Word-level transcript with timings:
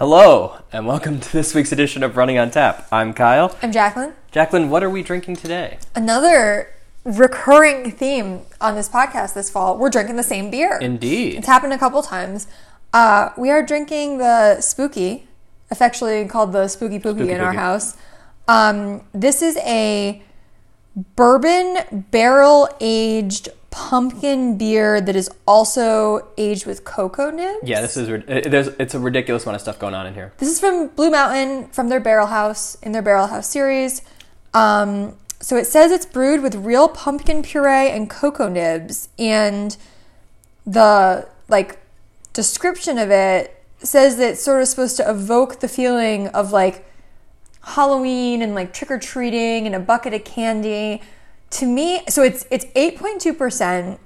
Hello, 0.00 0.56
and 0.72 0.86
welcome 0.86 1.20
to 1.20 1.30
this 1.30 1.54
week's 1.54 1.72
edition 1.72 2.02
of 2.02 2.16
Running 2.16 2.38
on 2.38 2.50
Tap. 2.50 2.88
I'm 2.90 3.12
Kyle. 3.12 3.54
I'm 3.62 3.70
Jacqueline. 3.70 4.14
Jacqueline, 4.30 4.70
what 4.70 4.82
are 4.82 4.88
we 4.88 5.02
drinking 5.02 5.36
today? 5.36 5.76
Another 5.94 6.72
recurring 7.04 7.90
theme 7.90 8.40
on 8.62 8.76
this 8.76 8.88
podcast 8.88 9.34
this 9.34 9.50
fall 9.50 9.76
we're 9.76 9.90
drinking 9.90 10.16
the 10.16 10.22
same 10.22 10.50
beer. 10.50 10.78
Indeed. 10.80 11.34
It's 11.34 11.46
happened 11.46 11.74
a 11.74 11.78
couple 11.78 12.02
times. 12.02 12.46
Uh, 12.94 13.28
we 13.36 13.50
are 13.50 13.62
drinking 13.62 14.16
the 14.16 14.62
Spooky, 14.62 15.28
affectionately 15.70 16.26
called 16.26 16.52
the 16.52 16.68
Spooky 16.68 16.98
Pookie 16.98 17.16
Spooky 17.16 17.32
in 17.32 17.42
our 17.42 17.52
house. 17.52 17.94
Um, 18.48 19.02
this 19.12 19.42
is 19.42 19.58
a 19.58 20.22
bourbon 21.14 22.06
barrel 22.10 22.70
aged 22.80 23.50
pumpkin 23.70 24.58
beer 24.58 25.00
that 25.00 25.14
is 25.16 25.30
also 25.46 26.28
aged 26.36 26.66
with 26.66 26.84
cocoa 26.84 27.30
nibs. 27.30 27.60
Yeah, 27.62 27.80
this 27.80 27.96
is 27.96 28.08
there's 28.26 28.68
it's 28.78 28.94
a 28.94 29.00
ridiculous 29.00 29.44
amount 29.44 29.56
of 29.56 29.60
stuff 29.62 29.78
going 29.78 29.94
on 29.94 30.06
in 30.06 30.14
here. 30.14 30.32
This 30.38 30.48
is 30.48 30.60
from 30.60 30.88
Blue 30.88 31.10
Mountain 31.10 31.68
from 31.68 31.88
their 31.88 32.00
Barrel 32.00 32.26
House 32.26 32.76
in 32.82 32.92
their 32.92 33.02
Barrel 33.02 33.28
House 33.28 33.48
series. 33.48 34.02
Um, 34.52 35.16
so 35.40 35.56
it 35.56 35.66
says 35.66 35.90
it's 35.90 36.06
brewed 36.06 36.42
with 36.42 36.54
real 36.54 36.88
pumpkin 36.88 37.42
puree 37.42 37.90
and 37.90 38.10
cocoa 38.10 38.48
nibs, 38.48 39.08
and 39.18 39.76
the 40.66 41.28
like 41.48 41.78
description 42.32 42.98
of 42.98 43.10
it 43.10 43.56
says 43.78 44.16
that 44.18 44.32
it's 44.32 44.42
sort 44.42 44.60
of 44.60 44.68
supposed 44.68 44.96
to 44.98 45.08
evoke 45.08 45.60
the 45.60 45.68
feeling 45.68 46.28
of 46.28 46.52
like 46.52 46.84
Halloween 47.62 48.42
and 48.42 48.54
like 48.54 48.72
trick 48.72 48.90
or 48.90 48.98
treating 48.98 49.66
and 49.66 49.74
a 49.74 49.80
bucket 49.80 50.12
of 50.12 50.24
candy. 50.24 51.02
To 51.50 51.66
me, 51.66 52.02
so 52.08 52.22
it's 52.22 52.46
it's 52.50 52.66
eight 52.76 52.96
point 52.98 53.20
two 53.20 53.34
percent. 53.34 53.98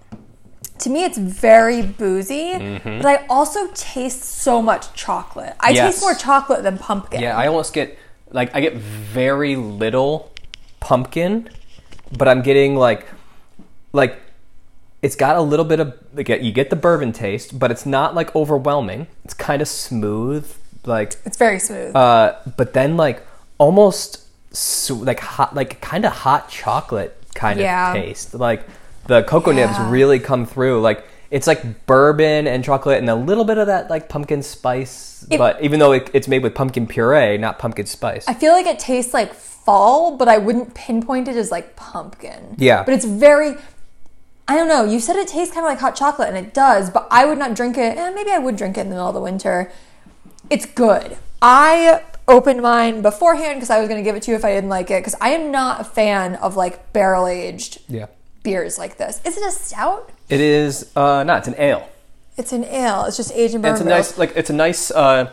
To 0.78 0.90
me, 0.90 1.04
it's 1.04 1.18
very 1.18 1.82
boozy, 1.82 2.52
but 2.82 3.06
I 3.06 3.26
also 3.28 3.68
taste 3.74 4.22
so 4.24 4.60
much 4.60 4.92
chocolate. 4.94 5.54
I 5.60 5.68
Mm-hmm. 5.68 5.74
Yes. 5.76 5.94
taste 5.94 6.02
more 6.02 6.14
chocolate 6.14 6.62
than 6.62 6.78
pumpkin. 6.78 7.20
Yeah, 7.20 7.36
I 7.36 7.46
almost 7.46 7.72
get 7.74 7.96
like 8.30 8.54
I 8.56 8.60
get 8.60 8.74
very 8.74 9.56
little 9.56 10.32
pumpkin, 10.80 11.48
but 12.16 12.28
I'm 12.28 12.42
getting 12.42 12.76
like 12.76 13.06
like 13.92 14.18
it's 15.02 15.14
got 15.16 15.36
a 15.36 15.40
little 15.42 15.64
bit 15.66 15.80
of 15.80 15.94
like 16.14 16.28
you 16.28 16.50
get 16.50 16.70
the 16.70 16.76
bourbon 16.76 17.12
taste, 17.12 17.58
but 17.58 17.70
it's 17.70 17.86
not 17.86 18.14
like 18.14 18.34
overwhelming. 18.34 19.06
It's 19.24 19.34
kind 19.34 19.60
of 19.62 19.68
smooth, 19.68 20.50
like 20.86 21.16
it's 21.24 21.36
very 21.36 21.58
smooth. 21.60 21.94
uh, 21.94 22.36
but 22.56 22.72
then 22.72 22.96
like 22.96 23.22
almost 23.58 24.22
su- 24.54 24.94
like 25.04 25.20
hot, 25.20 25.54
like 25.54 25.80
kind 25.80 26.04
of 26.04 26.12
hot 26.12 26.48
chocolate 26.48 27.16
kind 27.34 27.58
Yeah. 27.60 27.92
of 27.94 28.02
taste. 28.02 28.34
Like 28.34 28.66
the 29.06 29.22
cocoa 29.24 29.52
nibs 29.52 29.78
really 29.80 30.18
come 30.18 30.46
through. 30.46 30.80
Like 30.80 31.04
it's 31.30 31.46
like 31.46 31.86
bourbon 31.86 32.46
and 32.46 32.62
chocolate 32.64 32.98
and 32.98 33.10
a 33.10 33.14
little 33.14 33.44
bit 33.44 33.58
of 33.58 33.66
that 33.66 33.90
like 33.90 34.08
pumpkin 34.08 34.42
spice. 34.42 35.26
It- 35.30 35.38
but 35.38 35.62
even 35.62 35.80
though 35.80 35.92
it, 35.92 36.10
it's 36.12 36.28
made 36.28 36.42
with 36.42 36.54
pumpkin 36.54 36.86
puree, 36.86 37.38
not 37.38 37.58
pumpkin 37.58 37.86
spice. 37.86 38.24
I 38.28 38.34
feel 38.34 38.52
like 38.52 38.66
it 38.66 38.78
tastes 38.78 39.12
like 39.14 39.32
fall, 39.34 40.16
but 40.16 40.28
I 40.28 40.38
wouldn't 40.38 40.74
pinpoint 40.74 41.28
it 41.28 41.36
as 41.36 41.50
like 41.50 41.76
pumpkin. 41.76 42.54
Yeah. 42.58 42.82
But 42.84 42.94
it's 42.94 43.04
very. 43.06 43.54
I 44.46 44.56
don't 44.56 44.68
know. 44.68 44.84
You 44.84 45.00
said 45.00 45.16
it 45.16 45.26
tastes 45.26 45.54
kind 45.54 45.64
of 45.64 45.70
like 45.70 45.78
hot 45.78 45.96
chocolate, 45.96 46.28
and 46.28 46.36
it 46.36 46.52
does, 46.52 46.90
but 46.90 47.08
I 47.10 47.24
would 47.24 47.38
not 47.38 47.54
drink 47.54 47.78
it. 47.78 47.96
Eh, 47.96 48.10
maybe 48.10 48.30
I 48.30 48.36
would 48.38 48.56
drink 48.56 48.76
it 48.76 48.82
in 48.82 48.88
the 48.90 48.94
middle 48.96 49.08
of 49.08 49.14
the 49.14 49.20
winter. 49.22 49.72
It's 50.50 50.66
good. 50.66 51.16
I 51.40 52.02
opened 52.26 52.62
mine 52.62 53.02
beforehand 53.02 53.56
because 53.56 53.70
I 53.70 53.78
was 53.78 53.88
going 53.88 54.02
to 54.02 54.04
give 54.04 54.16
it 54.16 54.22
to 54.24 54.30
you 54.30 54.36
if 54.36 54.44
I 54.44 54.52
didn't 54.54 54.70
like 54.70 54.90
it 54.90 55.00
because 55.00 55.14
I 55.20 55.30
am 55.30 55.50
not 55.50 55.80
a 55.80 55.84
fan 55.84 56.36
of 56.36 56.56
like 56.56 56.92
barrel 56.92 57.26
aged 57.26 57.80
yeah. 57.88 58.06
beers 58.42 58.78
like 58.78 58.96
this. 58.96 59.20
Is 59.24 59.36
it 59.36 59.46
a 59.46 59.50
stout? 59.50 60.10
It 60.28 60.40
is 60.40 60.90
uh 60.96 61.22
no, 61.24 61.36
it's 61.36 61.48
an 61.48 61.54
ale. 61.58 61.88
It's 62.36 62.52
an 62.52 62.64
ale. 62.64 63.04
It's 63.04 63.16
just 63.16 63.32
aged 63.32 63.54
in 63.54 63.60
bourbon 63.60 63.74
It's 63.74 63.80
a 63.82 63.84
barrels. 63.84 64.10
nice 64.10 64.18
like 64.18 64.36
it's 64.36 64.50
a 64.50 64.54
nice 64.54 64.90
uh 64.90 65.30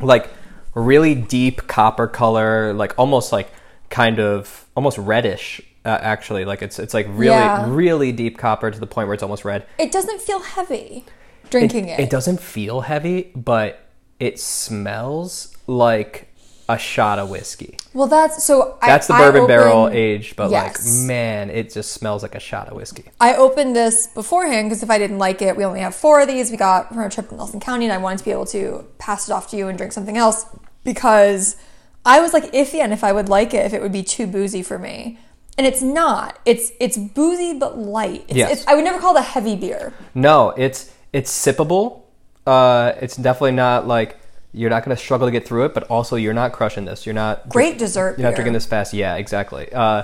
like 0.00 0.30
really 0.74 1.14
deep 1.14 1.66
copper 1.66 2.06
color, 2.06 2.72
like 2.72 2.94
almost 2.98 3.32
like 3.32 3.50
kind 3.90 4.20
of 4.20 4.66
almost 4.76 4.98
reddish 4.98 5.60
uh, 5.84 5.98
actually. 6.00 6.44
Like 6.44 6.62
it's 6.62 6.78
it's 6.78 6.94
like 6.94 7.06
really 7.10 7.34
Yeah. 7.34 7.66
really 7.68 8.12
deep 8.12 8.38
copper 8.38 8.70
to 8.70 8.78
the 8.78 8.86
point 8.86 9.08
where 9.08 9.14
it's 9.14 9.22
almost 9.22 9.44
red. 9.44 9.66
It 9.78 9.90
doesn't 9.90 10.20
feel 10.20 10.40
heavy 10.40 11.04
drinking 11.50 11.88
it. 11.88 11.98
It 11.98 12.10
doesn't 12.10 12.40
feel 12.40 12.82
heavy, 12.82 13.32
but 13.34 13.80
it 14.20 14.38
smells 14.38 15.56
like 15.68 16.24
a 16.70 16.76
shot 16.76 17.18
of 17.18 17.30
whiskey. 17.30 17.78
Well, 17.94 18.08
that's 18.08 18.42
so. 18.44 18.76
That's 18.82 19.06
the 19.06 19.14
bourbon 19.14 19.44
I 19.44 19.46
barrel 19.46 19.88
aged, 19.88 20.36
but 20.36 20.50
Yes. 20.50 20.98
like 21.00 21.06
man, 21.06 21.48
it 21.50 21.72
just 21.72 21.92
smells 21.92 22.22
like 22.22 22.34
a 22.34 22.40
shot 22.40 22.68
of 22.68 22.74
whiskey. 22.76 23.04
I 23.20 23.34
opened 23.36 23.74
this 23.76 24.06
beforehand 24.08 24.68
because 24.68 24.82
if 24.82 24.90
I 24.90 24.98
didn't 24.98 25.18
like 25.18 25.40
it, 25.40 25.56
we 25.56 25.64
only 25.64 25.80
have 25.80 25.94
four 25.94 26.20
of 26.20 26.28
these. 26.28 26.50
We 26.50 26.56
got 26.56 26.88
from 26.88 26.98
a 27.00 27.08
trip 27.08 27.28
to 27.30 27.36
Nelson 27.36 27.60
County, 27.60 27.84
and 27.86 27.92
I 27.92 27.98
wanted 27.98 28.18
to 28.18 28.24
be 28.24 28.32
able 28.32 28.46
to 28.46 28.84
pass 28.98 29.28
it 29.28 29.32
off 29.32 29.48
to 29.50 29.56
you 29.56 29.68
and 29.68 29.78
drink 29.78 29.92
something 29.94 30.16
else 30.18 30.44
because 30.84 31.56
I 32.04 32.20
was 32.20 32.32
like 32.32 32.52
iffy 32.52 32.82
on 32.82 32.92
if 32.92 33.02
I 33.04 33.12
would 33.12 33.28
like 33.28 33.54
it 33.54 33.64
if 33.64 33.72
it 33.72 33.80
would 33.82 33.92
be 33.92 34.02
too 34.02 34.26
boozy 34.26 34.62
for 34.62 34.78
me. 34.78 35.18
And 35.56 35.66
it's 35.66 35.82
not. 35.82 36.38
It's 36.44 36.70
it's 36.80 36.96
boozy 36.98 37.58
but 37.58 37.78
light. 37.78 38.24
It's, 38.28 38.36
Yes. 38.36 38.52
it's, 38.52 38.66
I 38.66 38.74
would 38.74 38.84
never 38.84 38.98
call 39.00 39.16
it 39.16 39.20
a 39.20 39.22
heavy 39.22 39.56
beer. 39.56 39.92
No, 40.14 40.50
it's 40.50 40.92
it's 41.14 41.30
sippable. 41.32 42.02
Uh, 42.46 42.92
it's 43.00 43.16
definitely 43.16 43.52
not 43.52 43.86
like 43.86 44.18
you're 44.58 44.70
not 44.70 44.84
going 44.84 44.96
to 44.96 45.00
struggle 45.02 45.26
to 45.28 45.30
get 45.30 45.46
through 45.46 45.66
it, 45.66 45.74
but 45.74 45.84
also 45.84 46.16
you're 46.16 46.34
not 46.34 46.52
crushing 46.52 46.84
this. 46.84 47.06
You're 47.06 47.14
not 47.14 47.48
Great 47.48 47.78
dessert. 47.78 48.18
You're 48.18 48.28
not 48.28 48.34
drinking 48.34 48.54
this 48.54 48.66
fast. 48.66 48.92
Yeah, 48.92 49.14
exactly. 49.16 49.72
Uh, 49.72 50.02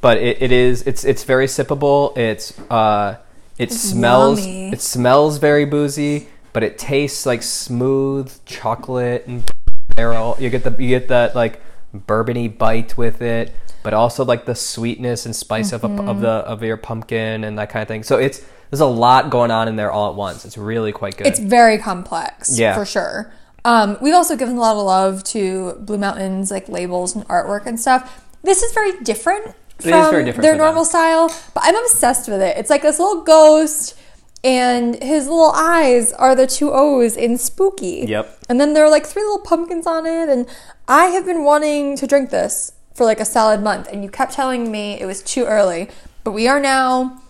but 0.00 0.18
it, 0.18 0.40
it 0.40 0.52
is 0.52 0.82
it's 0.86 1.04
it's 1.04 1.24
very 1.24 1.46
sippable. 1.46 2.16
It's 2.16 2.56
uh, 2.70 3.16
it 3.58 3.72
smells 3.72 4.40
yummy. 4.46 4.70
it 4.72 4.80
smells 4.80 5.38
very 5.38 5.64
boozy, 5.64 6.28
but 6.52 6.62
it 6.62 6.78
tastes 6.78 7.26
like 7.26 7.42
smooth 7.42 8.32
chocolate 8.46 9.26
and 9.26 9.50
barrel. 9.96 10.36
You 10.38 10.48
get 10.50 10.62
the 10.62 10.70
you 10.82 10.88
get 10.88 11.08
that 11.08 11.34
like 11.34 11.60
bourbony 11.92 12.56
bite 12.56 12.96
with 12.96 13.20
it, 13.20 13.52
but 13.82 13.94
also 13.94 14.24
like 14.24 14.44
the 14.44 14.54
sweetness 14.54 15.26
and 15.26 15.34
spice 15.34 15.72
of 15.72 15.82
a, 15.82 15.88
Mm-hmm. 15.88 16.08
of 16.08 16.20
the 16.20 16.28
of 16.28 16.62
your 16.62 16.76
pumpkin 16.76 17.42
and 17.42 17.58
that 17.58 17.70
kind 17.70 17.82
of 17.82 17.88
thing. 17.88 18.04
So 18.04 18.18
it's 18.18 18.44
there's 18.70 18.80
a 18.80 18.86
lot 18.86 19.30
going 19.30 19.50
on 19.50 19.66
in 19.66 19.74
there 19.76 19.90
all 19.90 20.10
at 20.10 20.14
once. 20.14 20.44
It's 20.44 20.58
really 20.58 20.92
quite 20.92 21.16
good. 21.16 21.26
It's 21.26 21.40
very 21.40 21.78
complex, 21.78 22.56
Yeah. 22.58 22.74
for 22.74 22.84
sure. 22.84 23.32
Um, 23.64 23.98
we've 24.00 24.14
also 24.14 24.36
given 24.36 24.56
a 24.56 24.60
lot 24.60 24.76
of 24.76 24.84
love 24.84 25.24
to 25.24 25.74
Blue 25.80 25.98
Mountains, 25.98 26.50
like 26.50 26.68
labels 26.68 27.14
and 27.14 27.26
artwork 27.28 27.66
and 27.66 27.78
stuff. 27.78 28.24
This 28.42 28.62
is 28.62 28.72
very 28.72 29.00
different 29.00 29.54
from 29.78 29.90
very 29.90 30.24
different 30.24 30.42
their 30.42 30.52
for 30.52 30.58
them. 30.58 30.66
normal 30.66 30.84
style, 30.84 31.28
but 31.54 31.62
I'm 31.64 31.76
obsessed 31.76 32.28
with 32.28 32.40
it. 32.40 32.56
It's 32.56 32.70
like 32.70 32.82
this 32.82 32.98
little 32.98 33.22
ghost, 33.22 33.98
and 34.44 35.00
his 35.02 35.26
little 35.26 35.52
eyes 35.52 36.12
are 36.12 36.34
the 36.34 36.46
two 36.46 36.72
O's 36.72 37.16
in 37.16 37.38
spooky. 37.38 38.04
Yep. 38.06 38.38
And 38.48 38.60
then 38.60 38.74
there 38.74 38.84
are 38.84 38.90
like 38.90 39.06
three 39.06 39.22
little 39.22 39.40
pumpkins 39.40 39.86
on 39.86 40.06
it, 40.06 40.28
and 40.28 40.46
I 40.86 41.06
have 41.06 41.26
been 41.26 41.44
wanting 41.44 41.96
to 41.96 42.06
drink 42.06 42.30
this 42.30 42.72
for 42.94 43.04
like 43.04 43.20
a 43.20 43.24
solid 43.24 43.62
month, 43.62 43.88
and 43.92 44.02
you 44.02 44.10
kept 44.10 44.32
telling 44.32 44.70
me 44.70 45.00
it 45.00 45.06
was 45.06 45.22
too 45.22 45.44
early, 45.44 45.88
but 46.24 46.32
we 46.32 46.48
are 46.48 46.60
now 46.60 47.22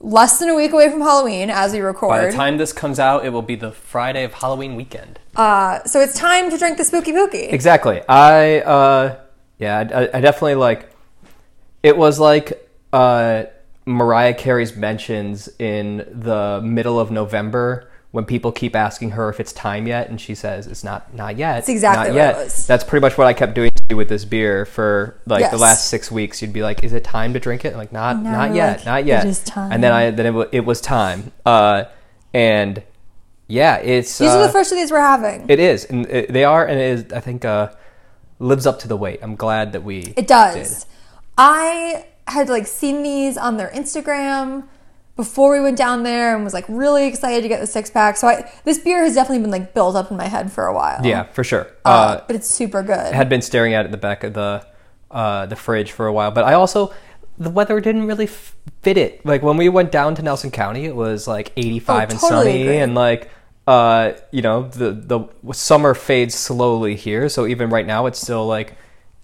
less 0.00 0.38
than 0.38 0.48
a 0.48 0.54
week 0.54 0.72
away 0.72 0.90
from 0.90 1.00
Halloween 1.00 1.50
as 1.50 1.72
we 1.72 1.80
record. 1.80 2.10
By 2.10 2.26
the 2.26 2.32
time 2.32 2.56
this 2.56 2.72
comes 2.72 2.98
out, 2.98 3.24
it 3.24 3.30
will 3.30 3.42
be 3.42 3.54
the 3.54 3.70
Friday 3.70 4.24
of 4.24 4.34
Halloween 4.34 4.74
weekend. 4.74 5.20
Uh, 5.36 5.84
so 5.84 6.00
it's 6.00 6.14
time 6.14 6.50
to 6.50 6.58
drink 6.58 6.78
the 6.78 6.84
spooky 6.84 7.12
pookie. 7.12 7.52
Exactly. 7.52 8.02
I 8.08 8.60
uh 8.60 9.20
yeah, 9.58 9.78
I, 9.78 10.18
I 10.18 10.20
definitely 10.20 10.54
like 10.56 10.90
it 11.82 11.96
was 11.96 12.18
like 12.18 12.68
uh 12.92 13.44
Mariah 13.86 14.34
Carey's 14.34 14.74
mentions 14.76 15.48
in 15.58 15.98
the 16.10 16.60
middle 16.62 16.98
of 16.98 17.10
November 17.10 17.90
when 18.12 18.24
people 18.24 18.50
keep 18.52 18.74
asking 18.74 19.10
her 19.10 19.28
if 19.28 19.38
it's 19.38 19.52
time 19.52 19.86
yet 19.86 20.08
and 20.08 20.20
she 20.20 20.34
says 20.34 20.66
it's 20.66 20.82
not 20.82 21.14
not 21.14 21.36
yet. 21.36 21.56
That's 21.56 21.68
exactly 21.68 22.08
not 22.08 22.14
what 22.14 22.16
yet. 22.16 22.36
it 22.36 22.44
was. 22.44 22.66
That's 22.66 22.84
pretty 22.84 23.02
much 23.02 23.18
what 23.18 23.26
I 23.26 23.32
kept 23.32 23.54
doing 23.54 23.69
with 23.94 24.08
this 24.08 24.24
beer 24.24 24.64
for 24.64 25.20
like 25.26 25.50
the 25.50 25.58
last 25.58 25.88
6 25.88 26.10
weeks. 26.10 26.42
You'd 26.42 26.52
be 26.52 26.62
like, 26.62 26.82
"Is 26.84 26.92
it 26.92 27.04
time 27.04 27.32
to 27.34 27.40
drink 27.40 27.64
it?" 27.64 27.72
I'm 27.72 27.78
like, 27.78 27.92
"Not 27.92 28.22
Now 28.22 28.32
not 28.46 28.54
yet. 28.54 28.78
like, 28.78 28.86
not 28.86 29.04
yet." 29.04 29.26
is 29.26 29.42
time. 29.44 29.72
And 29.72 29.82
then 29.82 29.92
I 29.92 30.10
then 30.10 30.26
it, 30.26 30.30
wa- 30.34 30.46
it 30.52 30.64
was 30.64 30.80
time. 30.80 31.32
Uh 31.44 31.84
and 32.32 32.82
yeah, 33.50 33.76
it's 33.78 34.16
These 34.18 34.30
uh, 34.30 34.38
are 34.38 34.46
the 34.46 34.52
first 34.52 34.70
of 34.70 34.78
these 34.78 34.92
we're 34.92 35.00
having. 35.00 35.42
It, 35.42 35.52
it 35.52 35.58
is, 35.58 35.84
and 35.84 36.06
it, 36.06 36.32
they 36.32 36.44
are, 36.44 36.64
and 36.64 36.78
it 36.78 37.06
is. 37.06 37.12
I 37.12 37.18
think 37.18 37.44
uh, 37.44 37.70
lives 38.38 38.64
up 38.64 38.78
to 38.80 38.88
the 38.88 38.96
wait. 38.96 39.18
I'm 39.22 39.34
glad 39.34 39.72
that 39.72 39.82
we. 39.82 40.14
It 40.16 40.28
does. 40.28 40.86
I 41.36 42.06
had 42.28 42.48
like 42.48 42.68
seen 42.68 43.02
these 43.02 43.36
on 43.36 43.56
their 43.56 43.70
Instagram 43.70 44.68
before 45.24 45.52
we 45.52 45.60
went 45.60 45.76
down 45.76 46.02
there 46.02 46.34
and 46.34 46.42
was 46.44 46.54
like 46.54 46.64
really 46.68 47.06
excited 47.06 47.42
to 47.42 47.48
get 47.48 47.60
the 47.60 47.66
six 47.66 47.90
pack. 47.90 48.16
So 48.16 48.26
I, 48.28 48.50
this 48.64 48.78
beer 48.78 49.02
has 49.04 49.14
definitely 49.14 49.42
been 49.42 49.50
like 49.50 49.74
built 49.74 49.94
up 49.96 50.10
in 50.10 50.16
my 50.16 50.28
head 50.28 50.50
for 50.50 50.66
a 50.66 50.74
while. 50.74 51.04
Yeah, 51.04 51.24
for 51.24 51.44
sure. 51.44 51.66
Uh, 51.84 51.88
Uh, 51.88 52.24
but 52.26 52.36
it's 52.36 52.48
super 52.48 52.82
good. 52.82 53.12
had 53.14 53.28
been 53.28 53.42
staring 53.42 53.74
at 53.74 53.82
it 53.82 53.86
in 53.86 53.90
the 53.92 53.98
back 54.08 54.24
of 54.24 54.32
the 54.34 54.64
uh, 55.10 55.44
the 55.46 55.56
fridge 55.56 55.90
for 55.92 56.06
a 56.06 56.12
while, 56.12 56.30
but 56.30 56.44
I 56.44 56.54
also 56.54 56.92
the 57.36 57.50
weather 57.50 57.80
didn't 57.80 58.06
really 58.06 58.26
f- 58.26 58.54
fit 58.82 58.96
it. 58.96 59.24
Like 59.26 59.42
when 59.42 59.56
we 59.56 59.68
went 59.68 59.90
down 59.92 60.14
to 60.16 60.22
Nelson 60.22 60.50
County, 60.50 60.84
it 60.84 60.94
was 60.96 61.26
like 61.28 61.52
85 61.56 61.88
Oh, 61.96 62.00
and 62.12 62.20
totally 62.20 62.44
sunny, 62.44 62.62
agree. 62.62 62.76
and 62.78 62.94
like 62.94 63.30
uh, 63.66 64.12
you 64.30 64.42
know 64.42 64.68
the 64.68 64.92
the 64.92 65.52
summer 65.52 65.92
fades 65.94 66.34
slowly 66.34 66.96
here. 66.96 67.28
So 67.28 67.46
even 67.46 67.68
right 67.70 67.86
now, 67.86 68.06
it's 68.06 68.20
still 68.20 68.46
like 68.46 68.76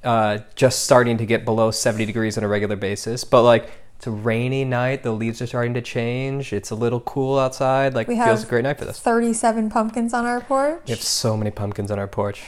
uh, 0.05 0.39
just 0.55 0.85
starting 0.85 1.17
to 1.19 1.27
get 1.27 1.45
below 1.45 1.71
70 1.71 2.05
degrees 2.07 2.37
on 2.39 2.45
a 2.45 2.49
regular 2.49 2.77
basis. 2.77 3.25
But 3.25 3.43
like 3.43 3.71
It's 3.97 4.07
a 4.07 4.11
rainy 4.11 4.65
night. 4.65 5.03
The 5.03 5.13
leaves 5.13 5.41
are 5.41 5.47
starting 5.47 5.75
to 5.75 5.81
change. 5.81 6.53
It's 6.53 6.71
a 6.71 6.75
little 6.75 7.01
cool 7.01 7.39
outside. 7.39 7.95
Like, 7.95 8.09
We 8.09 8.17
feels 8.17 8.45
a 8.45 8.47
great 8.47 8.65
night 8.65 8.79
for 8.79 8.85
this. 8.85 9.01
37 9.01 9.71
pumpkins 9.71 10.13
on 10.13 10.27
our 10.27 10.41
porch. 10.41 10.83
We 10.87 10.91
have 10.93 11.03
so 11.03 11.37
many 11.37 11.51
pumpkins 11.51 11.91
on 11.91 11.99
our 11.99 12.07
porch. 12.07 12.43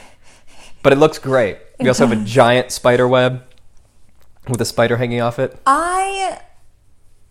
But 0.83 0.93
it 0.93 0.97
looks 0.97 1.17
great. 1.17 1.57
We 1.79 1.87
also 1.87 2.05
have 2.07 2.17
a 2.17 2.23
giant 2.25 2.71
spider 2.71 3.07
web 3.07 3.43
with 4.47 4.61
a 4.61 4.65
spider 4.65 4.97
hanging 4.97 5.21
off 5.21 5.39
it. 5.39 5.59
I 5.65 6.39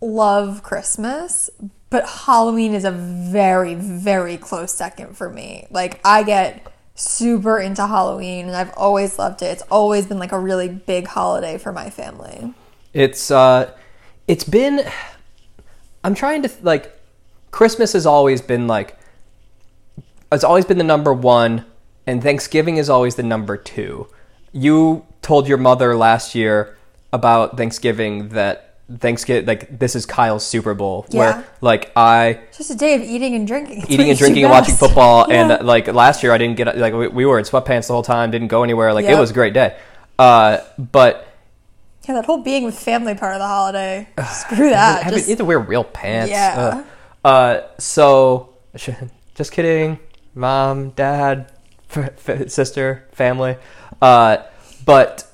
love 0.01 0.63
Christmas, 0.63 1.49
but 1.89 2.09
Halloween 2.09 2.75
is 2.75 2.85
a 2.85 2.91
very, 2.91 3.75
very 3.75 4.37
close 4.37 4.75
second 4.75 5.17
for 5.17 5.31
me. 5.31 5.67
Like, 5.71 6.01
I 6.05 6.25
get 6.25 6.73
super 6.97 7.59
into 7.61 7.87
Halloween 7.87 8.47
and 8.49 8.57
I've 8.57 8.75
always 8.77 9.19
loved 9.19 9.43
it. 9.43 9.47
It's 9.47 9.63
always 9.71 10.07
been 10.07 10.19
like 10.19 10.33
a 10.33 10.39
really 10.39 10.69
big 10.69 11.07
holiday 11.07 11.57
for 11.57 11.73
my 11.73 11.91
family. 11.91 12.53
It's 12.93 13.31
uh 13.31 13.73
it's 14.29 14.45
been 14.45 14.85
I'm 16.05 16.15
trying 16.15 16.43
to 16.43 16.51
like 16.63 16.95
Christmas 17.51 17.93
has 17.95 18.07
always 18.07 18.41
been 18.41 18.67
like 18.67 18.97
it's 20.31 20.45
always 20.45 20.65
been 20.67 20.79
the 20.79 20.85
number 20.85 21.13
1 21.13 21.65
and 22.07 22.23
Thanksgiving 22.23 22.77
is 22.77 22.89
always 22.91 23.17
the 23.17 23.23
number 23.23 23.57
2. 23.57 24.07
You 24.53 25.07
told 25.23 25.49
your 25.49 25.59
mother 25.59 25.97
last 25.97 26.35
year 26.35 26.77
about 27.13 27.57
Thanksgiving 27.57 28.29
that 28.31 28.77
Thanksgiving 29.01 29.47
like 29.47 29.79
this 29.79 29.95
is 29.97 30.07
Kyle's 30.07 30.47
Super 30.47 30.75
Bowl 30.75 31.07
Yeah. 31.11 31.19
where 31.19 31.47
like 31.61 31.91
I 31.97 32.39
It's 32.49 32.59
just 32.59 32.71
a 32.71 32.75
day 32.75 32.95
of 32.95 33.03
eating 33.03 33.35
and 33.35 33.47
drinking. 33.47 33.83
It's 33.83 33.91
eating 33.91 34.11
and 34.11 34.19
drinking 34.19 34.45
and 34.45 34.51
watching 34.51 34.75
football 34.77 35.27
Yeah. 35.29 35.57
and 35.59 35.67
like 35.67 35.89
last 35.89 36.23
year 36.23 36.33
I 36.33 36.39
didn't 36.39 36.57
get 36.57 36.77
like 36.77 36.93
we, 36.95 37.09
we 37.09 37.27
were 37.27 37.39
in 37.39 37.45
sweatpants 37.45 37.87
the 37.89 37.95
whole 37.95 38.03
time 38.03 38.31
didn't 38.31 38.49
go 38.49 38.63
anywhere 38.63 38.93
like 38.93 39.07
it 39.07 39.19
was 39.19 39.31
a 39.31 39.35
great 39.35 39.53
day 39.55 39.77
uh 40.19 40.59
but 40.79 41.28
Yeah, 42.09 42.15
that 42.15 42.25
whole 42.25 42.39
being 42.43 42.65
with 42.65 42.79
family 42.79 43.15
part 43.15 43.35
of 43.35 43.41
the 43.41 43.47
holiday. 43.47 44.09
Screw 44.33 44.71
that. 44.71 45.03
have 45.03 45.13
Just- 45.13 45.27
you 45.29 45.33
have 45.33 45.39
to 45.39 45.45
wear 45.45 45.59
real 45.59 45.85
pants 45.85 46.31
Yeah. 46.31 46.85
Uh 47.25 47.61
so 47.79 48.55
just 49.35 49.53
kidding 49.53 49.99
mom 50.35 50.91
dad 50.91 51.53
f- 51.91 52.29
f- 52.29 52.49
sister 52.49 53.07
family 53.13 53.57
uh 54.01 54.39
but 54.85 55.25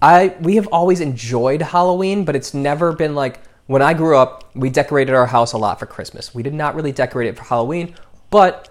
I 0.00 0.36
we 0.40 0.56
have 0.56 0.68
always 0.68 1.00
enjoyed 1.00 1.62
Halloween, 1.62 2.24
but 2.24 2.36
it's 2.36 2.52
never 2.54 2.92
been 2.92 3.14
like 3.14 3.40
when 3.66 3.82
I 3.82 3.94
grew 3.94 4.16
up, 4.16 4.50
we 4.54 4.70
decorated 4.70 5.14
our 5.14 5.26
house 5.26 5.52
a 5.52 5.58
lot 5.58 5.78
for 5.80 5.86
Christmas. 5.86 6.34
We 6.34 6.42
did 6.42 6.54
not 6.54 6.74
really 6.74 6.92
decorate 6.92 7.28
it 7.28 7.36
for 7.36 7.44
Halloween, 7.44 7.94
but 8.30 8.68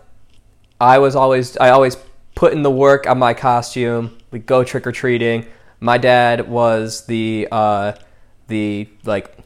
I 0.80 1.00
was 1.00 1.16
always 1.16 1.58
I 1.58 1.70
always 1.70 1.98
put 2.36 2.54
in 2.54 2.62
the 2.64 2.72
work 2.72 3.08
on 3.08 3.18
my 3.20 3.34
costume. 3.34 4.18
We 4.32 4.40
go 4.40 4.64
trick 4.64 4.86
or 4.88 4.92
treating. 4.92 5.46
My 5.86 6.00
dad 6.00 6.50
was 6.50 7.06
the 7.06 7.48
uh, 7.52 7.94
the 8.48 8.90
like 9.04 9.38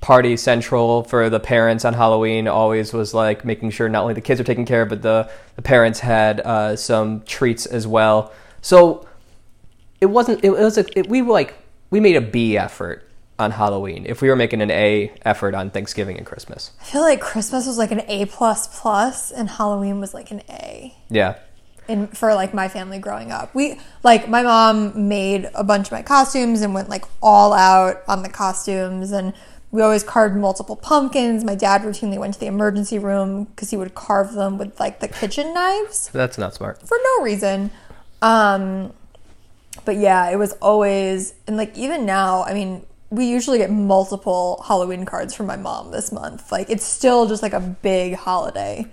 party 0.00 0.38
central 0.38 1.02
for 1.02 1.28
the 1.28 1.38
parents 1.38 1.84
on 1.84 1.92
Halloween. 1.92 2.48
Always 2.48 2.94
was 2.94 3.12
like 3.12 3.44
making 3.44 3.72
sure 3.72 3.86
not 3.86 4.00
only 4.00 4.14
the 4.14 4.22
kids 4.22 4.40
are 4.40 4.44
taken 4.44 4.64
care 4.64 4.80
of, 4.80 4.88
but 4.88 5.02
the 5.02 5.30
the 5.54 5.60
parents 5.60 6.00
had 6.00 6.40
uh, 6.40 6.76
some 6.76 7.20
treats 7.24 7.66
as 7.66 7.86
well. 7.86 8.32
So 8.62 9.06
it 10.00 10.06
wasn't. 10.06 10.42
It 10.42 10.52
was 10.52 10.78
a. 10.78 10.86
It, 10.98 11.10
we 11.10 11.20
like 11.20 11.58
we 11.90 12.00
made 12.00 12.16
a 12.16 12.22
B 12.22 12.56
effort 12.56 13.06
on 13.38 13.50
Halloween. 13.50 14.06
If 14.06 14.22
we 14.22 14.30
were 14.30 14.36
making 14.36 14.62
an 14.62 14.70
A 14.70 15.12
effort 15.26 15.54
on 15.54 15.68
Thanksgiving 15.68 16.16
and 16.16 16.24
Christmas, 16.24 16.72
I 16.80 16.84
feel 16.84 17.02
like 17.02 17.20
Christmas 17.20 17.66
was 17.66 17.76
like 17.76 17.90
an 17.90 18.00
A 18.08 18.24
plus 18.24 18.80
plus 18.80 19.30
and 19.30 19.50
Halloween 19.50 20.00
was 20.00 20.14
like 20.14 20.30
an 20.30 20.40
A. 20.48 20.96
yeah. 21.10 21.36
In 21.88 22.08
for 22.08 22.34
like 22.34 22.52
my 22.54 22.68
family 22.68 22.98
growing 22.98 23.30
up. 23.32 23.54
We 23.54 23.78
like 24.02 24.28
my 24.28 24.42
mom 24.42 25.08
made 25.08 25.48
a 25.54 25.64
bunch 25.64 25.88
of 25.88 25.92
my 25.92 26.02
costumes 26.02 26.62
and 26.62 26.74
went 26.74 26.88
like 26.88 27.04
all 27.22 27.52
out 27.52 28.02
on 28.08 28.22
the 28.22 28.28
costumes 28.28 29.12
and 29.12 29.32
we 29.70 29.82
always 29.82 30.02
carved 30.02 30.36
multiple 30.36 30.76
pumpkins. 30.76 31.44
My 31.44 31.54
dad 31.54 31.82
routinely 31.82 32.18
went 32.18 32.34
to 32.34 32.40
the 32.40 32.46
emergency 32.46 32.98
room 32.98 33.44
because 33.44 33.70
he 33.70 33.76
would 33.76 33.94
carve 33.94 34.32
them 34.32 34.58
with 34.58 34.78
like 34.80 35.00
the 35.00 35.08
kitchen 35.08 35.52
knives 35.52 36.08
That's 36.12 36.38
not 36.38 36.54
smart. 36.54 36.80
for 36.86 36.96
no 37.02 37.24
reason. 37.24 37.70
Um, 38.22 38.92
but 39.84 39.96
yeah, 39.96 40.30
it 40.30 40.36
was 40.36 40.52
always 40.54 41.34
and 41.46 41.56
like 41.56 41.76
even 41.76 42.06
now, 42.06 42.42
I 42.44 42.54
mean, 42.54 42.86
we 43.10 43.26
usually 43.26 43.58
get 43.58 43.70
multiple 43.70 44.64
Halloween 44.66 45.04
cards 45.04 45.34
from 45.34 45.46
my 45.46 45.56
mom 45.56 45.90
this 45.90 46.10
month. 46.10 46.50
Like 46.50 46.70
it's 46.70 46.84
still 46.84 47.26
just 47.26 47.42
like 47.42 47.52
a 47.52 47.60
big 47.60 48.14
holiday. 48.14 48.86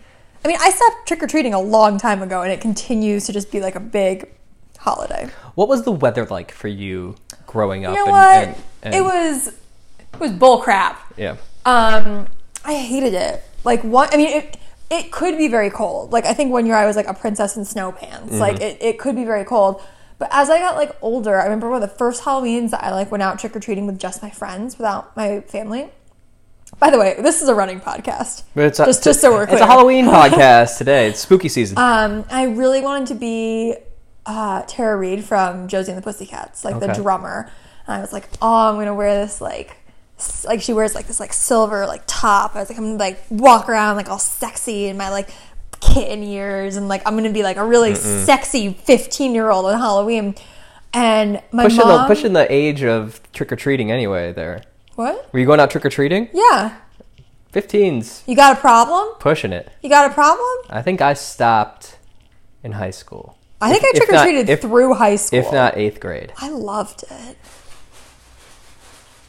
I 0.44 0.48
mean, 0.48 0.58
I 0.60 0.70
stopped 0.72 1.08
trick 1.08 1.24
or 1.24 1.28
treating 1.28 1.54
a 1.54 1.60
long 1.62 1.98
time 1.98 2.22
ago, 2.22 2.42
and 2.42 2.52
it 2.52 2.60
continues 2.62 3.26
to 3.28 3.34
just 3.34 3.52
be 3.52 3.62
like 3.62 3.76
a 3.76 3.80
big 3.80 4.30
holiday. 4.78 5.30
What 5.56 5.70
was 5.70 5.84
the 5.84 5.92
weather 5.92 6.26
like 6.26 6.52
for 6.52 6.68
you 6.68 7.16
growing 7.48 7.86
up? 7.86 7.96
You 7.96 8.06
know 8.06 8.06
and- 8.06 8.12
what? 8.12 8.48
and- 8.48 8.56
and- 8.84 8.96
it 8.96 9.02
was 9.04 9.48
it 9.48 10.20
was 10.20 10.32
bull 10.32 10.60
crap. 10.60 11.00
Yeah. 11.18 11.38
Um, 11.66 12.28
I 12.66 12.74
hated 12.76 13.14
it. 13.14 13.42
Like 13.64 13.82
what? 13.84 14.14
I 14.14 14.18
mean, 14.18 14.28
it 14.30 14.58
it 14.90 15.12
could 15.12 15.38
be 15.38 15.48
very 15.48 15.70
cold. 15.70 16.12
Like 16.12 16.26
I 16.26 16.34
think 16.34 16.52
one 16.52 16.66
year 16.66 16.76
I 16.76 16.86
was 16.86 16.96
like 16.96 17.08
a 17.08 17.14
princess 17.14 17.56
in 17.56 17.64
snow 17.66 17.92
pants. 17.94 18.34
Like 18.34 18.60
it, 18.62 18.78
it 18.82 19.00
could 19.00 19.16
be 19.16 19.24
very 19.24 19.46
cold. 19.46 19.82
But 20.20 20.30
as 20.32 20.50
I 20.50 20.60
got 20.60 20.76
like 20.76 20.96
older, 21.02 21.40
I 21.40 21.46
remember 21.46 21.70
one 21.70 21.82
of 21.82 21.90
the 21.90 21.96
first 21.96 22.24
Halloweens 22.24 22.70
that 22.72 22.84
I 22.84 22.92
like 22.92 23.10
went 23.12 23.24
out 23.24 23.40
trick 23.40 23.56
or 23.56 23.60
treating 23.60 23.88
with 23.88 24.00
just 24.00 24.22
my 24.22 24.30
friends 24.30 24.78
without 24.78 25.16
my 25.18 25.42
family. 25.42 25.90
By 26.84 26.90
the 26.90 27.00
way, 27.00 27.16
this 27.18 27.42
is 27.42 27.48
a 27.48 27.56
running 27.56 27.80
podcast. 27.80 28.44
But 28.54 28.66
it's 28.66 28.78
a, 28.78 28.84
just 28.86 29.06
just 29.06 29.22
so 29.22 29.32
we're 29.32 29.46
clear. 29.46 29.56
It's 29.56 29.64
a 29.64 29.66
Halloween 29.68 30.04
podcast 30.18 30.78
today. 30.78 31.08
It's 31.08 31.22
spooky 31.22 31.48
season. 31.48 31.78
Um, 31.78 32.26
I 32.30 32.44
really 32.44 32.82
wanted 32.82 33.08
to 33.08 33.16
be 33.16 33.76
uh, 34.26 34.64
Tara 34.68 34.98
Reid 34.98 35.24
from 35.24 35.70
Josie 35.70 35.94
and 35.94 35.98
the 35.98 36.02
Pussycats, 36.04 36.66
like 36.66 36.82
the 36.82 36.88
drummer. 36.94 37.50
And 37.88 37.96
I 37.96 38.02
was 38.02 38.12
like, 38.12 38.28
oh, 38.42 38.68
I'm 38.70 38.76
gonna 38.76 38.94
wear 38.94 39.24
this 39.24 39.40
like, 39.40 39.78
s- 40.20 40.44
like 40.44 40.62
she 40.62 40.74
wears 40.74 40.94
like 40.94 41.08
this 41.08 41.22
like 41.22 41.32
silver 41.32 41.88
like 41.88 42.04
top. 42.06 42.54
I 42.54 42.60
was 42.60 42.70
like, 42.70 42.78
I'm 42.78 42.84
gonna 42.84 42.98
like 42.98 43.20
walk 43.30 43.70
around 43.70 43.96
like 43.96 44.10
all 44.10 44.20
sexy 44.20 44.88
in 44.88 44.98
my 44.98 45.10
like 45.10 45.30
kitten 45.80 46.22
ears, 46.22 46.76
and 46.76 46.90
like 46.90 47.02
I'm 47.08 47.16
gonna 47.16 47.32
be 47.32 47.44
like 47.44 47.56
a 47.56 47.66
really 47.66 47.96
sexy 47.96 48.74
15 48.74 49.34
year 49.34 49.50
old 49.50 49.68
on 49.68 49.80
Halloween. 49.80 50.36
And 50.94 51.42
my 51.54 51.64
pushing 51.64 51.80
mom, 51.80 52.02
the 52.10 52.14
pushing 52.14 52.34
the 52.34 52.52
age 52.52 52.84
of 52.84 53.22
trick 53.32 53.54
or 53.54 53.56
treating 53.56 53.90
anyway. 53.90 54.34
There. 54.34 54.64
What? 54.96 55.32
Were 55.34 55.40
you 55.40 55.46
going 55.46 55.60
out 55.60 55.72
trick 55.72 55.86
or 55.86 55.90
treating? 55.90 56.30
Yeah, 56.34 56.78
15's 57.54 58.24
you 58.26 58.36
got 58.36 58.58
a 58.58 58.60
problem? 58.60 59.16
pushing 59.20 59.54
it. 59.54 59.72
You 59.82 59.90
got 59.90 60.10
a 60.10 60.14
problem? 60.14 60.48
I 60.70 60.82
think 60.82 61.02
I 61.02 61.14
stopped 61.14 61.98
in 62.64 62.74
high 62.74 62.92
school. 62.92 63.38
I 63.62 63.72
think 63.72 63.84
If- 63.84 63.96
I 63.96 64.06
trick 64.06 64.10
or 64.10 64.24
treated 64.24 64.62
through 64.62 64.94
high 64.96 65.16
school. 65.16 65.40
If 65.40 65.52
not 65.52 65.78
eighth 65.78 66.00
grade. 66.00 66.34
I 66.38 66.50
loved 66.50 67.04
it. 67.10 67.38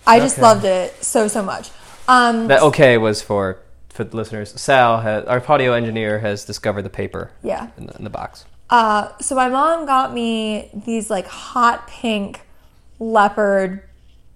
I 0.06 0.18
just 0.20 0.38
loved 0.38 0.64
it 0.64 1.02
so 1.02 1.28
so 1.28 1.42
much. 1.42 1.70
Um, 2.08 2.48
That 2.48 2.62
okay 2.62 2.98
was 2.98 3.22
for 3.22 3.60
for 3.88 4.04
the 4.04 4.16
listeners. 4.16 4.52
Sal, 4.60 5.00
has, 5.00 5.24
our 5.24 5.42
audio 5.48 5.72
engineer, 5.72 6.18
has 6.18 6.44
discovered 6.44 6.82
the 6.82 6.90
paper 6.90 7.30
yeah. 7.42 7.68
in 7.78 7.86
the, 7.86 7.96
in 7.96 8.04
the 8.04 8.10
box. 8.10 8.44
Uh, 8.68 9.16
so 9.20 9.36
my 9.36 9.48
mom 9.48 9.86
got 9.86 10.12
me 10.12 10.68
these 10.74 11.10
like 11.10 11.26
hot 11.28 11.86
pink 11.86 12.40
leopard 12.98 13.82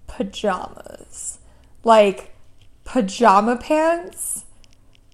pajamas, 0.09 1.39
like 1.85 2.35
pajama 2.85 3.57
pants 3.57 4.45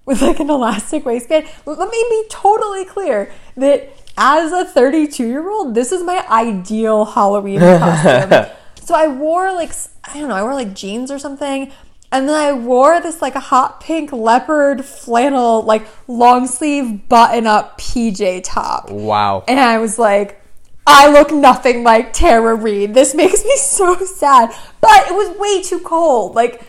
with 0.05 0.21
like 0.21 0.39
an 0.39 0.49
elastic 0.49 1.05
waistband. 1.05 1.47
Let 1.65 1.89
me 1.89 2.05
be 2.09 2.23
totally 2.29 2.85
clear 2.85 3.31
that 3.57 3.93
as 4.17 4.51
a 4.51 4.65
32 4.65 5.27
year 5.27 5.49
old, 5.49 5.75
this 5.75 5.91
is 5.91 6.03
my 6.03 6.25
ideal 6.29 7.05
Halloween 7.05 7.59
costume. 7.59 8.45
so 8.81 8.95
I 8.95 9.07
wore 9.07 9.53
like 9.53 9.71
I 10.03 10.19
don't 10.19 10.29
know, 10.29 10.35
I 10.35 10.43
wore 10.43 10.53
like 10.53 10.73
jeans 10.73 11.11
or 11.11 11.19
something. 11.19 11.71
And 12.11 12.29
then 12.29 12.35
I 12.35 12.53
wore 12.53 13.01
this 13.01 13.21
like 13.21 13.35
a 13.35 13.41
hot 13.41 13.81
pink 13.81 14.13
leopard 14.13 14.85
flannel, 14.85 15.63
like 15.63 15.85
long 16.07 16.47
sleeve 16.47 17.09
button 17.09 17.45
up 17.45 17.77
PJ 17.79 18.43
top. 18.45 18.89
Wow. 18.89 19.43
And 19.47 19.59
I 19.59 19.79
was 19.79 19.99
like, 19.99 20.41
I 20.87 21.09
look 21.09 21.31
nothing 21.31 21.83
like 21.83 22.13
Tara 22.13 22.55
Reid. 22.55 22.93
This 22.93 23.15
makes 23.15 23.43
me 23.43 23.55
so 23.57 23.97
sad. 24.05 24.53
But 24.81 25.07
it 25.07 25.13
was 25.13 25.37
way 25.37 25.61
too 25.61 25.79
cold. 25.79 26.35
Like, 26.35 26.61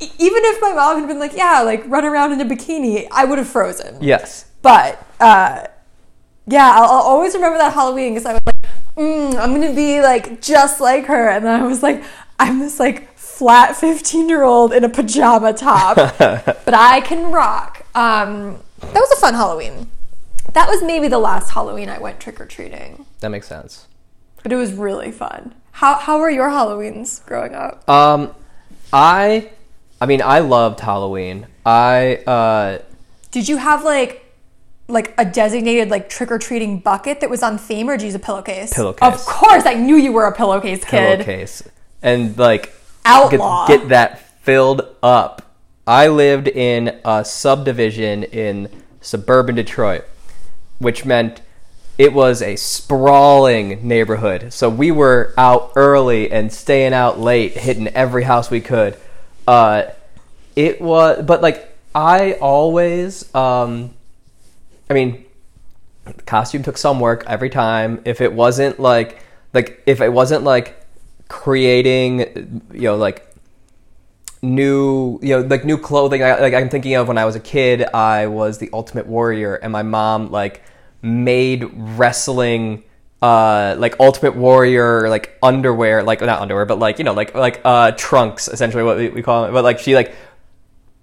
e- 0.00 0.10
even 0.18 0.44
if 0.44 0.60
my 0.60 0.72
mom 0.72 1.00
had 1.00 1.08
been 1.08 1.18
like, 1.18 1.34
yeah, 1.36 1.62
like 1.62 1.86
run 1.88 2.04
around 2.04 2.32
in 2.32 2.40
a 2.40 2.44
bikini, 2.44 3.08
I 3.10 3.24
would 3.24 3.38
have 3.38 3.48
frozen. 3.48 3.98
Yes. 4.00 4.46
But, 4.62 5.04
uh, 5.20 5.66
yeah, 6.46 6.72
I'll, 6.76 6.84
I'll 6.84 7.02
always 7.02 7.34
remember 7.34 7.58
that 7.58 7.72
Halloween 7.72 8.14
because 8.14 8.26
I 8.26 8.32
was 8.34 8.42
like, 8.46 8.56
mm, 8.96 9.34
I'm 9.36 9.50
going 9.50 9.68
to 9.68 9.74
be 9.74 10.00
like 10.00 10.40
just 10.40 10.80
like 10.80 11.06
her. 11.06 11.28
And 11.28 11.44
then 11.44 11.60
I 11.60 11.66
was 11.66 11.82
like, 11.82 12.04
I'm 12.38 12.60
this 12.60 12.78
like 12.78 13.16
flat 13.18 13.76
15 13.76 14.28
year 14.28 14.42
old 14.44 14.72
in 14.72 14.84
a 14.84 14.88
pajama 14.88 15.52
top, 15.52 15.96
but 16.18 16.74
I 16.74 17.00
can 17.00 17.32
rock. 17.32 17.84
Um, 17.94 18.58
that 18.80 18.94
was 18.94 19.10
a 19.12 19.16
fun 19.16 19.34
Halloween. 19.34 19.90
That 20.56 20.68
was 20.70 20.82
maybe 20.82 21.06
the 21.06 21.18
last 21.18 21.50
Halloween 21.50 21.90
I 21.90 21.98
went 21.98 22.18
trick 22.18 22.40
or 22.40 22.46
treating, 22.46 23.04
That 23.20 23.28
makes 23.28 23.46
sense. 23.46 23.86
but 24.42 24.50
it 24.52 24.56
was 24.56 24.72
really 24.72 25.12
fun. 25.12 25.54
How 25.72 25.96
how 25.96 26.18
were 26.18 26.30
your 26.30 26.48
Halloweens 26.48 27.24
growing 27.26 27.54
up? 27.54 27.86
Um, 27.86 28.34
I, 28.90 29.50
I 30.00 30.06
mean, 30.06 30.22
I 30.22 30.38
loved 30.38 30.80
Halloween. 30.80 31.46
I, 31.66 32.16
uh, 32.26 32.78
Did 33.30 33.48
you 33.50 33.58
have 33.58 33.84
like 33.84 34.22
like 34.88 35.12
a 35.18 35.26
designated 35.26 35.90
like 35.90 36.08
trick 36.08 36.30
or 36.30 36.38
treating 36.38 36.78
bucket 36.78 37.20
that 37.20 37.28
was 37.28 37.42
on 37.42 37.58
theme, 37.58 37.90
or 37.90 37.96
did 37.98 38.02
you 38.04 38.06
use 38.06 38.14
a 38.14 38.18
pillowcase? 38.18 38.72
Pillowcase. 38.72 39.02
Of 39.12 39.26
course, 39.26 39.66
I 39.66 39.74
knew 39.74 39.96
you 39.96 40.12
were 40.12 40.24
a 40.26 40.32
pillowcase 40.32 40.82
kid. 40.84 41.18
pillowcase, 41.20 41.62
and 42.02 42.38
like 42.38 42.72
Outlaw. 43.04 43.66
Get, 43.68 43.80
get 43.80 43.88
that 43.90 44.20
filled 44.42 44.82
up. 45.02 45.42
I 45.86 46.08
lived 46.08 46.48
in 46.48 46.98
a 47.04 47.24
subdivision 47.26 48.22
in 48.24 48.70
suburban 49.02 49.54
Detroit, 49.56 50.04
which 50.78 51.04
meant 51.04 51.40
it 51.98 52.12
was 52.12 52.42
a 52.42 52.56
sprawling 52.56 53.86
neighborhood. 53.86 54.52
So 54.52 54.68
we 54.68 54.90
were 54.90 55.32
out 55.38 55.72
early 55.76 56.30
and 56.30 56.52
staying 56.52 56.92
out 56.92 57.18
late, 57.18 57.52
hitting 57.52 57.88
every 57.88 58.24
house 58.24 58.50
we 58.50 58.60
could. 58.60 58.96
Uh, 59.46 59.84
it 60.54 60.80
was, 60.80 61.24
but 61.24 61.40
like 61.40 61.76
I 61.94 62.32
always, 62.34 63.34
um, 63.34 63.94
I 64.90 64.94
mean, 64.94 65.24
costume 66.26 66.62
took 66.62 66.76
some 66.76 67.00
work 67.00 67.24
every 67.26 67.50
time. 67.50 68.02
If 68.04 68.20
it 68.20 68.32
wasn't 68.32 68.78
like, 68.78 69.22
like 69.54 69.82
if 69.86 70.00
it 70.00 70.12
wasn't 70.12 70.44
like 70.44 70.78
creating, 71.28 72.62
you 72.72 72.82
know, 72.82 72.96
like 72.96 73.25
new 74.42 75.18
you 75.22 75.30
know 75.30 75.40
like 75.46 75.64
new 75.64 75.78
clothing 75.78 76.22
I, 76.22 76.38
like 76.40 76.54
i'm 76.54 76.68
thinking 76.68 76.94
of 76.94 77.08
when 77.08 77.18
i 77.18 77.24
was 77.24 77.36
a 77.36 77.40
kid 77.40 77.82
i 77.82 78.26
was 78.26 78.58
the 78.58 78.68
ultimate 78.72 79.06
warrior 79.06 79.54
and 79.54 79.72
my 79.72 79.82
mom 79.82 80.30
like 80.30 80.62
made 81.02 81.68
wrestling 81.74 82.84
uh 83.22 83.74
like 83.78 83.98
ultimate 83.98 84.36
warrior 84.36 85.08
like 85.08 85.38
underwear 85.42 86.02
like 86.02 86.20
not 86.20 86.40
underwear 86.40 86.66
but 86.66 86.78
like 86.78 86.98
you 86.98 87.04
know 87.04 87.14
like 87.14 87.34
like 87.34 87.60
uh 87.64 87.92
trunks 87.92 88.46
essentially 88.48 88.82
what 88.82 88.98
we, 88.98 89.08
we 89.08 89.22
call 89.22 89.46
it 89.46 89.52
but 89.52 89.64
like 89.64 89.78
she 89.78 89.94
like 89.94 90.14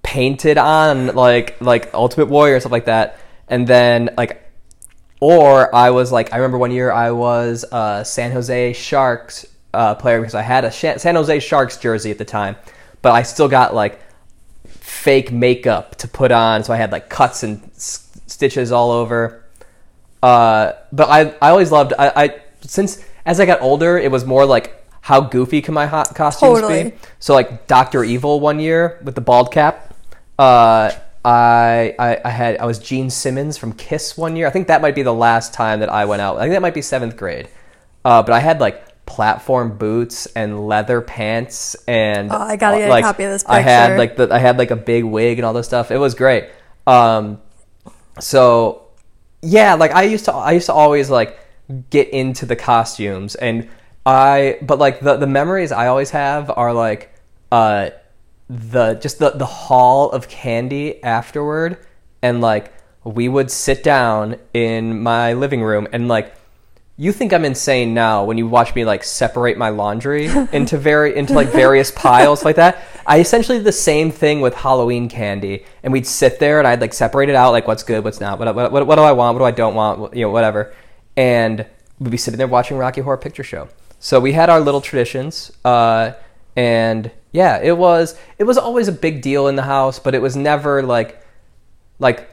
painted 0.03 0.57
on 0.57 1.07
like 1.07 1.59
like 1.59 1.91
ultimate 1.93 2.27
warrior 2.27 2.59
stuff 2.59 2.71
like 2.71 2.85
that 2.85 3.19
and 3.47 3.65
then 3.67 4.09
like 4.15 4.51
or 5.19 5.73
i 5.73 5.89
was 5.89 6.11
like 6.11 6.31
i 6.33 6.37
remember 6.37 6.57
one 6.57 6.71
year 6.71 6.91
i 6.91 7.09
was 7.09 7.65
a 7.71 8.05
san 8.05 8.31
jose 8.31 8.73
sharks 8.73 9.45
uh, 9.73 9.95
player 9.95 10.19
because 10.19 10.35
i 10.35 10.41
had 10.41 10.65
a 10.65 10.71
san 10.71 11.15
jose 11.15 11.39
sharks 11.39 11.77
jersey 11.77 12.11
at 12.11 12.19
the 12.19 12.25
time 12.25 12.55
but 13.03 13.11
I 13.11 13.21
still 13.21 13.47
got 13.47 13.75
like 13.75 13.99
fake 14.67 15.31
makeup 15.31 15.95
to 15.97 16.07
put 16.07 16.31
on, 16.31 16.63
so 16.63 16.73
I 16.73 16.77
had 16.77 16.91
like 16.91 17.09
cuts 17.09 17.43
and 17.43 17.61
s- 17.75 18.09
stitches 18.25 18.71
all 18.71 18.89
over. 18.89 19.43
Uh, 20.23 20.71
but 20.91 21.09
I, 21.09 21.35
I 21.41 21.49
always 21.51 21.71
loved 21.71 21.93
I, 21.99 22.11
I 22.15 22.41
since 22.61 23.03
as 23.25 23.39
I 23.39 23.45
got 23.45 23.61
older, 23.61 23.97
it 23.99 24.09
was 24.09 24.25
more 24.25 24.45
like 24.45 24.83
how 25.01 25.19
goofy 25.19 25.61
can 25.61 25.73
my 25.73 25.85
hot 25.85 26.15
costumes 26.15 26.61
Totally. 26.61 26.91
be? 26.91 26.97
So 27.19 27.33
like 27.33 27.67
Doctor 27.67 28.03
Evil 28.03 28.39
one 28.39 28.59
year 28.59 28.99
with 29.03 29.15
the 29.15 29.21
bald 29.21 29.51
cap. 29.51 29.93
Uh, 30.39 30.91
I, 31.25 31.95
I 31.99 32.21
I 32.23 32.29
had 32.29 32.57
I 32.57 32.65
was 32.65 32.79
Gene 32.79 33.09
Simmons 33.09 33.57
from 33.57 33.73
Kiss 33.73 34.17
one 34.17 34.35
year. 34.37 34.47
I 34.47 34.49
think 34.49 34.67
that 34.67 34.81
might 34.81 34.95
be 34.95 35.03
the 35.03 35.13
last 35.13 35.53
time 35.53 35.81
that 35.81 35.89
I 35.89 36.05
went 36.05 36.21
out. 36.21 36.37
I 36.37 36.41
think 36.43 36.53
that 36.53 36.61
might 36.61 36.73
be 36.73 36.81
seventh 36.81 37.17
grade. 37.17 37.49
Uh, 38.05 38.23
but 38.23 38.31
I 38.31 38.39
had 38.39 38.61
like 38.61 38.81
platform 39.13 39.77
boots 39.77 40.25
and 40.35 40.67
leather 40.67 40.99
pants 40.99 41.75
and 41.87 42.31
Oh, 42.31 42.35
I 42.35 42.55
gotta 42.55 42.79
get 42.79 42.89
a 42.89 43.01
copy 43.01 43.23
of 43.25 43.31
this 43.31 43.43
Picture. 43.43 43.53
I 43.53 43.59
had 43.59 43.99
like 43.99 44.15
the 44.15 44.27
I 44.33 44.39
had 44.39 44.57
like 44.57 44.71
a 44.71 44.75
big 44.75 45.03
wig 45.03 45.37
and 45.37 45.45
all 45.45 45.53
this 45.53 45.67
stuff. 45.67 45.91
It 45.91 45.99
was 45.99 46.15
great. 46.15 46.49
Um, 46.87 47.39
so 48.19 48.87
yeah, 49.43 49.75
like 49.75 49.91
I 49.91 50.01
used 50.01 50.25
to 50.25 50.33
I 50.33 50.53
used 50.53 50.65
to 50.65 50.73
always 50.73 51.11
like 51.11 51.37
get 51.91 52.09
into 52.09 52.47
the 52.47 52.55
costumes 52.55 53.35
and 53.35 53.69
I 54.03 54.57
but 54.63 54.79
like 54.79 54.99
the 54.99 55.15
the 55.17 55.27
memories 55.27 55.71
I 55.71 55.85
always 55.87 56.09
have 56.09 56.49
are 56.49 56.73
like 56.73 57.13
uh 57.51 57.91
the 58.49 58.95
just 58.95 59.19
the 59.19 59.29
the 59.29 59.45
haul 59.45 60.09
of 60.09 60.27
candy 60.27 61.03
afterward 61.03 61.77
and 62.23 62.41
like 62.41 62.73
we 63.03 63.29
would 63.29 63.51
sit 63.51 63.83
down 63.83 64.37
in 64.55 65.03
my 65.03 65.33
living 65.33 65.61
room 65.61 65.87
and 65.93 66.07
like 66.07 66.33
you 66.95 67.11
think 67.11 67.33
I'm 67.33 67.43
insane 67.43 67.93
now 67.93 68.23
when 68.23 68.37
you 68.37 68.47
watch 68.47 68.75
me 68.75 68.85
like 68.85 69.03
separate 69.03 69.57
my 69.57 69.69
laundry 69.69 70.27
into 70.51 70.77
very 70.77 71.15
into 71.15 71.33
like 71.33 71.47
various 71.47 71.89
piles 71.89 72.45
like 72.45 72.57
that. 72.57 72.83
I 73.05 73.19
essentially 73.19 73.57
did 73.57 73.65
the 73.65 73.71
same 73.71 74.11
thing 74.11 74.41
with 74.41 74.53
Halloween 74.53 75.09
candy, 75.09 75.65
and 75.81 75.91
we'd 75.91 76.05
sit 76.05 76.39
there 76.39 76.59
and 76.59 76.67
I'd 76.67 76.81
like 76.81 76.93
separate 76.93 77.29
it 77.29 77.35
out 77.35 77.51
like 77.51 77.67
what's 77.67 77.83
good, 77.83 78.03
what's 78.03 78.21
not, 78.21 78.37
what 78.37 78.53
what, 78.53 78.85
what, 78.85 78.95
do 78.95 79.01
I 79.01 79.11
want, 79.11 79.33
what 79.35 79.39
do 79.39 79.45
I 79.45 79.51
don't 79.51 79.73
want, 79.73 80.15
you 80.15 80.21
know, 80.21 80.29
whatever. 80.29 80.73
And 81.17 81.65
we'd 81.99 82.11
be 82.11 82.17
sitting 82.17 82.37
there 82.37 82.47
watching 82.47 82.77
Rocky 82.77 83.01
Horror 83.01 83.17
Picture 83.17 83.43
Show. 83.43 83.69
So 83.99 84.19
we 84.19 84.33
had 84.33 84.49
our 84.49 84.59
little 84.59 84.81
traditions, 84.81 85.51
uh, 85.65 86.11
and 86.55 87.09
yeah, 87.31 87.59
it 87.59 87.75
was 87.75 88.15
it 88.37 88.43
was 88.43 88.59
always 88.59 88.87
a 88.87 88.91
big 88.91 89.23
deal 89.23 89.47
in 89.47 89.55
the 89.55 89.63
house, 89.63 89.97
but 89.97 90.13
it 90.13 90.21
was 90.21 90.35
never 90.35 90.83
like 90.83 91.25
like 91.97 92.32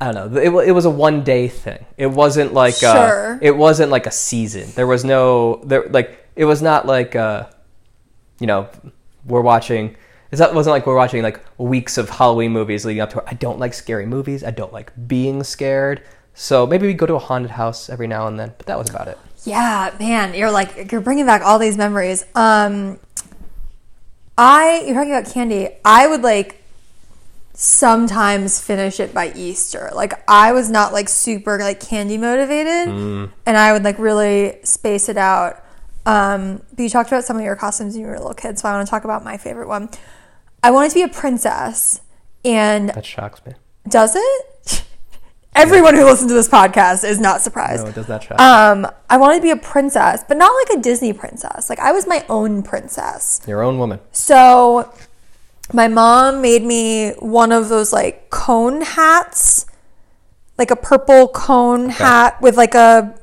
I 0.00 0.12
don't 0.12 0.32
know. 0.34 0.40
It, 0.40 0.68
it 0.68 0.72
was 0.72 0.84
a 0.84 0.90
one 0.90 1.24
day 1.24 1.48
thing. 1.48 1.84
It 1.96 2.08
wasn't 2.08 2.52
like 2.52 2.74
Sure. 2.74 3.34
uh, 3.34 3.38
it 3.40 3.56
wasn't 3.56 3.90
like 3.90 4.06
a 4.06 4.10
season. 4.10 4.68
There 4.74 4.86
was 4.86 5.04
no 5.04 5.62
there 5.64 5.84
like 5.88 6.26
it 6.36 6.44
was 6.44 6.60
not 6.60 6.86
like 6.86 7.16
uh, 7.16 7.46
you 8.38 8.46
know 8.46 8.68
we're 9.24 9.40
watching. 9.40 9.96
It 10.30 10.38
wasn't 10.38 10.66
like 10.72 10.86
we're 10.86 10.96
watching 10.96 11.22
like 11.22 11.40
weeks 11.56 11.96
of 11.96 12.10
Halloween 12.10 12.52
movies 12.52 12.84
leading 12.84 13.00
up 13.00 13.10
to 13.10 13.18
it. 13.18 13.24
I 13.26 13.34
don't 13.34 13.58
like 13.58 13.72
scary 13.72 14.04
movies. 14.06 14.44
I 14.44 14.50
don't 14.50 14.72
like 14.72 14.92
being 15.08 15.42
scared. 15.44 16.02
So 16.34 16.66
maybe 16.66 16.86
we 16.86 16.92
go 16.92 17.06
to 17.06 17.14
a 17.14 17.18
haunted 17.18 17.52
house 17.52 17.88
every 17.88 18.06
now 18.06 18.26
and 18.26 18.38
then, 18.38 18.52
but 18.58 18.66
that 18.66 18.76
was 18.78 18.90
about 18.90 19.08
it. 19.08 19.18
Yeah, 19.44 19.94
man, 19.98 20.34
you're 20.34 20.50
like 20.50 20.92
you're 20.92 21.00
bringing 21.00 21.24
back 21.24 21.40
all 21.40 21.58
these 21.58 21.78
memories. 21.78 22.26
Um, 22.34 22.98
I 24.36 24.82
you're 24.84 24.94
talking 24.94 25.12
about 25.12 25.32
candy. 25.32 25.70
I 25.84 26.06
would 26.06 26.22
like 26.22 26.62
sometimes 27.56 28.60
finish 28.60 29.00
it 29.00 29.12
by 29.14 29.32
Easter. 29.34 29.90
Like 29.94 30.12
I 30.28 30.52
was 30.52 30.70
not 30.70 30.92
like 30.92 31.08
super 31.08 31.58
like 31.58 31.80
candy 31.80 32.18
motivated, 32.18 32.88
and 33.46 33.56
I 33.56 33.72
would 33.72 33.82
like 33.82 33.98
really 33.98 34.58
space 34.62 35.08
it 35.08 35.16
out. 35.16 35.64
Um, 36.04 36.62
but 36.74 36.82
you 36.82 36.88
talked 36.88 37.08
about 37.10 37.24
some 37.24 37.36
of 37.36 37.42
your 37.42 37.56
costumes 37.56 37.94
when 37.94 38.02
you 38.02 38.06
were 38.08 38.14
a 38.14 38.18
little 38.18 38.34
kid, 38.34 38.58
so 38.58 38.68
I 38.68 38.72
want 38.72 38.86
to 38.86 38.90
talk 38.90 39.04
about 39.04 39.24
my 39.24 39.36
favorite 39.38 39.66
one. 39.68 39.88
I 40.62 40.70
wanted 40.70 40.90
to 40.90 40.94
be 40.94 41.02
a 41.02 41.08
princess, 41.08 42.00
and 42.44 42.90
That 42.90 43.04
shocks 43.04 43.40
me. 43.44 43.54
does 43.88 44.14
it? 44.14 44.84
Everyone 45.56 45.94
who 45.96 46.04
listens 46.04 46.30
to 46.30 46.34
this 46.34 46.48
podcast 46.48 47.02
is 47.02 47.18
not 47.18 47.40
surprised. 47.40 47.82
No, 47.84 47.88
it 47.88 47.94
does 47.94 48.08
not 48.08 48.22
shock. 48.22 48.38
Um, 48.38 48.86
I 49.08 49.16
wanted 49.16 49.36
to 49.36 49.42
be 49.42 49.50
a 49.50 49.56
princess, 49.56 50.22
but 50.28 50.36
not 50.36 50.52
like 50.68 50.78
a 50.78 50.82
Disney 50.82 51.14
princess. 51.14 51.70
Like 51.70 51.78
I 51.80 51.92
was 51.92 52.06
my 52.06 52.24
own 52.28 52.62
princess. 52.62 53.40
Your 53.48 53.62
own 53.62 53.78
woman. 53.78 53.98
So 54.12 54.92
my 55.72 55.88
mom 55.88 56.40
made 56.42 56.62
me 56.62 57.10
one 57.18 57.52
of 57.52 57.68
those 57.68 57.92
like 57.92 58.30
cone 58.30 58.82
hats, 58.82 59.66
like 60.58 60.70
a 60.70 60.76
purple 60.76 61.28
cone 61.28 61.88
hat 61.90 62.40
with 62.40 62.56
like 62.56 62.74
a 62.74 63.14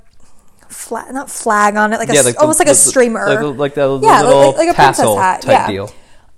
flag, 0.70 1.14
not 1.14 1.30
flag 1.30 1.76
on 1.76 1.94
it, 1.94 1.98
like 1.98 2.10
a 2.10 2.18
s- 2.18 2.34
the- 2.34 2.40
almost 2.40 2.60
like 2.60 2.68
the- 2.68 2.72
a 2.72 2.76
the- 2.76 2.80
streamer. 2.80 3.28
like 3.28 3.40
the, 3.40 3.48
like 3.48 3.74
the 3.76 4.00
Yeah, 4.02 4.22
like- 4.22 4.26
little 4.26 4.48
like- 4.48 4.58
like 4.58 4.70
a 4.70 4.74
princess 4.74 5.16
hat, 5.16 5.42
type 5.42 5.52
yeah. 5.52 5.68
deal. 5.68 5.92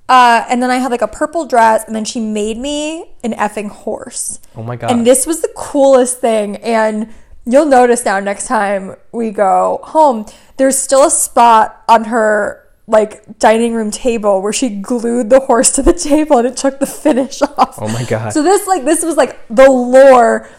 Uh, 0.08 0.46
and 0.50 0.62
then 0.62 0.70
I 0.70 0.76
had 0.78 0.92
like 0.92 1.02
a 1.02 1.08
purple 1.08 1.46
dress, 1.46 1.84
and 1.88 1.96
then 1.96 2.06
she 2.06 2.20
made 2.20 2.60
me 2.60 3.16
an 3.24 3.34
effing 3.34 3.70
horse. 3.70 4.40
Oh 4.56 4.62
my 4.62 4.76
god. 4.76 4.92
And 4.92 5.06
this 5.08 5.26
was 5.26 5.42
the 5.42 5.50
coolest 5.56 6.20
thing. 6.22 6.58
And 6.58 7.10
you'll 7.44 7.66
notice 7.66 8.06
now 8.06 8.20
next 8.20 8.46
time 8.46 8.96
we 9.12 9.32
go 9.32 9.80
home, 9.84 10.28
there's 10.58 10.78
still 10.78 11.06
a 11.06 11.10
spot 11.10 11.82
on 11.90 12.06
her 12.06 12.65
like 12.88 13.40
dining 13.40 13.74
room 13.74 13.90
table 13.92 14.42
where 14.42 14.54
she 14.54 14.70
glued 14.70 15.30
the 15.30 15.40
horse 15.42 15.72
to 15.72 15.82
the 15.82 15.94
table 15.94 16.38
and 16.38 16.48
it 16.48 16.56
took 16.58 16.80
the 16.80 16.86
finish 16.86 17.42
off. 17.58 17.78
Oh 17.82 17.88
my 17.88 18.04
God. 18.04 18.32
So 18.34 18.44
this 18.44 18.68
like 18.68 18.86
this 18.86 19.04
was 19.04 19.18
like 19.18 19.40
the 19.48 19.70
lore. 19.70 20.50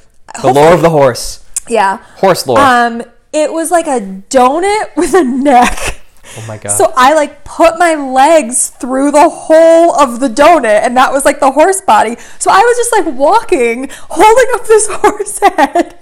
the 0.43 0.53
lore 0.53 0.73
of 0.73 0.83
the 0.83 0.91
horse. 0.91 1.45
Yeah. 1.69 1.99
Horse 2.17 2.47
lore. 2.47 2.59
Um 2.59 3.03
it 3.33 3.53
was 3.53 3.71
like 3.71 3.87
a 3.87 4.01
donut 4.31 4.97
with 4.97 5.15
a 5.15 5.23
neck. 5.23 6.01
oh 6.39 6.45
my 6.49 6.59
god. 6.59 6.71
So 6.71 6.93
I 6.97 7.15
like 7.15 7.45
put 7.45 7.79
my 7.79 7.95
legs 7.95 8.71
through 8.71 9.13
the 9.13 9.29
hole 9.29 9.95
of 9.95 10.21
the 10.21 10.29
donut, 10.29 10.83
and 10.83 10.97
that 10.97 11.13
was 11.13 11.25
like 11.25 11.39
the 11.39 11.51
horse 11.53 11.81
body. 11.81 12.17
So 12.39 12.51
I 12.51 12.59
was 12.59 12.77
just 12.77 12.93
like 12.93 13.17
walking, 13.17 13.89
holding 14.09 14.55
up 14.55 14.67
this 14.67 14.89
horse 14.91 15.39
head. 15.39 15.99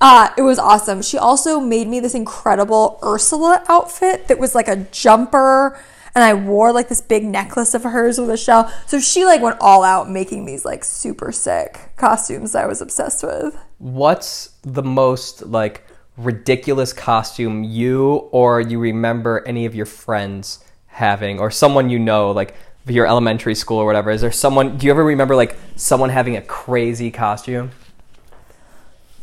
Uh, 0.00 0.28
it 0.36 0.42
was 0.42 0.58
awesome. 0.58 1.02
She 1.02 1.18
also 1.18 1.60
made 1.60 1.88
me 1.88 2.00
this 2.00 2.14
incredible 2.14 2.98
Ursula 3.02 3.64
outfit 3.68 4.28
that 4.28 4.38
was 4.38 4.54
like 4.54 4.68
a 4.68 4.76
jumper, 4.76 5.78
and 6.14 6.22
I 6.22 6.34
wore 6.34 6.72
like 6.72 6.88
this 6.88 7.00
big 7.00 7.24
necklace 7.24 7.74
of 7.74 7.84
hers 7.84 8.18
with 8.18 8.30
a 8.30 8.36
shell. 8.36 8.72
So 8.86 9.00
she 9.00 9.24
like 9.24 9.40
went 9.40 9.58
all 9.60 9.82
out 9.82 10.10
making 10.10 10.44
these 10.44 10.64
like 10.64 10.84
super 10.84 11.32
sick 11.32 11.90
costumes 11.96 12.54
I 12.54 12.66
was 12.66 12.80
obsessed 12.80 13.22
with. 13.22 13.56
What's 13.78 14.50
the 14.62 14.82
most 14.82 15.46
like 15.46 15.86
ridiculous 16.16 16.92
costume 16.92 17.64
you 17.64 18.28
or 18.30 18.60
you 18.60 18.78
remember 18.78 19.42
any 19.46 19.66
of 19.66 19.74
your 19.74 19.86
friends 19.86 20.62
having 20.86 21.40
or 21.40 21.50
someone 21.50 21.90
you 21.90 21.98
know 21.98 22.30
like 22.30 22.54
your 22.86 23.06
elementary 23.06 23.54
school 23.54 23.78
or 23.78 23.86
whatever? 23.86 24.10
Is 24.10 24.20
there 24.20 24.32
someone 24.32 24.76
do 24.76 24.86
you 24.86 24.92
ever 24.92 25.04
remember 25.04 25.34
like 25.34 25.56
someone 25.76 26.10
having 26.10 26.36
a 26.36 26.42
crazy 26.42 27.10
costume? 27.10 27.70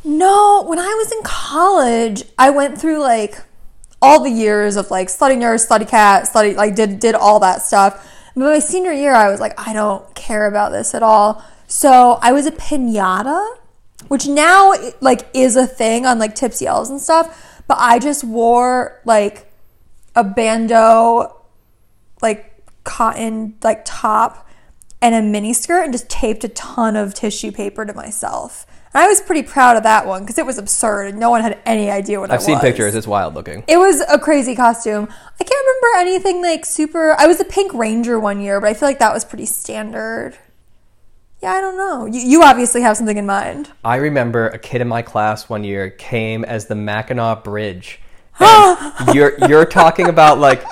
No, 0.04 0.64
when 0.64 0.80
I 0.80 0.96
was 0.98 1.12
in 1.12 1.22
college, 1.24 2.24
I 2.38 2.50
went 2.50 2.80
through 2.80 3.00
like 3.00 3.38
all 4.02 4.24
the 4.24 4.32
years 4.32 4.76
of 4.76 4.90
like 4.90 5.08
slutty 5.08 5.38
nurse, 5.38 5.68
slutty 5.68 5.88
cat, 5.88 6.24
slutty 6.24 6.56
like 6.56 6.76
did 6.76 7.00
did 7.00 7.16
all 7.16 7.40
that 7.40 7.62
stuff. 7.62 8.08
But 8.34 8.42
my 8.42 8.60
senior 8.60 8.94
year, 8.94 9.14
I 9.14 9.30
was 9.30 9.40
like, 9.40 9.54
I 9.60 9.74
don't 9.74 10.14
care 10.16 10.48
about 10.48 10.72
this 10.72 10.96
at 10.96 11.04
all. 11.04 11.44
So 11.68 12.18
I 12.22 12.32
was 12.32 12.46
a 12.48 12.52
pinata, 12.52 13.58
which 14.08 14.28
now 14.28 14.74
like 15.02 15.28
is 15.34 15.56
a 15.56 15.68
thing 15.68 16.06
on 16.06 16.18
like 16.18 16.34
Tipsy 16.34 16.66
Elves 16.66 16.90
and 16.90 17.00
stuff. 17.00 17.64
But 17.68 17.78
I 17.80 18.00
just 18.00 18.24
wore 18.24 19.02
like 19.06 19.52
a 20.16 20.24
bandeau 20.24 21.38
like 22.22 22.48
cotton 22.84 23.56
like 23.64 23.84
top 23.86 24.48
and 25.02 25.16
a 25.16 25.22
mini 25.22 25.54
skirt 25.54 25.84
and 25.84 25.94
just 25.94 26.10
taped 26.10 26.44
a 26.44 26.50
ton 26.50 26.96
of 26.96 27.14
tissue 27.14 27.52
paper 27.52 27.86
to 27.86 27.94
myself. 27.94 28.66
I 28.94 29.08
was 29.08 29.22
pretty 29.22 29.44
proud 29.44 29.78
of 29.78 29.84
that 29.84 30.06
one 30.06 30.22
because 30.22 30.38
it 30.38 30.46
was 30.46 30.58
absurd 30.58 31.08
and 31.08 31.20
no 31.20 31.30
one 31.30 31.42
had 31.42 31.60
any 31.66 31.90
idea 31.90 32.20
what 32.20 32.30
I 32.30 32.36
was 32.36 32.46
doing. 32.46 32.58
I've 32.58 32.62
was. 32.62 32.64
seen 32.64 32.72
pictures. 32.72 32.96
It's 32.96 33.08
wild 33.08 33.34
looking. 33.34 33.64
It 33.68 33.78
was 33.78 34.02
a 34.02 34.20
crazy 34.20 34.54
costume. 34.54 35.08
I 35.40 35.44
can't 35.44 35.66
remember 35.66 36.10
anything 36.10 36.42
like 36.42 36.66
super. 36.66 37.16
I 37.18 37.26
was 37.26 37.40
a 37.40 37.46
Pink 37.46 37.74
Ranger 37.74 38.20
one 38.20 38.42
year, 38.42 38.60
but 38.60 38.70
I 38.70 38.74
feel 38.74 38.90
like 38.90 39.00
that 39.00 39.14
was 39.14 39.24
pretty 39.24 39.46
standard. 39.46 40.38
Yeah, 41.42 41.54
I 41.54 41.62
don't 41.62 41.78
know. 41.78 42.06
You, 42.06 42.20
you 42.20 42.44
obviously 42.44 42.82
have 42.82 42.98
something 42.98 43.18
in 43.18 43.26
mind. 43.26 43.72
I 43.84 43.96
remember 43.96 44.50
a 44.50 44.60
kid 44.60 44.82
in 44.82 44.88
my 44.88 45.02
class 45.02 45.50
one 45.50 45.64
year 45.64 45.90
came 45.90 46.44
as 46.44 46.68
the 46.68 46.76
Mackinac 46.76 47.44
Bridge. 47.44 48.00
And 48.40 49.16
you're 49.16 49.38
you're 49.48 49.66
talking 49.66 50.08
about 50.08 50.38
like 50.38 50.64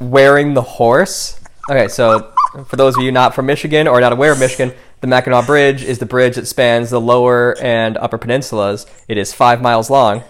wearing 0.00 0.54
the 0.54 0.62
horse. 0.62 1.40
Okay, 1.70 1.88
so 1.88 2.32
for 2.66 2.76
those 2.76 2.96
of 2.96 3.02
you 3.02 3.12
not 3.12 3.34
from 3.34 3.46
Michigan 3.46 3.86
or 3.86 4.00
not 4.00 4.12
aware 4.12 4.32
of 4.32 4.38
Michigan, 4.38 4.74
the 5.00 5.06
Mackinac 5.06 5.46
Bridge 5.46 5.82
is 5.82 5.98
the 5.98 6.06
bridge 6.06 6.36
that 6.36 6.46
spans 6.46 6.90
the 6.90 7.00
lower 7.00 7.56
and 7.60 7.96
upper 7.96 8.18
peninsulas. 8.18 8.86
It 9.06 9.18
is 9.18 9.32
five 9.32 9.62
miles 9.62 9.90
long, 9.90 10.24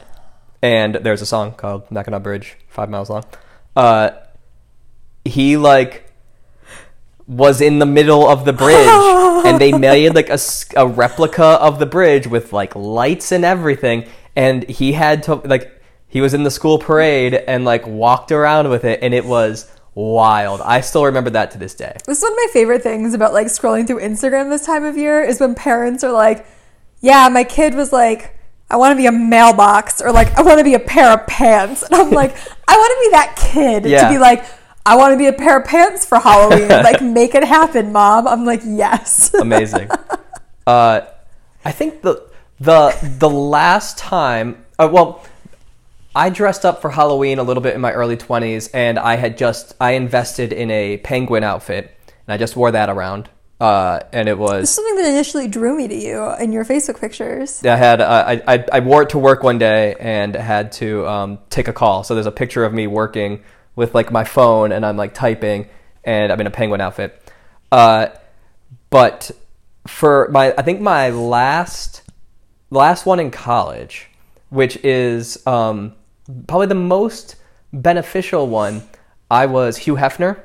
and 0.62 0.96
there's 0.96 1.22
a 1.22 1.26
song 1.26 1.52
called 1.52 1.90
Mackinac 1.90 2.22
Bridge, 2.22 2.56
five 2.68 2.90
miles 2.90 3.10
long. 3.10 3.24
Uh, 3.74 4.10
he 5.24 5.56
like 5.56 6.08
was 7.26 7.60
in 7.60 7.78
the 7.78 7.86
middle 7.86 8.26
of 8.26 8.46
the 8.46 8.52
bridge 8.52 8.88
and 9.44 9.60
they 9.60 9.70
made 9.70 10.14
like 10.14 10.30
a 10.76 10.88
replica 10.88 11.44
of 11.44 11.78
the 11.78 11.86
bridge 11.86 12.26
with 12.26 12.54
like 12.54 12.74
lights 12.74 13.30
and 13.32 13.44
everything 13.44 14.08
and 14.34 14.66
he 14.68 14.92
had 14.92 15.22
to 15.22 15.34
like 15.34 15.80
he 16.06 16.22
was 16.22 16.32
in 16.32 16.42
the 16.42 16.50
school 16.50 16.78
parade 16.78 17.34
and 17.34 17.66
like 17.66 17.86
walked 17.86 18.32
around 18.32 18.70
with 18.70 18.84
it 18.84 19.00
and 19.02 19.12
it 19.12 19.26
was 19.26 19.70
wild 19.98 20.60
i 20.60 20.80
still 20.80 21.04
remember 21.04 21.30
that 21.30 21.50
to 21.50 21.58
this 21.58 21.74
day 21.74 21.96
This 22.06 22.18
is 22.18 22.22
one 22.22 22.32
of 22.32 22.36
my 22.36 22.46
favorite 22.52 22.82
things 22.82 23.14
about 23.14 23.32
like 23.32 23.48
scrolling 23.48 23.84
through 23.84 23.98
Instagram 23.98 24.48
this 24.48 24.64
time 24.64 24.84
of 24.84 24.96
year 24.96 25.20
is 25.20 25.40
when 25.40 25.56
parents 25.56 26.04
are 26.04 26.12
like, 26.12 26.46
"Yeah, 27.00 27.28
my 27.28 27.44
kid 27.44 27.74
was 27.74 27.92
like." 27.92 28.34
I 28.70 28.76
want 28.76 28.92
to 28.92 28.96
be 28.96 29.06
a 29.06 29.12
mailbox, 29.12 30.02
or 30.02 30.12
like 30.12 30.36
I 30.36 30.42
want 30.42 30.58
to 30.58 30.64
be 30.64 30.74
a 30.74 30.78
pair 30.78 31.10
of 31.14 31.26
pants, 31.26 31.82
and 31.82 31.94
I'm 31.94 32.10
like, 32.10 32.36
I 32.68 32.76
want 32.76 32.92
to 32.92 33.00
be 33.06 33.10
that 33.12 33.50
kid 33.52 33.84
to 33.84 34.08
be 34.10 34.18
like, 34.18 34.44
I 34.84 34.94
want 34.96 35.14
to 35.14 35.16
be 35.16 35.26
a 35.26 35.32
pair 35.32 35.58
of 35.58 35.66
pants 35.66 36.04
for 36.04 36.18
Halloween. 36.18 36.68
like, 36.88 37.00
make 37.00 37.34
it 37.34 37.44
happen, 37.44 37.92
mom. 37.92 38.28
I'm 38.28 38.44
like, 38.44 38.60
yes. 38.64 39.32
amazing 39.32 39.88
uh 40.66 41.00
i 41.64 41.72
think 41.72 42.02
the 42.02 42.28
the 42.60 42.94
the 43.18 43.30
last 43.30 43.96
time 43.96 44.62
uh, 44.78 44.86
well 44.92 45.24
I 46.18 46.30
dressed 46.30 46.64
up 46.64 46.82
for 46.82 46.90
Halloween 46.90 47.38
a 47.38 47.44
little 47.44 47.62
bit 47.62 47.76
in 47.76 47.80
my 47.80 47.92
early 47.92 48.16
20s, 48.16 48.70
and 48.74 48.98
I 48.98 49.14
had 49.14 49.38
just 49.38 49.76
I 49.80 49.92
invested 49.92 50.52
in 50.52 50.68
a 50.68 50.96
penguin 50.96 51.44
outfit, 51.44 51.96
and 52.08 52.34
I 52.34 52.36
just 52.36 52.56
wore 52.56 52.72
that 52.72 52.88
around. 52.88 53.30
Uh, 53.60 54.00
and 54.12 54.28
it 54.28 54.36
was 54.36 54.68
Something 54.68 54.96
that 54.96 55.08
initially 55.08 55.46
drew 55.46 55.76
me 55.76 55.86
to 55.86 55.94
you 55.94 56.34
in 56.40 56.50
your 56.50 56.64
Facebook 56.64 57.00
pictures. 57.00 57.64
I 57.64 57.76
had 57.76 58.00
uh, 58.00 58.24
I, 58.26 58.42
I 58.52 58.64
I 58.72 58.80
wore 58.80 59.02
it 59.02 59.10
to 59.10 59.18
work 59.18 59.44
one 59.44 59.58
day 59.58 59.94
and 60.00 60.34
had 60.34 60.72
to 60.72 61.06
um, 61.06 61.38
take 61.50 61.68
a 61.68 61.72
call. 61.72 62.02
So 62.02 62.14
there's 62.14 62.26
a 62.26 62.32
picture 62.32 62.64
of 62.64 62.74
me 62.74 62.88
working 62.88 63.44
with 63.76 63.94
like 63.94 64.10
my 64.10 64.24
phone, 64.24 64.72
and 64.72 64.84
I'm 64.84 64.96
like 64.96 65.14
typing, 65.14 65.68
and 66.02 66.32
I'm 66.32 66.40
in 66.40 66.48
a 66.48 66.50
penguin 66.50 66.80
outfit. 66.80 67.32
Uh, 67.70 68.08
but 68.90 69.30
for 69.86 70.26
my 70.32 70.52
I 70.58 70.62
think 70.62 70.80
my 70.80 71.10
last 71.10 72.02
last 72.70 73.06
one 73.06 73.20
in 73.20 73.30
college, 73.30 74.08
which 74.50 74.76
is 74.78 75.46
um, 75.46 75.94
probably 76.46 76.66
the 76.66 76.74
most 76.74 77.36
beneficial 77.72 78.46
one, 78.48 78.82
I 79.30 79.46
was 79.46 79.78
Hugh 79.78 79.96
Hefner. 79.96 80.40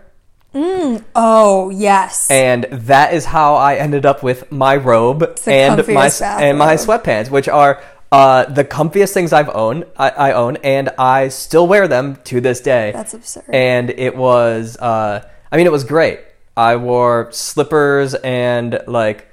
Oh 0.56 1.72
yes. 1.74 2.30
and 2.30 2.66
that 2.72 3.14
is 3.14 3.26
how 3.26 3.56
I 3.56 3.76
ended 3.76 4.06
up 4.06 4.22
with 4.22 4.52
my 4.52 4.76
robe 4.76 5.24
and 5.48 5.88
my 5.88 6.12
and 6.22 6.58
my 6.60 6.76
sweatpants, 6.76 7.30
which 7.32 7.48
are 7.48 7.82
uh, 8.12 8.46
the 8.46 8.64
comfiest 8.64 9.14
things 9.14 9.34
I've 9.34 9.50
owned. 9.50 9.86
I, 9.98 10.10
I 10.10 10.32
own, 10.34 10.58
and 10.58 10.90
I 11.00 11.30
still 11.30 11.68
wear 11.68 11.88
them 11.88 12.18
to 12.26 12.40
this 12.40 12.62
day. 12.62 12.92
That's 12.92 13.16
absurd. 13.16 13.46
And 13.50 13.90
it 13.90 14.16
was, 14.16 14.78
uh, 14.78 15.28
I 15.52 15.58
mean, 15.58 15.66
it 15.66 15.72
was 15.72 15.84
great. 15.84 16.20
I 16.56 16.76
wore 16.76 17.32
slippers 17.32 18.14
and 18.14 18.80
like 18.86 19.33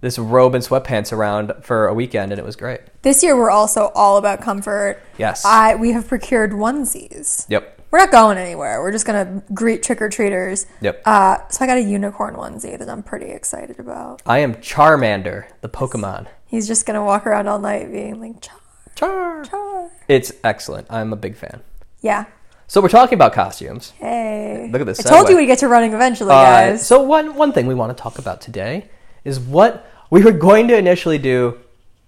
this 0.00 0.18
robe 0.18 0.54
and 0.54 0.62
sweatpants 0.64 1.12
around 1.12 1.52
for 1.62 1.86
a 1.88 1.94
weekend, 1.94 2.32
and 2.32 2.38
it 2.38 2.44
was 2.44 2.56
great. 2.56 2.80
This 3.02 3.22
year 3.22 3.36
we're 3.36 3.50
also 3.50 3.90
all 3.94 4.16
about 4.18 4.40
comfort. 4.42 5.02
Yes. 5.18 5.44
I 5.44 5.74
we 5.76 5.92
have 5.92 6.06
procured 6.08 6.52
onesies. 6.52 7.46
Yep. 7.48 7.72
We're 7.90 7.98
not 8.00 8.10
going 8.10 8.36
anywhere. 8.36 8.82
We're 8.82 8.92
just 8.92 9.06
gonna 9.06 9.42
greet 9.54 9.82
trick 9.82 10.02
or 10.02 10.08
treaters. 10.08 10.66
Yep. 10.80 11.02
Uh, 11.06 11.38
so 11.48 11.64
I 11.64 11.68
got 11.68 11.78
a 11.78 11.82
unicorn 11.82 12.34
onesie 12.34 12.78
that 12.78 12.88
I'm 12.90 13.02
pretty 13.02 13.26
excited 13.30 13.78
about. 13.78 14.22
I 14.26 14.40
am 14.40 14.56
Charmander, 14.56 15.46
the 15.60 15.68
Pokemon. 15.68 16.26
He's 16.46 16.66
just 16.66 16.84
gonna 16.86 17.04
walk 17.04 17.26
around 17.26 17.48
all 17.48 17.58
night 17.58 17.90
being 17.90 18.20
like 18.20 18.40
char 18.42 18.58
Char. 18.96 19.44
char. 19.44 19.90
It's 20.08 20.32
excellent. 20.44 20.86
I'm 20.90 21.12
a 21.12 21.16
big 21.16 21.36
fan. 21.36 21.62
Yeah. 22.00 22.26
So 22.66 22.80
we're 22.80 22.88
talking 22.88 23.14
about 23.14 23.32
costumes. 23.32 23.90
Hey. 23.98 24.68
Look 24.72 24.80
at 24.80 24.86
this 24.86 25.04
I 25.06 25.08
told 25.08 25.28
you 25.28 25.36
we'd 25.36 25.46
get 25.46 25.58
to 25.60 25.68
running 25.68 25.92
eventually, 25.92 26.30
Uh, 26.32 26.42
guys. 26.42 26.86
so 26.86 27.00
one 27.00 27.34
one 27.36 27.52
thing 27.52 27.66
we 27.66 27.74
want 27.74 27.96
to 27.96 28.02
talk 28.02 28.18
about 28.18 28.40
today 28.40 28.88
is 29.26 29.40
what 29.40 29.90
we 30.08 30.22
were 30.22 30.32
going 30.32 30.68
to 30.68 30.76
initially 30.76 31.18
do 31.18 31.58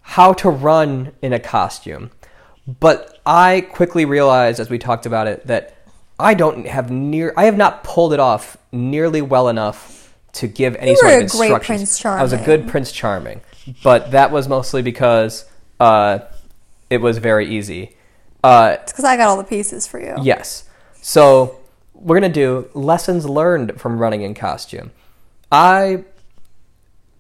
how 0.01 0.33
to 0.33 0.49
run 0.49 1.13
in 1.21 1.33
a 1.33 1.39
costume. 1.39 2.11
But 2.81 3.19
I 3.27 3.63
quickly 3.73 4.05
realized 4.05 4.61
as 4.61 4.71
we 4.71 4.79
talked 4.79 5.05
about 5.05 5.27
it 5.27 5.47
that 5.47 5.77
I 6.19 6.35
don't 6.35 6.67
have 6.67 6.91
near 6.91 7.35
I 7.37 7.45
have 7.45 7.57
not 7.57 7.85
pulled 7.85 8.13
it 8.13 8.21
off 8.21 8.57
nearly 8.73 9.21
well 9.21 9.49
enough 9.49 10.15
to 10.35 10.47
give 10.47 10.77
any 10.77 10.93
You 10.93 10.97
sort 10.97 11.15
of 11.15 11.21
instructions. 11.23 12.05
I 12.05 12.23
was 12.23 12.33
a 12.33 12.39
good 12.39 12.69
Prince 12.69 12.93
Charming, 12.93 13.41
but 13.83 14.13
that 14.13 14.31
was 14.31 14.49
mostly 14.49 14.83
because 14.83 15.45
uh, 15.81 16.21
it 16.91 17.01
was 17.01 17.19
very 17.19 17.49
easy. 17.49 17.97
Uh, 18.45 18.77
it's 18.81 18.93
because 18.93 19.05
I 19.05 19.17
got 19.17 19.29
all 19.29 19.37
the 19.37 19.45
pieces 19.45 19.87
for 19.87 20.01
you. 20.01 20.15
Yes. 20.23 20.69
So 21.01 21.59
we're 21.95 22.17
gonna 22.21 22.33
do 22.33 22.69
lessons 22.75 23.29
learned 23.29 23.81
from 23.81 23.99
running 23.99 24.23
in 24.23 24.35
costume. 24.35 24.93
I 25.51 26.05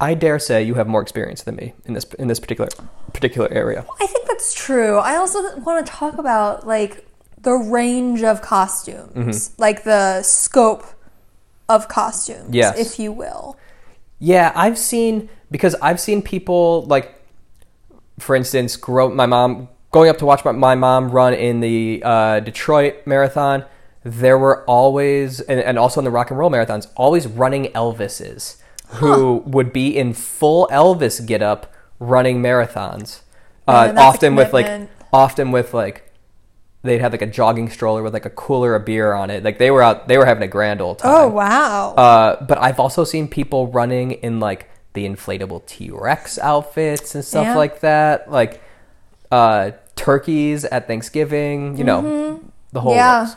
I 0.00 0.14
dare 0.14 0.38
say 0.38 0.62
you 0.62 0.74
have 0.74 0.86
more 0.86 1.02
experience 1.02 1.42
than 1.42 1.56
me 1.56 1.74
in 1.84 1.94
this 1.94 2.04
in 2.18 2.28
this 2.28 2.38
particular 2.40 2.68
particular 3.12 3.52
area. 3.52 3.84
I 4.00 4.06
think 4.06 4.28
that's 4.28 4.54
true. 4.54 4.98
I 4.98 5.16
also 5.16 5.58
want 5.60 5.84
to 5.84 5.92
talk 5.92 6.18
about 6.18 6.66
like 6.66 7.04
the 7.40 7.52
range 7.52 8.22
of 8.22 8.40
costumes, 8.42 9.52
like 9.58 9.84
the 9.84 10.22
scope 10.22 10.84
of 11.68 11.88
costumes, 11.88 12.54
Yes. 12.54 12.78
if 12.78 12.98
you 12.98 13.12
will. 13.12 13.56
Yeah, 14.18 14.52
I've 14.54 14.78
seen 14.78 15.28
because 15.50 15.74
I've 15.82 16.00
seen 16.00 16.22
people 16.22 16.84
like, 16.86 17.14
for 18.18 18.34
instance, 18.36 18.76
grow 18.76 19.08
my 19.10 19.26
mom 19.26 19.68
going 19.90 20.10
up 20.10 20.18
to 20.18 20.26
watch 20.26 20.44
my, 20.44 20.52
my 20.52 20.74
mom 20.74 21.10
run 21.10 21.34
in 21.34 21.60
the 21.60 22.02
uh, 22.04 22.40
Detroit 22.40 23.06
marathon. 23.06 23.64
There 24.04 24.38
were 24.38 24.64
always 24.64 25.40
and, 25.40 25.60
and 25.60 25.78
also 25.78 26.00
in 26.00 26.04
the 26.04 26.10
rock 26.10 26.30
and 26.30 26.38
roll 26.38 26.50
marathons, 26.50 26.88
always 26.96 27.26
running 27.26 27.66
Elvises 27.72 28.56
who 28.88 29.38
would 29.46 29.72
be 29.72 29.96
in 29.96 30.12
full 30.14 30.68
Elvis 30.72 31.24
getup 31.24 31.72
running 31.98 32.42
marathons. 32.42 33.20
Uh, 33.66 33.92
often 33.96 34.34
with 34.34 34.52
like 34.52 34.88
often 35.12 35.50
with 35.52 35.74
like 35.74 36.04
they'd 36.82 37.00
have 37.00 37.12
like 37.12 37.20
a 37.22 37.26
jogging 37.26 37.68
stroller 37.68 38.02
with 38.02 38.14
like 38.14 38.24
a 38.24 38.30
cooler 38.30 38.74
of 38.74 38.84
beer 38.86 39.12
on 39.12 39.28
it. 39.30 39.42
Like 39.44 39.58
they 39.58 39.70
were 39.70 39.82
out 39.82 40.08
they 40.08 40.16
were 40.16 40.24
having 40.24 40.42
a 40.42 40.48
grand 40.48 40.80
old 40.80 41.00
time. 41.00 41.14
Oh 41.14 41.28
wow! 41.28 41.94
Uh, 41.94 42.44
but 42.44 42.56
I've 42.58 42.80
also 42.80 43.04
seen 43.04 43.28
people 43.28 43.66
running 43.66 44.12
in 44.12 44.40
like 44.40 44.70
the 44.94 45.04
inflatable 45.06 45.66
T 45.66 45.90
Rex 45.92 46.38
outfits 46.38 47.14
and 47.14 47.22
stuff 47.24 47.44
Yeah. 47.44 47.56
like 47.56 47.80
that, 47.80 48.30
like 48.30 48.62
uh, 49.30 49.72
turkeys 49.96 50.64
at 50.64 50.86
Thanksgiving. 50.86 51.76
You 51.76 51.84
know, 51.84 52.40
the 52.72 52.80
whole 52.80 52.92
Mm-hmm. 52.92 52.98
Yeah. 52.98 53.20
works. 53.24 53.36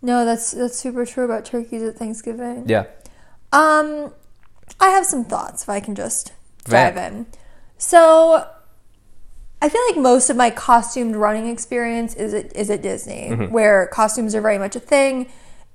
no, 0.00 0.24
that's 0.24 0.52
that's 0.52 0.78
super 0.78 1.04
true 1.04 1.26
about 1.26 1.44
turkeys 1.44 1.82
at 1.82 1.96
Thanksgiving. 1.96 2.64
yeah, 2.68 2.84
Um, 3.52 4.12
I 4.80 4.90
have 4.90 5.06
some 5.06 5.24
thoughts 5.24 5.62
if 5.62 5.68
I 5.68 5.80
can 5.80 5.94
just 5.94 6.32
Vamp. 6.66 6.96
dive 6.96 7.12
in. 7.12 7.26
So, 7.78 8.48
I 9.60 9.68
feel 9.68 9.80
like 9.88 9.96
most 9.96 10.28
of 10.28 10.36
my 10.36 10.50
costumed 10.50 11.16
running 11.16 11.48
experience 11.48 12.14
is 12.14 12.34
at, 12.34 12.54
is 12.54 12.70
at 12.70 12.82
Disney, 12.82 13.28
mm-hmm. 13.30 13.52
where 13.52 13.86
costumes 13.86 14.34
are 14.34 14.40
very 14.40 14.58
much 14.58 14.76
a 14.76 14.80
thing. 14.80 15.28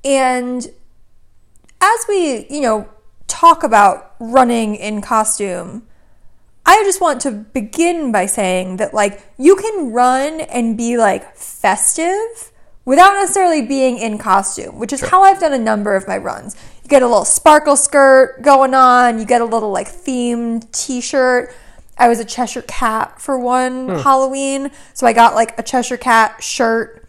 And 0.04 0.67
as 1.82 2.06
we, 2.08 2.47
you 2.49 2.62
know, 2.62 2.88
talk 3.27 3.63
about 3.63 4.15
running 4.19 4.75
in 4.75 5.01
costume, 5.01 5.88
I 6.65 6.84
just 6.84 7.01
want 7.01 7.21
to 7.21 7.32
begin 7.32 8.12
by 8.12 8.27
saying 8.27 8.77
that, 8.77 8.93
like, 8.93 9.23
you 9.38 9.56
can 9.56 9.91
run 9.91 10.41
and 10.41 10.77
be 10.77 10.95
like 10.97 11.36
festive 11.36 12.51
without 12.86 13.13
necessarily 13.15 13.63
being 13.63 13.97
in 13.97 14.17
costume, 14.17 14.77
which 14.77 14.93
is 14.93 15.01
how 15.01 15.23
I've 15.23 15.39
done 15.39 15.54
a 15.54 15.60
number 15.60 15.95
of 15.95 16.08
my 16.08 16.17
runs. 16.17 16.56
Get 16.91 17.04
a 17.04 17.08
little 17.08 17.23
sparkle 17.23 17.77
skirt 17.77 18.41
going 18.41 18.73
on, 18.73 19.17
you 19.17 19.23
get 19.23 19.39
a 19.39 19.45
little 19.45 19.71
like 19.71 19.88
themed 19.88 20.69
t 20.73 20.99
shirt. 20.99 21.56
I 21.97 22.10
was 22.10 22.19
a 22.19 22.25
Cheshire 22.25 22.63
Cat 22.63 23.21
for 23.21 23.39
one 23.39 23.88
hmm. 23.88 23.95
Halloween, 23.95 24.71
so 24.93 25.08
I 25.08 25.13
got 25.13 25.34
like 25.34 25.58
a 25.58 25.63
Cheshire 25.63 25.95
Cat 25.95 26.43
shirt 26.43 27.08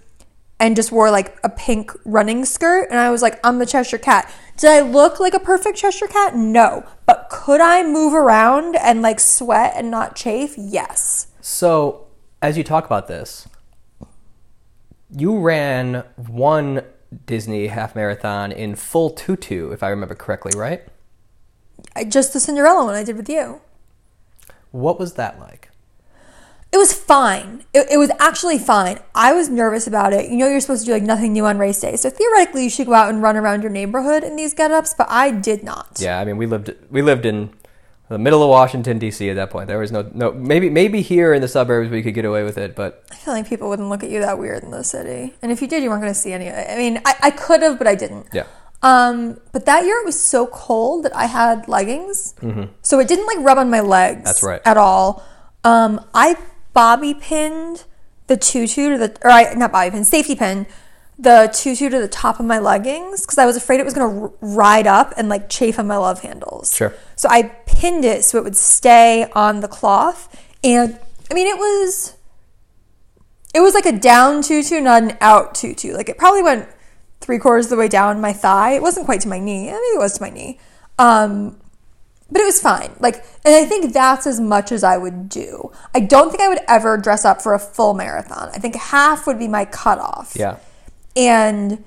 and 0.61 0.77
just 0.77 0.92
wore 0.92 1.11
like 1.11 1.37
a 1.42 1.49
pink 1.49 1.90
running 2.05 2.45
skirt. 2.45 2.90
And 2.90 2.99
I 3.01 3.11
was 3.11 3.23
like, 3.23 3.40
I'm 3.42 3.59
the 3.59 3.66
Cheshire 3.66 3.99
Cat. 3.99 4.33
Did 4.57 4.71
I 4.71 4.83
look 4.83 5.18
like 5.18 5.35
a 5.35 5.40
perfect 5.40 5.79
Cheshire 5.79 6.07
Cat? 6.07 6.37
No. 6.37 6.87
But 7.05 7.27
could 7.29 7.61
I 7.61 7.83
move 7.83 8.14
around 8.14 8.77
and 8.77 9.03
like 9.03 9.18
sweat 9.18 9.73
and 9.75 9.90
not 9.90 10.14
chafe? 10.14 10.55
Yes. 10.57 11.27
So, 11.40 12.07
as 12.40 12.57
you 12.57 12.62
talk 12.62 12.87
about 12.87 13.09
this, 13.09 13.49
you 15.11 15.40
ran 15.40 16.05
one 16.16 16.83
Disney 17.27 17.66
half 17.68 17.94
marathon 17.94 18.53
in 18.53 18.75
full 18.75 19.11
tutu, 19.11 19.70
if 19.70 19.83
I 19.83 19.88
remember 19.88 20.14
correctly, 20.14 20.53
right? 20.57 20.83
I, 21.94 22.05
just 22.05 22.33
the 22.33 22.40
Cinderella 22.40 22.85
one 22.85 22.94
I 22.94 23.05
did 23.05 23.16
with 23.16 23.29
you. 23.29 23.61
What 24.70 24.98
was 24.98 25.14
that 25.14 25.38
like? 25.38 25.70
It 26.72 26.79
was 26.79 26.94
fine. 26.94 27.64
It, 27.75 27.87
it 27.90 27.98
was 27.98 28.11
actually 28.18 28.59
fine. 28.59 28.98
I 29.14 29.35
was 29.35 29.51
nervous 29.51 29.87
about 29.87 30.14
it. 30.14 30.31
You 30.31 30.38
know, 30.38 30.48
you're 30.48 30.61
supposed 30.61 30.83
to 30.83 30.87
do 30.87 30.92
like 30.92 31.03
nothing 31.03 31.35
new 31.35 31.44
on 31.44 31.59
race 31.59 31.81
day. 31.81 31.96
So 31.96 32.09
theoretically, 32.09 32.64
you 32.64 32.70
should 32.70 32.87
go 32.87 32.94
out 32.94 33.11
and 33.11 33.22
run 33.22 33.37
around 33.37 33.61
your 33.61 33.70
neighborhood 33.70 34.25
in 34.25 34.37
these 34.37 34.55
get-ups, 34.55 34.94
but 34.96 35.07
I 35.11 35.31
did 35.31 35.62
not. 35.62 35.98
Yeah, 36.01 36.18
I 36.18 36.25
mean, 36.25 36.38
we 36.38 36.46
lived 36.46 36.75
we 36.90 37.03
lived 37.03 37.27
in 37.27 37.53
the 38.12 38.18
middle 38.18 38.42
of 38.42 38.48
Washington 38.51 38.98
D.C. 38.98 39.29
at 39.31 39.37
that 39.37 39.51
point. 39.51 39.68
There 39.68 39.79
was 39.79 39.90
no 39.90 40.09
no 40.12 40.33
maybe 40.33 40.68
maybe 40.70 41.03
here 41.03 41.33
in 41.33 41.40
the 41.40 41.48
suburbs 41.48 41.90
we 41.90 42.03
could 42.03 42.14
get 42.14 42.25
away 42.25 42.44
with 42.44 42.59
it, 42.59 42.77
but 42.77 43.05
I 43.11 43.14
feel 43.14 43.35
like 43.35 43.48
people 43.48 43.68
wouldn't 43.68 43.88
look 43.88 44.05
at 44.05 44.11
you 44.11 44.20
that 44.20 44.38
weird 44.38 44.62
in 44.62 44.70
the 44.70 44.85
city. 44.85 45.35
And 45.42 45.51
if 45.51 45.62
you 45.62 45.68
did, 45.68 45.83
you 45.83 45.90
weren't 45.90 46.03
going 46.03 46.12
to 46.12 46.18
see 46.18 46.33
any. 46.33 46.51
I 46.51 46.77
mean, 46.77 47.01
I, 47.05 47.14
I 47.22 47.31
could 47.31 47.62
have, 47.62 47.79
but 47.79 47.87
I 47.87 47.94
didn't. 47.94 48.29
yeah. 48.33 48.44
Um, 48.83 49.40
but 49.53 49.64
that 49.66 49.85
year 49.85 50.01
it 50.01 50.05
was 50.05 50.20
so 50.20 50.48
cold 50.48 51.05
that 51.05 51.14
I 51.14 51.27
had 51.27 51.68
leggings, 51.68 52.35
so 52.83 52.98
it 52.98 53.07
didn't 53.07 53.27
like 53.27 53.38
rub 53.38 53.57
on 53.59 53.70
my 53.70 53.81
legs. 53.81 54.16
Mm-hmm. 54.16 54.25
That's 54.25 54.42
right. 54.42 54.61
At 54.64 54.77
all. 54.77 55.25
Um, 55.64 56.05
I 56.12 56.37
bobby 56.72 57.14
pinned 57.14 57.85
the 58.27 58.37
tutu 58.37 58.90
to 58.90 58.98
the, 58.98 59.18
or 59.22 59.31
I 59.31 59.55
not 59.55 59.70
bobby 59.70 59.90
pin, 59.92 60.05
safety 60.05 60.35
pin 60.35 60.66
the 61.18 61.51
tutu 61.55 61.88
to 61.88 62.01
the 62.01 62.09
top 62.09 62.40
of 62.40 62.46
my 62.46 62.59
leggings 62.59 63.22
because 63.22 63.38
I 63.38 63.46
was 63.46 63.57
afraid 63.57 63.81
it 63.81 63.85
was 63.85 63.94
going 63.94 64.11
to 64.11 64.22
r- 64.22 64.33
ride 64.40 64.87
up 64.87 65.12
and 65.16 65.29
like 65.29 65.48
chafe 65.48 65.79
on 65.79 65.87
my 65.87 65.96
love 65.96 66.20
handles. 66.20 66.75
Sure. 66.75 66.94
So 67.16 67.29
I 67.31 67.42
pinned 67.66 68.05
it 68.05 68.25
so 68.25 68.38
it 68.38 68.44
would 68.44 68.57
stay 68.57 69.31
on 69.35 69.61
the 69.61 69.68
cloth, 69.68 70.35
and 70.64 70.98
I 71.31 71.35
mean 71.35 71.46
it 71.46 71.59
was 71.59 72.16
it 73.55 73.61
was 73.61 73.75
like 73.75 73.87
a 73.87 73.92
down 73.92 74.42
tutu, 74.42 74.81
not 74.81 75.03
an 75.03 75.16
out 75.20 75.55
tutu. 75.55 75.94
Like 75.94 76.09
it 76.09 76.18
probably 76.18 76.42
went 76.42 76.68
three 77.20 77.38
quarters 77.38 77.66
of 77.66 77.70
the 77.70 77.77
way 77.77 77.88
down 77.88 78.20
my 78.20 78.33
thigh. 78.33 78.72
It 78.72 78.83
wasn't 78.83 79.07
quite 79.07 79.20
to 79.22 79.29
my 79.29 79.38
knee. 79.38 79.68
I 79.68 79.72
mean, 79.72 79.94
it 79.94 79.98
was 79.98 80.14
to 80.14 80.22
my 80.22 80.31
knee. 80.31 80.59
Um, 80.98 81.57
but 82.31 82.40
it 82.40 82.44
was 82.44 82.61
fine. 82.61 82.90
Like, 82.98 83.16
and 83.44 83.55
I 83.55 83.64
think 83.66 83.92
that's 83.92 84.27
as 84.27 84.40
much 84.40 84.72
as 84.72 84.83
I 84.83 84.96
would 84.96 85.29
do. 85.29 85.70
I 85.94 86.01
don't 86.01 86.31
think 86.31 86.42
I 86.42 86.48
would 86.48 86.61
ever 86.66 86.96
dress 86.96 87.25
up 87.25 87.42
for 87.42 87.53
a 87.53 87.59
full 87.59 87.92
marathon. 87.92 88.48
I 88.55 88.59
think 88.59 88.75
half 88.75 89.27
would 89.27 89.38
be 89.38 89.48
my 89.48 89.66
cutoff. 89.66 90.33
Yeah. 90.35 90.57
And 91.16 91.85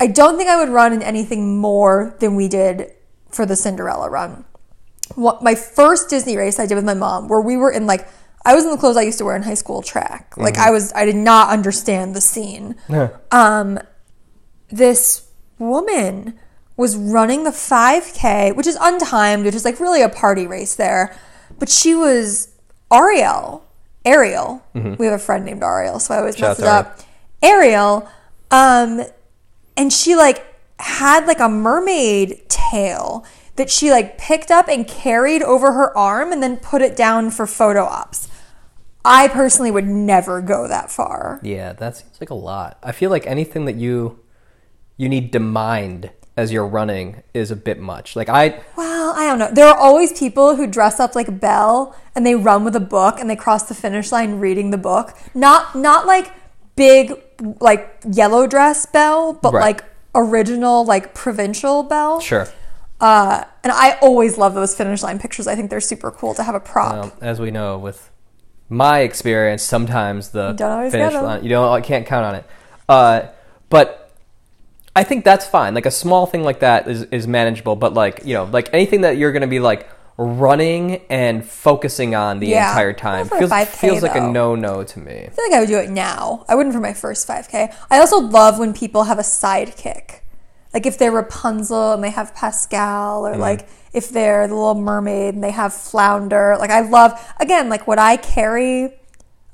I 0.00 0.06
don't 0.08 0.36
think 0.36 0.48
I 0.48 0.56
would 0.56 0.68
run 0.68 0.92
in 0.92 1.02
anything 1.02 1.58
more 1.58 2.16
than 2.20 2.34
we 2.34 2.48
did 2.48 2.92
for 3.30 3.46
the 3.46 3.56
Cinderella 3.56 4.10
run. 4.10 4.44
What, 5.14 5.42
my 5.42 5.54
first 5.54 6.10
Disney 6.10 6.36
race 6.36 6.58
I 6.58 6.66
did 6.66 6.74
with 6.74 6.84
my 6.84 6.94
mom, 6.94 7.28
where 7.28 7.40
we 7.40 7.56
were 7.56 7.70
in 7.70 7.86
like, 7.86 8.08
I 8.44 8.54
was 8.54 8.64
in 8.64 8.70
the 8.70 8.76
clothes 8.76 8.96
I 8.96 9.02
used 9.02 9.18
to 9.18 9.24
wear 9.24 9.36
in 9.36 9.42
high 9.42 9.54
school 9.54 9.82
track. 9.82 10.36
Like 10.36 10.56
I 10.56 10.70
was, 10.70 10.92
I 10.92 11.04
did 11.04 11.16
not 11.16 11.50
understand 11.50 12.14
the 12.14 12.20
scene. 12.20 12.76
Yeah. 12.88 13.10
Um, 13.32 13.78
this 14.68 15.28
woman 15.58 16.38
was 16.76 16.96
running 16.96 17.44
the 17.44 17.50
5K, 17.50 18.54
which 18.54 18.66
is 18.66 18.76
untimed, 18.76 19.44
which 19.44 19.54
is 19.54 19.64
like 19.64 19.80
really 19.80 20.02
a 20.02 20.08
party 20.08 20.46
race 20.46 20.76
there. 20.76 21.16
But 21.58 21.68
she 21.68 21.94
was 21.94 22.48
Ariel. 22.92 23.64
Ariel. 24.04 24.62
We 24.74 25.06
have 25.06 25.14
a 25.14 25.22
friend 25.22 25.44
named 25.44 25.62
Ariel, 25.64 25.98
so 25.98 26.14
I 26.14 26.18
always 26.18 26.36
Shout 26.36 26.50
mess 26.50 26.58
it 26.60 26.66
up. 26.66 27.00
Ariel. 27.42 28.08
Um, 28.50 29.02
and 29.76 29.92
she 29.92 30.16
like 30.16 30.44
had 30.78 31.26
like 31.26 31.40
a 31.40 31.48
mermaid 31.48 32.48
tail 32.48 33.24
that 33.56 33.70
she 33.70 33.90
like 33.90 34.18
picked 34.18 34.50
up 34.50 34.68
and 34.68 34.86
carried 34.86 35.42
over 35.42 35.72
her 35.72 35.96
arm 35.96 36.32
and 36.32 36.42
then 36.42 36.58
put 36.58 36.82
it 36.82 36.96
down 36.96 37.30
for 37.30 37.46
photo 37.46 37.84
ops. 37.84 38.28
I 39.04 39.28
personally 39.28 39.70
would 39.70 39.86
never 39.86 40.40
go 40.40 40.66
that 40.68 40.90
far. 40.90 41.40
Yeah, 41.42 41.72
that 41.74 41.96
seems 41.96 42.20
like 42.20 42.30
a 42.30 42.34
lot. 42.34 42.78
I 42.82 42.92
feel 42.92 43.10
like 43.10 43.26
anything 43.26 43.64
that 43.66 43.76
you 43.76 44.20
you 44.96 45.08
need 45.08 45.32
to 45.32 45.40
mind 45.40 46.10
as 46.36 46.52
you're 46.52 46.66
running 46.66 47.22
is 47.32 47.50
a 47.50 47.56
bit 47.56 47.78
much. 47.78 48.16
Like 48.16 48.28
I 48.28 48.62
Well, 48.76 49.14
I 49.16 49.26
don't 49.26 49.38
know. 49.38 49.50
There 49.50 49.66
are 49.66 49.76
always 49.76 50.12
people 50.12 50.56
who 50.56 50.66
dress 50.66 51.00
up 51.00 51.14
like 51.14 51.40
Belle 51.40 51.96
and 52.14 52.26
they 52.26 52.34
run 52.34 52.64
with 52.64 52.76
a 52.76 52.80
book 52.80 53.18
and 53.20 53.30
they 53.30 53.36
cross 53.36 53.62
the 53.62 53.74
finish 53.74 54.12
line 54.12 54.40
reading 54.40 54.70
the 54.70 54.78
book. 54.78 55.16
Not 55.34 55.76
not 55.76 56.06
like 56.06 56.32
big 56.76 57.12
like 57.60 58.00
yellow 58.10 58.46
dress 58.46 58.86
Belle, 58.86 59.32
but 59.34 59.52
Right. 59.52 59.60
like 59.62 59.84
original 60.14 60.84
like 60.84 61.14
provincial 61.14 61.82
Belle. 61.82 62.20
sure. 62.20 62.48
Uh, 62.98 63.44
and 63.62 63.72
I 63.72 63.98
always 64.00 64.38
love 64.38 64.54
those 64.54 64.74
finish 64.74 65.02
line 65.02 65.18
pictures. 65.18 65.46
I 65.46 65.54
think 65.54 65.68
they're 65.68 65.80
super 65.82 66.10
cool 66.10 66.32
to 66.34 66.42
have 66.42 66.54
a 66.54 66.60
prop. 66.60 67.04
Um, 67.04 67.12
as 67.20 67.38
we 67.40 67.50
know, 67.50 67.76
with 67.76 68.10
my 68.70 69.00
experience, 69.00 69.62
sometimes 69.62 70.30
the 70.30 70.54
finish 70.90 71.14
line 71.14 71.42
you 71.42 71.50
don't 71.50 71.70
I 71.70 71.80
can't 71.80 72.06
count 72.06 72.24
on 72.24 72.34
it. 72.36 72.44
Uh, 72.88 73.22
but 73.68 74.10
I 74.94 75.04
think 75.04 75.24
that's 75.24 75.46
fine. 75.46 75.74
Like 75.74 75.84
a 75.84 75.90
small 75.90 76.24
thing 76.24 76.42
like 76.42 76.60
that 76.60 76.88
is 76.88 77.02
is 77.04 77.26
manageable. 77.26 77.76
But 77.76 77.92
like 77.92 78.22
you 78.24 78.32
know, 78.34 78.44
like 78.44 78.70
anything 78.72 79.02
that 79.02 79.18
you're 79.18 79.32
going 79.32 79.42
to 79.42 79.46
be 79.48 79.60
like 79.60 79.88
running 80.18 81.02
and 81.10 81.44
focusing 81.44 82.14
on 82.14 82.38
the 82.40 82.46
Yeah. 82.48 82.68
entire 82.70 82.92
time 82.94 83.26
a 83.30 83.38
feels 83.38 83.50
5K 83.50 83.66
feels 83.66 84.02
like 84.02 84.14
a 84.16 84.20
no 84.20 84.54
no 84.54 84.82
to 84.82 84.98
me. 84.98 85.26
I 85.26 85.30
feel 85.30 85.44
like 85.44 85.52
I 85.54 85.60
would 85.60 85.68
do 85.68 85.78
it 85.78 85.90
now. 85.90 86.44
I 86.48 86.54
wouldn't 86.54 86.74
for 86.74 86.80
my 86.80 86.94
first 86.94 87.26
5K. 87.28 87.72
I 87.90 87.98
also 87.98 88.18
love 88.20 88.58
when 88.58 88.72
people 88.72 89.04
have 89.04 89.18
a 89.18 89.22
sidekick. 89.22 90.20
Like 90.72 90.86
if 90.86 90.98
they're 90.98 91.10
Rapunzel 91.12 91.92
and 91.92 92.02
they 92.04 92.10
have 92.10 92.34
Pascal, 92.34 93.26
or 93.26 93.32
Mm-hmm. 93.32 93.40
like 93.40 93.68
if 93.92 94.10
they're 94.10 94.46
the 94.48 94.54
Little 94.54 94.74
Mermaid 94.74 95.34
and 95.34 95.42
they 95.44 95.50
have 95.50 95.72
Flounder. 95.74 96.56
Like 96.58 96.70
I 96.70 96.80
love, 96.80 97.12
again, 97.38 97.68
like 97.68 97.86
would 97.86 97.98
I 97.98 98.16
carry 98.16 98.94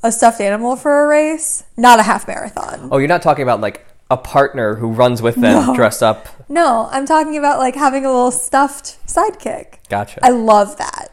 a 0.02 0.10
stuffed 0.10 0.40
animal 0.40 0.74
for 0.76 1.04
a 1.04 1.06
race? 1.06 1.62
Not 1.76 2.00
a 2.00 2.02
half 2.02 2.26
marathon. 2.26 2.88
Oh, 2.90 2.98
you're 2.98 3.08
not 3.08 3.22
talking 3.22 3.42
about 3.44 3.60
like 3.60 3.84
a 4.12 4.16
partner 4.16 4.76
who 4.76 4.88
runs 4.92 5.22
with 5.22 5.36
them 5.36 5.66
No. 5.66 5.74
dressed 5.74 6.02
up. 6.02 6.28
No, 6.48 6.88
I'm 6.90 7.06
talking 7.06 7.36
about 7.36 7.58
like 7.58 7.74
having 7.74 8.04
a 8.04 8.08
little 8.12 8.30
stuffed 8.30 8.98
sidekick. 9.06 9.88
Gotcha. 9.88 10.20
I 10.24 10.30
love 10.30 10.76
that. 10.76 11.08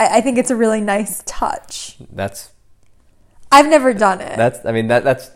I, 0.00 0.18
I 0.18 0.20
think 0.22 0.38
it's 0.38 0.50
a 0.50 0.56
really 0.56 0.80
nice 0.80 1.22
touch. 1.26 1.96
that's 2.10 2.50
I've 3.52 3.68
never 3.68 3.92
done 3.92 4.20
it. 4.20 4.36
that's. 4.36 4.64
I 4.64 4.72
mean 4.72 4.88
that 4.88 5.04
that's. 5.04 5.30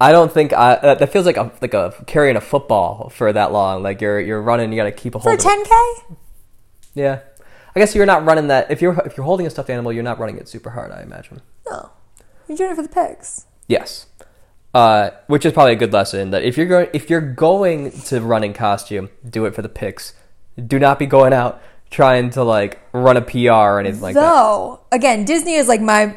I 0.00 0.10
don't 0.10 0.32
think 0.32 0.52
I, 0.52 0.76
that, 0.82 0.98
that 0.98 1.12
feels 1.12 1.26
like 1.26 1.36
a 1.36 1.52
like 1.62 1.74
a 1.74 1.94
carrying 2.06 2.36
a 2.36 2.40
football 2.40 3.10
for 3.10 3.32
that 3.32 3.52
long. 3.52 3.82
Like 3.82 4.00
you're 4.00 4.18
you're 4.20 4.42
running, 4.42 4.72
you 4.72 4.76
got 4.76 4.84
to 4.84 4.92
keep 4.92 5.14
a 5.14 5.20
for 5.20 5.28
hold. 5.30 5.38
of 5.40 5.46
it. 5.46 5.68
10K? 5.68 6.16
Yeah, 6.94 7.20
I 7.76 7.80
guess 7.80 7.94
you're 7.94 8.06
not 8.06 8.24
running 8.24 8.48
that. 8.48 8.70
If 8.70 8.82
you're 8.82 8.98
if 9.06 9.16
you're 9.16 9.24
holding 9.26 9.46
a 9.46 9.50
stuffed 9.50 9.70
animal, 9.70 9.92
you're 9.92 10.02
not 10.02 10.18
running 10.18 10.38
it 10.38 10.48
super 10.48 10.70
hard. 10.70 10.90
I 10.90 11.02
imagine. 11.02 11.40
No. 11.70 11.90
You're 12.48 12.56
doing 12.58 12.72
it 12.72 12.76
for 12.76 12.82
the 12.82 12.88
pigs. 12.88 13.46
Yes, 13.68 14.06
uh, 14.74 15.10
which 15.28 15.46
is 15.46 15.52
probably 15.52 15.72
a 15.72 15.76
good 15.76 15.92
lesson 15.92 16.30
that 16.30 16.42
if 16.42 16.56
you're 16.56 16.66
going 16.66 16.88
if 16.92 17.08
you're 17.08 17.20
going 17.20 17.92
to 17.92 18.20
run 18.20 18.42
in 18.42 18.52
costume, 18.52 19.08
do 19.28 19.46
it 19.46 19.54
for 19.54 19.62
the 19.62 19.68
pics. 19.68 20.14
Do 20.66 20.78
not 20.78 20.98
be 20.98 21.06
going 21.06 21.32
out 21.32 21.62
trying 21.90 22.30
to 22.30 22.42
like 22.42 22.80
run 22.92 23.16
a 23.16 23.22
PR 23.22 23.50
or 23.50 23.80
anything 23.80 24.00
like 24.00 24.14
that. 24.14 24.20
Though, 24.20 24.80
again, 24.90 25.24
Disney 25.24 25.54
is 25.54 25.68
like 25.68 25.80
my 25.80 26.16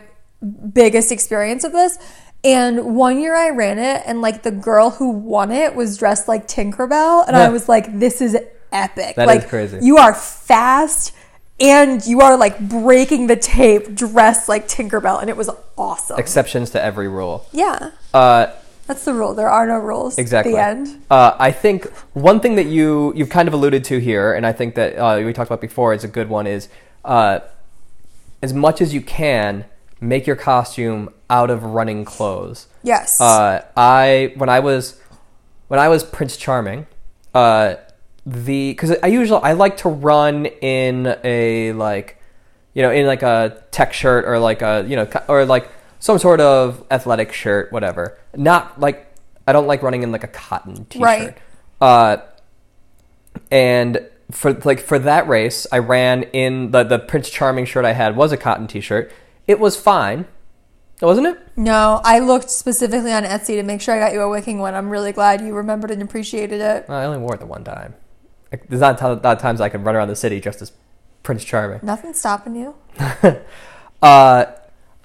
biggest 0.74 1.12
experience 1.12 1.64
of 1.64 1.72
this. 1.72 2.00
And 2.44 2.96
one 2.96 3.20
year 3.20 3.36
I 3.36 3.50
ran 3.50 3.80
it, 3.80 4.04
and 4.06 4.22
like 4.22 4.44
the 4.44 4.52
girl 4.52 4.92
who 4.92 5.10
won 5.10 5.52
it 5.52 5.76
was 5.76 5.98
dressed 5.98 6.28
like 6.28 6.48
Tinkerbell, 6.48 7.28
and 7.28 7.36
I 7.36 7.50
was 7.50 7.68
like, 7.68 8.00
"This 8.00 8.22
is 8.22 8.38
epic! 8.72 9.16
That 9.16 9.28
is 9.28 9.36
like, 9.36 9.50
crazy. 9.50 9.80
You 9.82 9.98
are 9.98 10.14
fast, 10.14 11.14
and 11.60 12.06
you 12.06 12.22
are 12.22 12.38
like 12.38 12.60
breaking 12.60 13.28
the 13.28 13.36
tape, 13.36 13.94
dressed 13.96 14.48
like 14.50 14.68
Tinkerbell, 14.68 15.20
and 15.22 15.30
it 15.30 15.38
was 15.38 15.50
awesome. 15.78 16.20
Exceptions 16.20 16.70
to 16.72 16.82
every 16.84 17.08
rule. 17.08 17.46
yeah, 17.52 17.92
Uh, 18.14 18.48
that's 18.86 19.04
the 19.04 19.14
rule. 19.14 19.34
There 19.34 19.50
are 19.50 19.68
no 19.68 19.76
rules. 19.78 20.18
Exactly. 20.18 20.54
The 20.54 20.62
end. 20.64 21.04
Uh, 21.12 21.36
I 21.38 21.52
think 21.52 21.92
one 22.14 22.40
thing 22.40 22.56
that 22.56 22.68
you 22.68 23.12
you've 23.16 23.30
kind 23.30 23.48
of 23.50 23.54
alluded 23.54 23.84
to 23.86 24.00
here, 24.00 24.34
and 24.34 24.46
I 24.46 24.54
think 24.54 24.76
that 24.76 24.96
uh, 24.98 25.22
we 25.26 25.34
talked 25.34 25.50
about 25.50 25.60
before, 25.60 25.94
is 25.94 26.06
a 26.06 26.08
good 26.08 26.30
one. 26.30 26.48
Is 26.48 26.70
uh, 27.04 27.40
as 28.42 28.54
much 28.54 28.80
as 28.82 28.94
you 28.94 29.02
can 29.02 29.66
make 30.00 30.26
your 30.26 30.36
costume 30.38 31.10
out 31.30 31.50
of 31.50 31.64
running 31.64 32.06
clothes. 32.06 32.68
Yes. 32.84 33.20
Uh, 33.20 33.66
I 33.76 34.32
when 34.38 34.48
I 34.48 34.62
was 34.62 35.02
when 35.68 35.82
I 35.82 35.90
was 35.90 36.06
Prince 36.06 36.38
Charming, 36.38 36.88
uh, 37.34 37.76
the 38.28 38.72
because 38.72 38.94
I 39.02 39.08
usually 39.08 39.42
I 39.42 39.54
like 39.54 39.78
to 39.78 39.90
run 39.90 40.46
in 40.46 41.16
a 41.24 41.72
like 41.74 42.22
you 42.74 42.82
know 42.82 42.92
in 42.92 43.08
like 43.08 43.24
a 43.24 43.64
tech 43.72 43.94
shirt 43.94 44.26
or 44.26 44.38
like 44.38 44.62
a 44.62 44.86
you 44.88 44.98
know 44.98 45.08
or 45.30 45.46
like 45.46 45.70
some 46.00 46.20
sort 46.20 46.42
of 46.42 46.86
athletic 46.92 47.32
shirt, 47.32 47.72
whatever. 47.72 48.18
Not 48.36 48.80
like 48.80 49.08
I 49.48 49.54
don't 49.54 49.66
like 49.66 49.82
running 49.82 50.04
in 50.04 50.12
like 50.12 50.26
a 50.26 50.28
cotton 50.28 50.86
t-shirt. 50.86 51.04
Right. 51.04 51.38
Uh, 51.80 52.18
and 53.50 54.06
for 54.32 54.54
like 54.54 54.82
for 54.82 55.00
that 55.00 55.30
race, 55.30 55.66
I 55.72 55.80
ran 55.80 56.24
in 56.24 56.72
the 56.72 56.84
the 56.84 57.00
Prince 57.00 57.30
Charming 57.30 57.66
shirt 57.66 57.86
I 57.86 57.94
had 57.94 58.18
was 58.18 58.34
a 58.34 58.38
cotton 58.38 58.68
t-shirt. 58.68 59.10
It 59.48 59.58
was 59.58 59.78
fine. 59.78 60.26
wasn't 61.02 61.28
it? 61.28 61.40
No, 61.56 62.02
I 62.04 62.20
looked 62.20 62.50
specifically 62.50 63.14
on 63.14 63.24
Etsy 63.24 63.56
to 63.56 63.64
make 63.64 63.80
sure 63.80 63.96
I 63.96 64.00
got 64.00 64.12
you 64.12 64.20
a 64.20 64.30
wicking 64.30 64.60
one. 64.60 64.76
I'm 64.76 64.90
really 64.90 65.14
glad 65.14 65.40
you 65.40 65.54
remembered 65.54 65.92
and 65.92 66.02
appreciated 66.02 66.60
it. 66.60 66.90
I 66.90 67.06
only 67.06 67.20
wore 67.20 67.36
it 67.36 67.40
the 67.40 67.46
one 67.46 67.64
time. 67.64 67.96
There's 68.70 68.82
not 68.82 69.02
a 69.02 69.10
lot 69.10 69.26
of 69.26 69.40
times 69.40 69.62
I 69.62 69.70
can 69.70 69.84
run 69.84 69.96
around 69.96 70.08
the 70.08 70.16
city 70.16 70.40
just 70.40 70.62
as 70.62 70.72
Prince 71.24 71.44
Charming. 71.44 71.80
Nothing's 71.84 72.20
stopping 72.20 72.56
you. 72.56 72.76
Uh, 74.00 74.46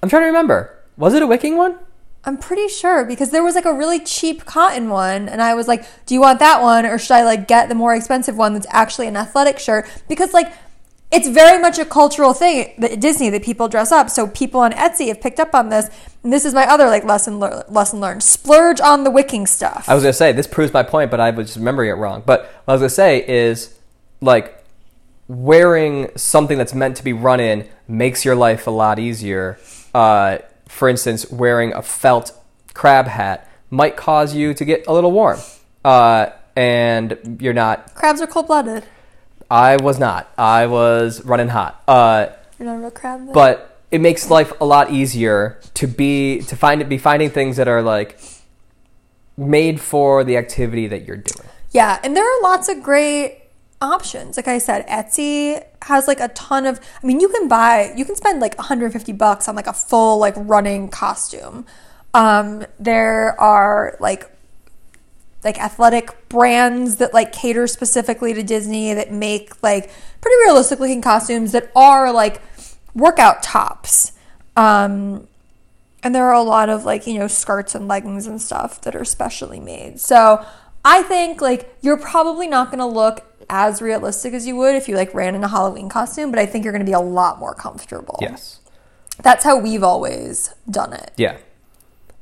I'm 0.03 0.09
trying 0.09 0.21
to 0.21 0.27
remember. 0.27 0.77
Was 0.97 1.15
it 1.15 1.23
a 1.23 1.27
wicking 1.27 1.57
one? 1.57 1.79
I'm 2.25 2.37
pretty 2.37 2.69
sure 2.69 3.03
because 3.03 3.31
there 3.31 3.43
was 3.43 3.55
like 3.55 3.65
a 3.65 3.73
really 3.73 3.99
cheap 3.99 4.45
cotton 4.45 4.89
one, 4.89 5.27
and 5.27 5.41
I 5.41 5.55
was 5.55 5.67
like, 5.67 5.83
"Do 6.05 6.13
you 6.13 6.21
want 6.21 6.39
that 6.39 6.61
one, 6.61 6.85
or 6.85 6.97
should 6.97 7.15
I 7.15 7.23
like 7.23 7.47
get 7.47 7.67
the 7.67 7.75
more 7.75 7.93
expensive 7.93 8.37
one 8.37 8.53
that's 8.53 8.67
actually 8.69 9.07
an 9.07 9.17
athletic 9.17 9.59
shirt?" 9.59 9.89
Because 10.07 10.31
like, 10.33 10.53
it's 11.13 11.27
very 11.27 11.59
much 11.59 11.77
a 11.77 11.85
cultural 11.85 12.33
thing 12.33 12.73
that 12.79 12.91
at 12.93 12.99
Disney 12.99 13.29
that 13.29 13.43
people 13.43 13.67
dress 13.67 13.91
up. 13.91 14.09
So 14.09 14.27
people 14.27 14.61
on 14.61 14.71
Etsy 14.71 15.07
have 15.09 15.21
picked 15.21 15.39
up 15.39 15.53
on 15.53 15.69
this, 15.69 15.89
and 16.23 16.33
this 16.33 16.43
is 16.43 16.53
my 16.53 16.65
other 16.65 16.87
like 16.87 17.03
lesson 17.03 17.39
lear- 17.39 17.63
lesson 17.69 17.99
learned: 17.99 18.23
splurge 18.23 18.81
on 18.81 19.03
the 19.03 19.11
wicking 19.11 19.45
stuff. 19.45 19.87
I 19.87 19.93
was 19.93 20.03
gonna 20.03 20.13
say 20.13 20.31
this 20.31 20.47
proves 20.47 20.73
my 20.73 20.81
point, 20.81 21.11
but 21.11 21.19
I 21.19 21.29
was 21.29 21.47
just 21.47 21.57
remembering 21.57 21.89
it 21.89 21.93
wrong. 21.93 22.23
But 22.25 22.45
what 22.65 22.71
I 22.71 22.71
was 22.73 22.81
gonna 22.81 22.89
say 22.89 23.25
is 23.27 23.77
like 24.21 24.63
wearing 25.27 26.09
something 26.15 26.57
that's 26.57 26.73
meant 26.73 26.97
to 26.97 27.03
be 27.03 27.13
run 27.13 27.39
in 27.39 27.69
makes 27.87 28.25
your 28.25 28.35
life 28.35 28.65
a 28.65 28.71
lot 28.71 28.97
easier. 28.97 29.59
Uh, 29.93 30.39
for 30.67 30.89
instance, 30.89 31.29
wearing 31.29 31.73
a 31.73 31.83
felt 31.83 32.31
crab 32.73 33.05
hat 33.05 33.47
might 33.69 33.95
cause 33.95 34.33
you 34.35 34.53
to 34.55 34.65
get 34.65 34.87
a 34.87 34.93
little 34.93 35.11
warm, 35.11 35.39
uh, 35.85 36.29
and 36.55 37.37
you're 37.39 37.53
not. 37.53 37.93
Crabs 37.93 38.19
are 38.19 38.27
cold 38.27 38.47
blooded. 38.47 38.83
I 39.49 39.77
was 39.77 39.99
not. 39.99 40.31
I 40.37 40.65
was 40.67 41.23
running 41.25 41.49
hot. 41.49 41.81
Uh, 41.87 42.27
You're 42.59 42.67
not 42.69 42.75
a 42.75 42.79
real 42.79 42.91
crab. 42.91 43.25
Then? 43.25 43.33
but 43.33 43.81
it 43.91 44.01
makes 44.01 44.29
life 44.29 44.51
a 44.59 44.65
lot 44.65 44.91
easier 44.91 45.59
to 45.75 45.87
be 45.87 46.41
to 46.41 46.55
find 46.55 46.81
it 46.81 46.89
be 46.89 46.97
finding 46.97 47.29
things 47.29 47.57
that 47.57 47.67
are 47.67 47.81
like 47.81 48.19
made 49.37 49.79
for 49.79 50.23
the 50.23 50.37
activity 50.37 50.87
that 50.87 51.05
you're 51.05 51.17
doing. 51.17 51.47
Yeah, 51.71 51.99
and 52.03 52.15
there 52.15 52.23
are 52.25 52.41
lots 52.41 52.69
of 52.69 52.81
great 52.81 53.43
options. 53.81 54.37
Like 54.37 54.47
I 54.47 54.57
said, 54.57 54.87
Etsy 54.87 55.63
has 55.83 56.07
like 56.07 56.19
a 56.19 56.29
ton 56.29 56.65
of 56.65 56.79
I 57.03 57.05
mean, 57.05 57.19
you 57.19 57.29
can 57.29 57.47
buy 57.47 57.93
you 57.95 58.05
can 58.05 58.15
spend 58.15 58.39
like 58.39 58.57
150 58.57 59.11
bucks 59.13 59.47
on 59.47 59.55
like 59.55 59.67
a 59.67 59.73
full 59.73 60.17
like 60.17 60.33
running 60.37 60.89
costume. 60.89 61.65
Um 62.15 62.65
there 62.79 63.39
are 63.39 63.97
like 63.99 64.29
like 65.43 65.59
athletic 65.59 66.29
brands 66.29 66.97
that 66.97 67.13
like 67.13 67.31
cater 67.31 67.67
specifically 67.67 68.33
to 68.33 68.43
Disney 68.43 68.93
that 68.93 69.11
make 69.11 69.61
like 69.61 69.91
pretty 70.21 70.35
realistic 70.45 70.79
looking 70.79 71.01
costumes 71.01 71.51
that 71.51 71.71
are 71.75 72.11
like 72.11 72.41
workout 72.93 73.43
tops. 73.43 74.13
Um 74.55 75.27
and 76.03 76.13
there 76.13 76.25
are 76.25 76.33
a 76.33 76.41
lot 76.41 76.69
of 76.69 76.83
like, 76.83 77.07
you 77.07 77.17
know, 77.17 77.27
skirts 77.27 77.75
and 77.75 77.87
leggings 77.87 78.27
and 78.27 78.41
stuff 78.41 78.81
that 78.81 78.95
are 78.95 79.05
specially 79.05 79.61
made. 79.61 80.01
So 80.01 80.45
I 80.85 81.01
think 81.03 81.41
like 81.41 81.73
you're 81.81 81.97
probably 81.97 82.47
not 82.47 82.67
going 82.67 82.79
to 82.79 82.85
look 82.85 83.25
as 83.49 83.81
realistic 83.81 84.33
as 84.33 84.45
you 84.45 84.55
would 84.57 84.75
if 84.75 84.89
you 84.89 84.95
like 84.95 85.13
ran 85.13 85.33
in 85.33 85.43
a 85.43 85.47
Halloween 85.47 85.87
costume, 85.87 86.29
but 86.29 86.39
I 86.39 86.45
think 86.45 86.65
you're 86.65 86.73
going 86.73 86.85
to 86.85 86.89
be 86.89 86.93
a 86.93 86.99
lot 86.99 87.39
more 87.39 87.53
comfortable. 87.53 88.17
Yes. 88.21 88.59
That's 89.21 89.43
how 89.43 89.57
we've 89.57 89.83
always 89.83 90.53
done 90.69 90.93
it. 90.93 91.11
Yeah. 91.15 91.37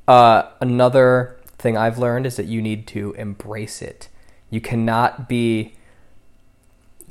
Uh, 0.08 0.44
another 0.60 1.38
thing 1.62 1.78
I've 1.78 1.98
learned 1.98 2.26
is 2.26 2.36
that 2.36 2.48
you 2.48 2.62
need 2.62 2.88
to 2.88 3.14
embrace 3.14 3.82
it. 3.82 4.10
You 4.50 4.60
cannot 4.62 5.30
be 5.30 5.76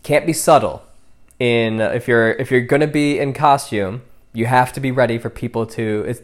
can't 0.03 0.27
be 0.27 0.33
subtle 0.33 0.83
in 1.39 1.81
if 1.81 2.09
you're 2.09 2.31
if 2.33 2.51
you're 2.51 2.61
going 2.63 2.81
to 2.81 2.87
be 2.87 3.19
in 3.19 3.33
costume, 3.33 4.03
you 4.33 4.47
have 4.47 4.73
to 4.75 4.81
be 4.81 4.91
ready 4.91 5.19
for 5.19 5.31
people 5.31 5.67
to 5.67 6.05
it's 6.07 6.21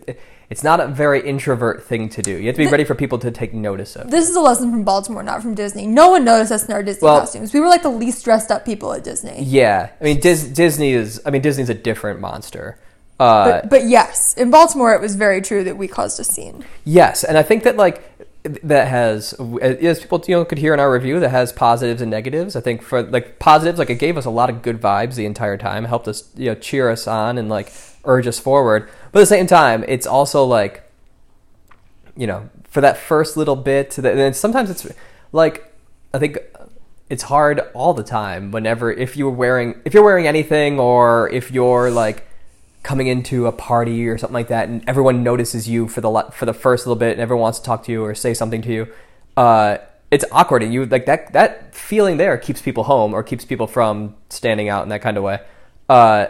it's 0.49 0.63
not 0.63 0.79
a 0.79 0.87
very 0.87 1.27
introvert 1.27 1.83
thing 1.83 2.09
to 2.11 2.23
do. 2.23 2.31
You 2.33 2.47
have 2.47 2.55
to 2.57 2.63
be 2.65 2.69
ready 2.71 2.85
for 2.85 2.95
people 2.95 3.19
to 3.19 3.31
take 3.33 3.53
notice 3.53 3.97
of. 3.97 4.11
This 4.11 4.29
is 4.29 4.37
a 4.37 4.41
lesson 4.41 4.71
from 4.71 4.85
Baltimore, 4.85 5.25
not 5.25 5.43
from 5.43 5.55
Disney. 5.57 5.89
No 5.89 6.11
one 6.11 6.25
noticed 6.25 6.53
us 6.53 6.67
in 6.67 6.73
our 6.73 6.83
Disney 6.85 7.05
Well- 7.07 7.19
costumes. 7.21 7.53
We 7.53 7.59
were 7.61 7.67
like 7.69 7.83
the 7.83 7.89
least 7.91 8.25
dressed 8.25 8.51
up 8.53 8.65
people 8.65 8.93
at 8.93 9.03
Disney. 9.03 9.43
Yeah, 9.43 9.91
I 10.01 10.05
mean 10.05 10.21
Dis- 10.21 10.45
Disney 10.45 10.93
is. 10.93 11.21
I 11.27 11.31
mean 11.31 11.43
Disney's 11.43 11.71
a 11.71 11.75
different 11.75 12.21
monster. 12.21 12.79
Uh, 13.19 13.45
But, 13.63 13.71
but 13.71 13.85
yes, 13.87 14.35
in 14.35 14.51
Baltimore, 14.51 14.93
it 14.95 15.01
was 15.01 15.15
very 15.17 15.41
true 15.41 15.65
that 15.65 15.79
we 15.79 15.89
caused 15.89 16.21
a 16.21 16.25
scene. 16.25 16.65
yes, 16.85 17.25
and 17.25 17.39
I 17.39 17.43
think 17.43 17.65
that 17.65 17.77
like 17.79 18.03
that 18.63 18.89
has 18.89 19.35
uh, 19.39 19.57
as 19.57 20.01
people 20.01 20.23
you 20.27 20.35
know 20.35 20.45
could 20.45 20.59
hear 20.59 20.75
in 20.75 20.81
our 20.81 20.93
review 20.93 21.21
that 21.21 21.31
has 21.31 21.53
positives 21.53 22.01
and 22.03 22.11
negatives. 22.11 22.57
I 22.57 22.61
think 22.61 22.83
for 22.83 23.03
like 23.03 23.39
positives, 23.39 23.79
like 23.79 23.91
it 23.91 23.99
gave 23.99 24.17
us 24.17 24.25
a 24.25 24.31
lot 24.31 24.51
of 24.51 24.63
good 24.63 24.81
vibes 24.81 25.15
the 25.15 25.27
entire 25.27 25.57
time, 25.57 25.85
helped 25.85 26.09
us 26.09 26.31
you 26.37 26.47
know 26.47 26.55
cheer 26.55 26.91
us 26.91 27.07
on 27.07 27.39
and 27.39 27.49
like 27.49 27.73
urge 28.05 28.27
us 28.27 28.39
forward. 28.39 28.89
But 29.13 29.21
at 29.21 29.23
the 29.23 29.27
same 29.27 29.47
time, 29.47 29.85
it's 29.89 30.07
also 30.07 30.45
like 30.45 30.83
you 32.17 32.27
know 32.27 32.49
for 32.65 32.81
that 32.81 32.97
first 32.97 33.37
little 33.37 33.57
bit, 33.57 33.91
that, 33.93 34.17
and 34.17 34.37
sometimes 34.37 34.71
it's 34.71 34.87
like 35.33 35.73
I 36.13 36.19
think 36.19 36.39
it's 37.09 37.25
hard 37.25 37.61
all 37.75 37.95
the 37.95 38.03
time 38.03 38.51
whenever 38.51 38.93
if 38.93 39.17
you're 39.17 39.31
wearing 39.31 39.81
if 39.85 39.95
you're 39.95 40.05
wearing 40.05 40.27
anything 40.27 40.81
or 40.81 41.31
if 41.31 41.51
you're 41.51 41.91
like 41.91 42.26
coming 42.87 43.09
into 43.09 43.49
a 43.49 43.53
party 43.53 44.07
or 44.07 44.17
something 44.17 44.33
like 44.33 44.47
that 44.47 44.69
and 44.69 44.89
everyone 44.89 45.25
notices 45.25 45.69
you 45.69 45.89
for 45.89 46.01
the 46.01 46.29
for 46.33 46.47
the 46.47 46.55
first 46.55 46.87
little 46.87 46.99
bit 46.99 47.11
and 47.11 47.21
everyone 47.21 47.43
wants 47.43 47.59
to 47.59 47.65
talk 47.65 47.83
to 47.83 47.91
you 47.91 48.05
or 48.05 48.15
say 48.15 48.33
something 48.33 48.63
to 48.63 48.73
you 48.73 48.87
uh, 49.37 49.79
it's 50.13 50.25
awkward 50.31 50.63
and 50.63 50.73
you 50.73 50.87
like 50.87 51.05
that 51.07 51.33
that 51.33 51.75
feeling 51.75 52.17
there 52.17 52.39
keeps 52.39 52.63
people 52.63 52.85
home 52.85 53.13
or 53.13 53.25
keeps 53.25 53.45
people 53.45 53.67
from 53.67 54.15
standing 54.31 54.69
out 54.69 54.85
in 54.85 54.89
that 54.89 55.03
kind 55.03 55.17
of 55.17 55.25
way. 55.25 55.41
Uh, 55.89 56.27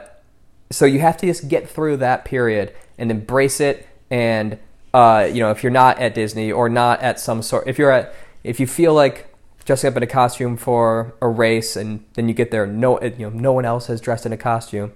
so 0.71 0.87
you 0.87 0.99
have 0.99 1.19
to 1.19 1.27
just 1.27 1.47
get 1.47 1.69
through 1.69 1.99
that 1.99 2.25
period 2.25 2.75
and 2.97 3.11
embrace 3.11 3.61
it 3.61 3.87
and 4.11 4.59
uh, 4.95 5.29
you 5.31 5.40
know 5.40 5.51
if 5.51 5.62
you're 5.62 5.71
not 5.71 5.99
at 5.99 6.14
disney 6.14 6.51
or 6.51 6.71
not 6.71 7.03
at 7.03 7.21
some 7.21 7.42
sort 7.42 7.69
if 7.69 7.79
you're 7.79 7.90
at 7.90 8.14
if 8.45 8.59
you 8.59 8.66
feel 8.66 8.95
like 8.95 9.27
dressing 9.66 9.88
up 9.88 9.97
in 9.97 10.03
a 10.03 10.07
costume 10.07 10.57
for 10.57 11.14
a 11.21 11.29
race 11.29 11.77
and 11.77 12.03
then 12.14 12.29
you 12.29 12.35
get 12.35 12.51
there 12.51 12.66
no 12.66 13.01
you 13.03 13.19
know 13.19 13.29
no 13.29 13.53
one 13.53 13.66
else 13.66 13.88
has 13.88 14.01
dressed 14.01 14.25
in 14.25 14.33
a 14.33 14.37
costume 14.37 14.92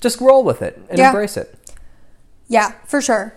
just 0.00 0.20
roll 0.20 0.42
with 0.44 0.62
it 0.62 0.80
and 0.88 0.98
Yeah. 0.98 1.08
embrace 1.08 1.36
it 1.36 1.54
Yeah, 2.50 2.72
for 2.86 3.00
sure. 3.02 3.34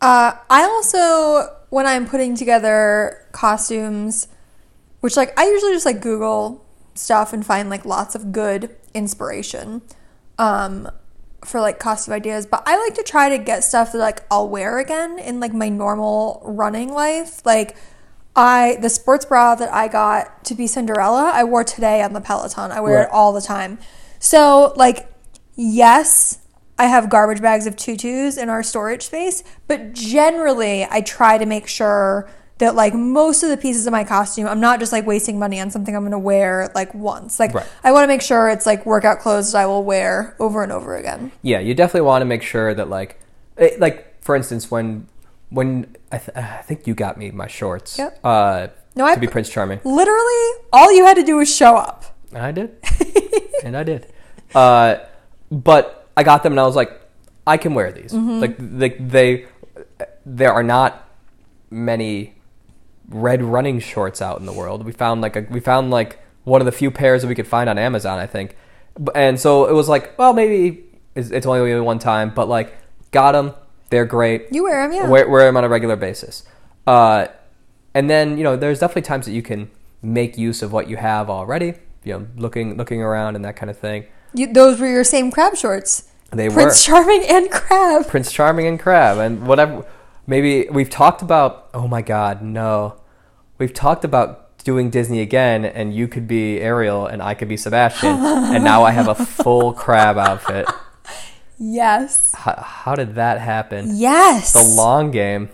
Uh, 0.00 0.32
I 0.48 0.62
also, 0.64 1.50
when 1.70 1.86
I'm 1.86 2.06
putting 2.06 2.34
together 2.34 3.26
costumes, 3.32 4.26
which 5.00 5.16
like 5.18 5.38
I 5.38 5.44
usually 5.46 5.72
just 5.72 5.84
like 5.84 6.00
Google 6.00 6.64
stuff 6.94 7.32
and 7.34 7.44
find 7.44 7.68
like 7.68 7.84
lots 7.84 8.14
of 8.14 8.32
good 8.32 8.74
inspiration 8.94 9.82
um, 10.38 10.88
for 11.44 11.60
like 11.60 11.78
costume 11.78 12.14
ideas. 12.14 12.46
But 12.46 12.62
I 12.66 12.78
like 12.82 12.94
to 12.94 13.02
try 13.02 13.28
to 13.28 13.36
get 13.38 13.64
stuff 13.64 13.92
that 13.92 13.98
like 13.98 14.22
I'll 14.30 14.48
wear 14.48 14.78
again 14.78 15.18
in 15.18 15.40
like 15.40 15.52
my 15.52 15.68
normal 15.68 16.40
running 16.44 16.90
life. 16.90 17.44
Like 17.44 17.76
I 18.34 18.78
the 18.80 18.88
sports 18.88 19.26
bra 19.26 19.54
that 19.56 19.72
I 19.72 19.88
got 19.88 20.42
to 20.44 20.54
be 20.54 20.66
Cinderella, 20.66 21.30
I 21.34 21.44
wore 21.44 21.64
today 21.64 22.00
on 22.02 22.14
the 22.14 22.20
Peloton. 22.22 22.72
I 22.72 22.80
wear 22.80 22.94
Right. 22.96 23.02
it 23.04 23.10
all 23.12 23.32
the 23.34 23.42
time. 23.42 23.78
So 24.20 24.72
like 24.76 25.10
yes, 25.56 26.38
I 26.78 26.86
have 26.86 27.08
garbage 27.08 27.40
bags 27.40 27.66
of 27.66 27.76
tutus 27.76 28.36
in 28.36 28.48
our 28.48 28.62
storage 28.62 29.02
space, 29.02 29.44
but 29.68 29.92
generally 29.92 30.84
I 30.90 31.00
try 31.02 31.38
to 31.38 31.46
make 31.46 31.66
sure 31.68 32.28
that 32.58 32.74
like 32.74 32.94
most 32.94 33.42
of 33.42 33.50
the 33.50 33.56
pieces 33.56 33.86
of 33.86 33.92
my 33.92 34.04
costume, 34.04 34.46
I'm 34.46 34.60
not 34.60 34.78
just 34.80 34.92
like 34.92 35.06
wasting 35.06 35.38
money 35.38 35.60
on 35.60 35.70
something 35.70 35.94
I'm 35.94 36.02
going 36.02 36.12
to 36.12 36.18
wear 36.18 36.70
like 36.74 36.94
once. 36.94 37.38
Like 37.40 37.52
Right. 37.54 37.66
I 37.82 37.92
want 37.92 38.04
to 38.04 38.08
make 38.08 38.22
sure 38.22 38.48
it's 38.48 38.64
like 38.66 38.86
workout 38.86 39.18
clothes 39.20 39.52
that 39.52 39.58
I 39.58 39.66
will 39.66 39.84
wear 39.84 40.36
over 40.38 40.62
and 40.62 40.70
over 40.72 40.96
again. 40.96 41.32
yeah 41.42 41.58
you 41.58 41.74
definitely 41.74 42.02
want 42.02 42.22
to 42.22 42.26
make 42.26 42.42
sure 42.42 42.72
that 42.74 42.88
like 42.88 43.20
eh, 43.58 43.70
like 43.78 44.22
for 44.22 44.36
instance 44.36 44.70
when 44.70 45.08
when 45.50 45.96
I, 46.12 46.18
th- 46.18 46.36
I 46.36 46.62
think 46.62 46.86
you 46.86 46.94
got 46.94 47.16
me 47.18 47.30
my 47.32 47.46
shorts 47.48 47.98
Yep. 47.98 48.20
uh 48.24 48.68
No, 48.96 49.04
I 49.04 49.14
to 49.14 49.20
be 49.20 49.26
prince 49.26 49.48
charming 49.50 49.80
Literally, 49.84 50.62
all 50.72 50.92
you 50.92 51.04
had 51.04 51.14
to 51.14 51.24
do 51.24 51.36
was 51.36 51.54
show 51.54 51.76
up. 51.76 52.04
I 52.34 52.50
did. 52.52 52.76
and 53.64 53.76
I 53.76 53.82
did. 53.84 54.12
Uh, 54.54 54.96
but 55.54 56.08
I 56.16 56.22
got 56.22 56.42
them 56.42 56.52
and 56.52 56.60
I 56.60 56.64
was 56.64 56.76
like, 56.76 57.00
I 57.46 57.56
can 57.56 57.74
wear 57.74 57.92
these. 57.92 58.12
Mm-hmm. 58.12 58.40
Like 58.40 58.56
they, 58.58 58.88
they, 58.90 59.46
there 60.26 60.52
are 60.52 60.62
not 60.62 61.08
many 61.70 62.34
red 63.08 63.42
running 63.42 63.80
shorts 63.80 64.22
out 64.22 64.40
in 64.40 64.46
the 64.46 64.52
world. 64.52 64.84
We 64.84 64.92
found 64.92 65.20
like 65.20 65.36
a, 65.36 65.46
we 65.50 65.60
found 65.60 65.90
like 65.90 66.18
one 66.44 66.60
of 66.60 66.64
the 66.64 66.72
few 66.72 66.90
pairs 66.90 67.22
that 67.22 67.28
we 67.28 67.34
could 67.34 67.46
find 67.46 67.68
on 67.68 67.78
Amazon, 67.78 68.18
I 68.18 68.26
think. 68.26 68.56
And 69.14 69.38
so 69.38 69.66
it 69.66 69.72
was 69.72 69.88
like, 69.88 70.18
well, 70.18 70.32
maybe 70.32 70.84
it's, 71.14 71.30
it's 71.30 71.46
only 71.46 71.80
one 71.80 71.98
time, 71.98 72.32
but 72.34 72.48
like, 72.48 72.76
got 73.10 73.32
them. 73.32 73.54
They're 73.90 74.04
great. 74.04 74.46
You 74.50 74.64
wear 74.64 74.82
them, 74.82 74.96
yeah. 74.96 75.08
Wear, 75.08 75.28
wear 75.28 75.44
them 75.44 75.56
on 75.56 75.64
a 75.64 75.68
regular 75.68 75.96
basis. 75.96 76.44
Uh, 76.86 77.26
and 77.94 78.10
then 78.10 78.36
you 78.36 78.44
know, 78.44 78.56
there's 78.56 78.80
definitely 78.80 79.02
times 79.02 79.26
that 79.26 79.32
you 79.32 79.42
can 79.42 79.70
make 80.02 80.36
use 80.36 80.62
of 80.62 80.72
what 80.72 80.88
you 80.88 80.96
have 80.96 81.30
already. 81.30 81.74
You 82.02 82.18
know, 82.18 82.26
looking 82.36 82.76
looking 82.76 83.00
around 83.00 83.36
and 83.36 83.44
that 83.44 83.56
kind 83.56 83.70
of 83.70 83.78
thing. 83.78 84.06
You, 84.34 84.52
those 84.52 84.80
were 84.80 84.88
your 84.88 85.04
same 85.04 85.30
crab 85.30 85.56
shorts. 85.56 86.08
They 86.32 86.48
Prince 86.48 86.54
were 86.56 86.62
Prince 86.62 86.84
Charming 86.84 87.24
and 87.28 87.50
Crab. 87.50 88.08
Prince 88.08 88.32
Charming 88.32 88.66
and 88.66 88.80
Crab 88.80 89.18
and 89.18 89.46
whatever. 89.46 89.86
Maybe 90.26 90.66
we've 90.70 90.90
talked 90.90 91.22
about. 91.22 91.68
Oh 91.72 91.86
my 91.86 92.02
God, 92.02 92.42
no! 92.42 92.96
We've 93.58 93.72
talked 93.72 94.04
about 94.04 94.58
doing 94.64 94.90
Disney 94.90 95.20
again, 95.20 95.64
and 95.64 95.94
you 95.94 96.08
could 96.08 96.26
be 96.26 96.58
Ariel 96.60 97.06
and 97.06 97.22
I 97.22 97.34
could 97.34 97.48
be 97.48 97.56
Sebastian, 97.56 98.16
and 98.16 98.64
now 98.64 98.82
I 98.82 98.90
have 98.90 99.06
a 99.08 99.14
full 99.42 99.72
crab 99.74 100.16
outfit. 100.18 100.66
Yes. 101.58 102.34
How, 102.34 102.54
how 102.56 102.94
did 102.94 103.14
that 103.14 103.40
happen? 103.40 103.90
Yes. 103.92 104.52
The 104.54 104.64
long 104.76 105.10
game. 105.10 105.50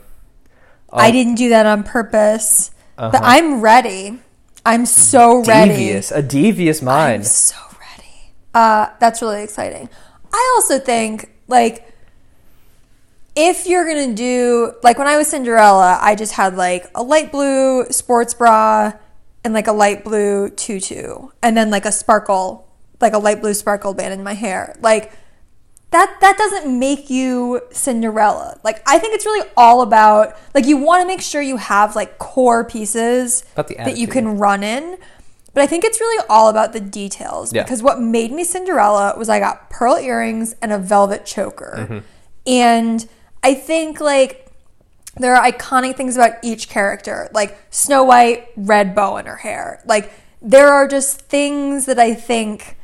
I 0.92 1.10
didn't 1.10 1.34
do 1.34 1.50
that 1.50 1.66
on 1.66 1.82
purpose. 1.84 2.70
But 2.96 3.14
Uh-huh. 3.16 3.20
I'm 3.24 3.60
ready. 3.60 4.18
I'm 4.64 4.86
so 4.86 5.42
ready. 5.44 5.70
Devious, 5.72 6.10
a 6.10 6.22
devious 6.22 6.80
I'm 6.80 6.86
mind. 6.86 7.26
so 7.26 7.56
ready. 7.56 7.69
Uh, 8.54 8.88
that's 8.98 9.22
really 9.22 9.42
exciting. 9.42 9.88
I 10.32 10.52
also 10.56 10.78
think 10.78 11.30
like 11.48 11.86
if 13.36 13.66
you're 13.66 13.86
gonna 13.86 14.14
do 14.14 14.72
like 14.82 14.98
when 14.98 15.06
I 15.06 15.16
was 15.16 15.28
Cinderella, 15.28 15.98
I 16.00 16.14
just 16.14 16.32
had 16.32 16.56
like 16.56 16.90
a 16.94 17.02
light 17.02 17.30
blue 17.32 17.84
sports 17.86 18.34
bra 18.34 18.92
and 19.44 19.54
like 19.54 19.66
a 19.66 19.72
light 19.72 20.04
blue 20.04 20.50
tutu, 20.50 21.28
and 21.42 21.56
then 21.56 21.70
like 21.70 21.84
a 21.84 21.92
sparkle, 21.92 22.68
like 23.00 23.12
a 23.12 23.18
light 23.18 23.40
blue 23.40 23.54
sparkle 23.54 23.94
band 23.94 24.12
in 24.12 24.22
my 24.22 24.34
hair. 24.34 24.76
Like 24.80 25.12
that 25.90 26.18
that 26.20 26.36
doesn't 26.38 26.78
make 26.78 27.08
you 27.10 27.60
Cinderella. 27.72 28.58
Like 28.62 28.82
I 28.86 28.98
think 28.98 29.14
it's 29.14 29.26
really 29.26 29.48
all 29.56 29.82
about 29.82 30.36
like 30.54 30.66
you 30.66 30.76
want 30.76 31.02
to 31.02 31.06
make 31.06 31.20
sure 31.20 31.40
you 31.40 31.56
have 31.56 31.96
like 31.96 32.18
core 32.18 32.64
pieces 32.64 33.44
that 33.86 33.96
you 33.96 34.06
can 34.06 34.38
run 34.38 34.62
in. 34.62 34.98
But 35.52 35.62
I 35.62 35.66
think 35.66 35.84
it's 35.84 36.00
really 36.00 36.24
all 36.28 36.48
about 36.48 36.72
the 36.72 36.80
details 36.80 37.52
Yeah. 37.52 37.62
because 37.62 37.82
what 37.82 38.00
made 38.00 38.32
me 38.32 38.44
Cinderella 38.44 39.14
was 39.16 39.28
I 39.28 39.40
got 39.40 39.68
pearl 39.70 39.96
earrings 39.96 40.54
and 40.62 40.72
a 40.72 40.78
velvet 40.78 41.26
choker. 41.26 41.74
Mm-hmm. 41.78 41.98
And 42.46 43.08
I 43.42 43.54
think 43.54 44.00
like 44.00 44.46
there 45.16 45.34
are 45.34 45.50
iconic 45.50 45.96
things 45.96 46.16
about 46.16 46.34
each 46.42 46.68
character, 46.68 47.28
like 47.32 47.58
Snow 47.70 48.04
White, 48.04 48.48
red 48.56 48.94
bow 48.94 49.16
in 49.16 49.26
her 49.26 49.36
hair. 49.36 49.82
Like 49.84 50.12
there 50.40 50.68
are 50.68 50.86
just 50.86 51.22
things 51.22 51.86
that 51.86 51.98
I 51.98 52.14
think 52.14 52.76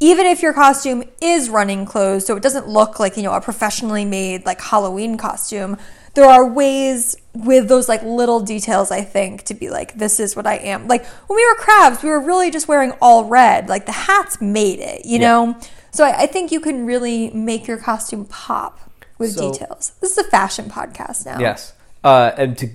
even 0.00 0.26
if 0.26 0.42
your 0.42 0.52
costume 0.52 1.04
is 1.22 1.48
running 1.48 1.86
clothes, 1.86 2.26
so 2.26 2.36
it 2.36 2.42
doesn't 2.42 2.68
look 2.68 3.00
like, 3.00 3.16
you 3.16 3.22
know, 3.22 3.32
a 3.32 3.40
professionally 3.40 4.04
made 4.04 4.44
like 4.44 4.60
Halloween 4.60 5.16
costume, 5.16 5.78
there 6.14 6.26
are 6.26 6.46
ways 6.46 7.16
with 7.34 7.68
those 7.68 7.88
like 7.88 8.02
little 8.02 8.40
details, 8.40 8.90
I 8.90 9.02
think, 9.02 9.42
to 9.44 9.54
be 9.54 9.68
like, 9.70 9.94
this 9.98 10.20
is 10.20 10.36
what 10.36 10.46
I 10.46 10.56
am. 10.56 10.86
Like 10.88 11.04
when 11.26 11.36
we 11.36 11.44
were 11.46 11.54
crabs, 11.56 12.02
we 12.02 12.08
were 12.10 12.20
really 12.20 12.50
just 12.50 12.68
wearing 12.68 12.92
all 13.02 13.24
red. 13.24 13.68
Like 13.68 13.86
the 13.86 13.92
hats 13.92 14.40
made 14.40 14.78
it, 14.78 15.04
you 15.04 15.18
Yeah. 15.18 15.28
know? 15.28 15.56
So 15.90 16.04
I, 16.04 16.22
I 16.22 16.26
think 16.26 16.52
you 16.52 16.60
can 16.60 16.86
really 16.86 17.30
make 17.30 17.66
your 17.66 17.76
costume 17.76 18.24
pop 18.26 18.78
with 19.18 19.32
So- 19.32 19.52
details. 19.52 19.92
This 20.00 20.12
is 20.12 20.18
a 20.18 20.30
fashion 20.30 20.66
podcast 20.66 21.26
now. 21.26 21.38
Yes. 21.40 21.72
Uh, 22.02 22.32
and 22.36 22.56
to 22.58 22.68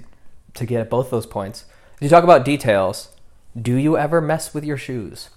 to 0.56 0.66
get 0.66 0.82
at 0.82 0.90
both 0.90 1.10
those 1.10 1.26
points, 1.26 1.66
if 1.96 2.02
you 2.02 2.10
talk 2.10 2.24
about 2.24 2.44
details, 2.44 3.10
do 3.60 3.76
you 3.76 3.98
ever 3.98 4.20
mess 4.20 4.54
with 4.54 4.66
your 4.66 4.78
shoes? 4.78 5.30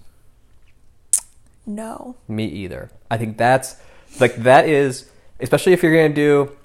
No. 1.67 2.17
Me 2.27 2.47
either. 2.47 2.91
I 3.11 3.19
think 3.19 3.37
that's 3.37 3.77
like 4.21 4.35
that 4.37 4.67
is 4.69 5.09
especially 5.41 5.73
if 5.73 5.83
you're 5.83 5.93
gonna 5.95 6.15
do. 6.15 6.57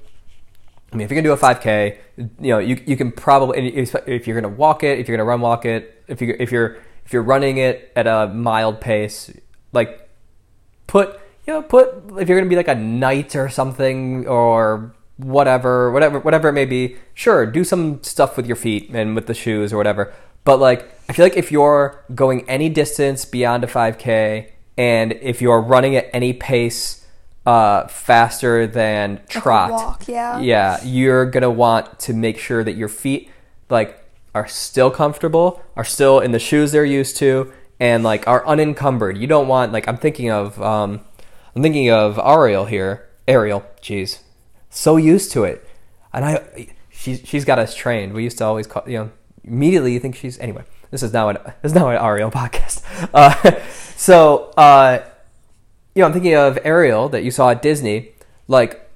I 0.92 0.96
mean, 0.96 1.06
if 1.06 1.12
you're 1.12 1.22
gonna 1.22 1.36
do 1.36 1.46
a 1.46 1.54
5K, 1.54 1.98
you 2.18 2.52
know, 2.52 2.60
you, 2.60 2.82
you 2.86 2.96
can 2.96 3.12
probably 3.12 3.76
if 3.76 4.28
you're 4.28 4.40
gonna 4.40 4.54
walk 4.54 4.84
it, 4.84 5.00
if 5.00 5.08
you're 5.08 5.18
gonna 5.18 5.28
run 5.28 5.42
walk 5.42 5.66
it, 5.66 6.04
if 6.08 6.22
you 6.22 6.36
if 6.40 6.52
you're 6.52 6.78
if 7.06 7.14
you're 7.14 7.24
running 7.24 7.58
it 7.58 7.92
at 7.96 8.08
a 8.08 8.28
mild 8.28 8.80
pace, 8.80 9.32
like 9.74 10.10
put 10.88 11.20
you 11.46 11.54
know 11.54 11.62
put 11.62 11.90
if 12.20 12.30
you're 12.30 12.38
gonna 12.38 12.50
be 12.50 12.56
like 12.56 12.68
a 12.68 12.76
knight 12.76 13.36
or 13.36 13.50
something 13.50 14.28
or 14.28 14.94
whatever 15.18 15.92
whatever 15.92 16.20
whatever 16.20 16.50
it 16.50 16.54
may 16.54 16.66
be 16.66 16.96
sure 17.16 17.46
do 17.46 17.64
some 17.64 18.02
stuff 18.04 18.38
with 18.38 18.46
your 18.46 18.56
feet 18.56 18.90
and 18.92 19.16
with 19.16 19.28
the 19.28 19.34
shoes 19.34 19.74
or 19.74 19.78
whatever. 19.78 20.14
But 20.44 20.60
like 20.60 20.90
i 21.10 21.14
feel 21.14 21.26
like 21.26 21.38
if 21.38 21.52
you're 21.52 22.04
going 22.16 22.50
any 22.50 22.70
distance 22.70 23.26
beyond 23.26 23.64
a 23.64 23.68
5k 23.68 24.52
and 24.78 25.14
if 25.14 25.42
you're 25.42 25.62
running 25.62 25.96
at 25.96 26.10
any 26.14 26.34
pace 26.34 27.07
uh, 27.48 27.88
faster 27.88 28.68
than 28.68 29.22
trot. 29.30 29.72
walk, 29.72 30.08
yeah. 30.10 30.38
yeah 30.40 30.84
you're 30.84 31.26
gonna 31.26 31.50
want 31.50 31.98
to 31.98 32.14
make 32.14 32.38
sure 32.38 32.62
that 32.62 32.76
your 32.76 32.90
feet 32.90 33.32
like 33.70 34.04
are 34.36 34.46
still 34.48 34.92
comfortable 34.92 35.64
are 35.78 35.86
still 35.86 36.20
in 36.20 36.34
the 36.34 36.40
shoes 36.40 36.74
they're 36.74 36.84
used 36.84 37.16
to 37.16 37.52
and 37.80 38.04
like 38.04 38.28
are 38.28 38.46
unencumbered. 38.46 39.18
You 39.18 39.28
don't 39.28 39.48
want 39.48 39.72
like 39.72 39.88
i'm 39.88 39.96
thinking 39.96 40.30
of 40.30 40.62
um 40.62 41.06
i'm 41.56 41.64
thinking 41.64 41.90
of 41.90 42.20
ariel 42.20 42.66
here. 42.66 43.08
Ariel 43.30 43.66
jeez. 43.82 44.20
So 44.70 44.98
used 44.98 45.32
to 45.32 45.46
it. 45.46 45.66
And 46.12 46.26
i 46.26 46.68
she's 46.90 47.22
she's 47.24 47.46
got 47.46 47.60
us 47.60 47.74
trained. 47.74 48.12
We 48.12 48.24
used 48.24 48.40
to 48.40 48.44
always 48.44 48.68
call 48.68 48.84
you 48.88 48.98
know 48.98 49.12
immediately 49.46 49.94
you 49.94 50.02
think 50.02 50.18
she's 50.18 50.38
anyway 50.40 50.66
this 50.92 51.02
is 51.02 51.14
now 51.14 51.30
an 51.30 51.38
this 51.62 51.72
is 51.72 51.74
now 51.74 51.88
an 51.88 51.96
ariel 51.96 52.30
podcast. 52.42 52.84
Uh 53.14 53.58
so 53.96 54.52
uh 54.58 55.00
you 55.98 56.02
know 56.02 56.08
i'm 56.08 56.14
thinking 56.14 56.36
of 56.36 56.58
ariel 56.64 57.10
that 57.10 57.24
you 57.24 57.32
saw 57.32 57.50
at 57.50 57.62
disney 57.62 58.12
like 58.48 58.88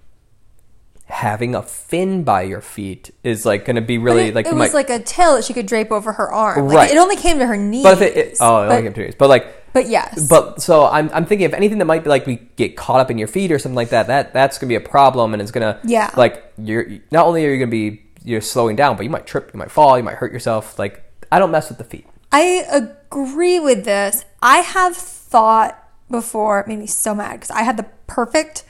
having 1.12 1.54
a 1.54 1.62
fin 1.62 2.24
by 2.24 2.42
your 2.42 2.62
feet 2.62 3.12
is 3.24 3.46
like 3.46 3.66
going 3.66 3.76
to 3.76 3.82
be 3.82 3.98
really 3.98 4.30
it, 4.30 4.36
like 4.36 4.46
it 4.46 4.56
was 4.56 4.74
like 4.74 4.90
a 4.90 5.00
tail 5.00 5.36
that 5.36 5.44
she 5.44 5.54
could 5.54 5.66
drape 5.66 5.92
over 5.92 6.14
her 6.14 6.32
arm. 6.32 6.68
Like, 6.68 6.76
Right. 6.76 6.92
It 6.92 6.98
only 6.98 7.18
came 7.18 7.38
to 7.40 7.46
her 7.46 7.58
knees. 7.58 7.84
but 7.84 7.94
if 7.94 8.02
it, 8.02 8.18
it 8.18 8.38
oh 8.40 8.64
it 8.64 8.68
but, 8.68 8.78
only 8.78 8.84
came 8.84 8.94
to 8.94 9.02
knees. 9.02 9.16
but 9.16 9.28
like 9.28 9.74
but 9.74 9.90
yes. 9.90 10.28
but 10.30 10.62
so 10.62 10.86
I'm 10.86 11.10
I'm 11.14 11.26
thinking 11.26 11.46
of 11.46 11.54
anything 11.54 11.80
that 11.80 11.86
might 11.86 12.06
be 12.06 12.10
like 12.10 12.26
we 12.26 12.38
get 12.56 12.78
caught 12.78 13.02
up 13.02 13.12
in 13.12 13.18
your 13.18 13.28
feet 13.28 13.52
or 13.52 13.60
something 13.60 13.76
like 13.76 13.90
that 13.90 14.08
that 14.08 14.32
that's 14.32 14.58
gonna 14.58 14.70
be 14.70 14.76
a 14.76 14.82
problem 14.82 15.34
and 15.34 15.42
it's 15.42 15.52
gonna 15.52 15.80
Yeah. 15.84 16.12
like 16.16 16.54
you're 16.58 16.88
not 17.12 17.26
only 17.26 17.46
are 17.46 17.52
you 17.52 17.60
gonna 17.60 17.70
be 17.72 18.04
you're 18.24 18.40
slowing 18.40 18.78
down 18.78 18.96
but 18.96 19.04
you 19.04 19.10
might 19.10 19.28
trip 19.28 19.52
you 19.54 19.58
might 19.58 19.72
fall 19.72 19.98
you 19.98 20.04
might 20.04 20.16
hurt 20.16 20.32
yourself 20.32 20.80
like 20.80 21.04
I 21.30 21.40
don't 21.40 21.52
mess 21.52 21.68
with 21.68 21.78
the 21.78 21.84
feet 21.84 22.08
I 22.32 22.64
agree 22.72 23.60
with 23.60 23.84
this. 23.84 24.24
I 24.42 24.60
have 24.60 24.96
thought 24.96 25.81
before, 26.12 26.60
it 26.60 26.67
made 26.67 26.80
me 26.80 26.88
so 26.88 27.15
mad 27.15 27.34
because 27.34 27.52
I 27.52 27.63
had 27.63 27.78
the 27.78 27.86
perfect 28.08 28.63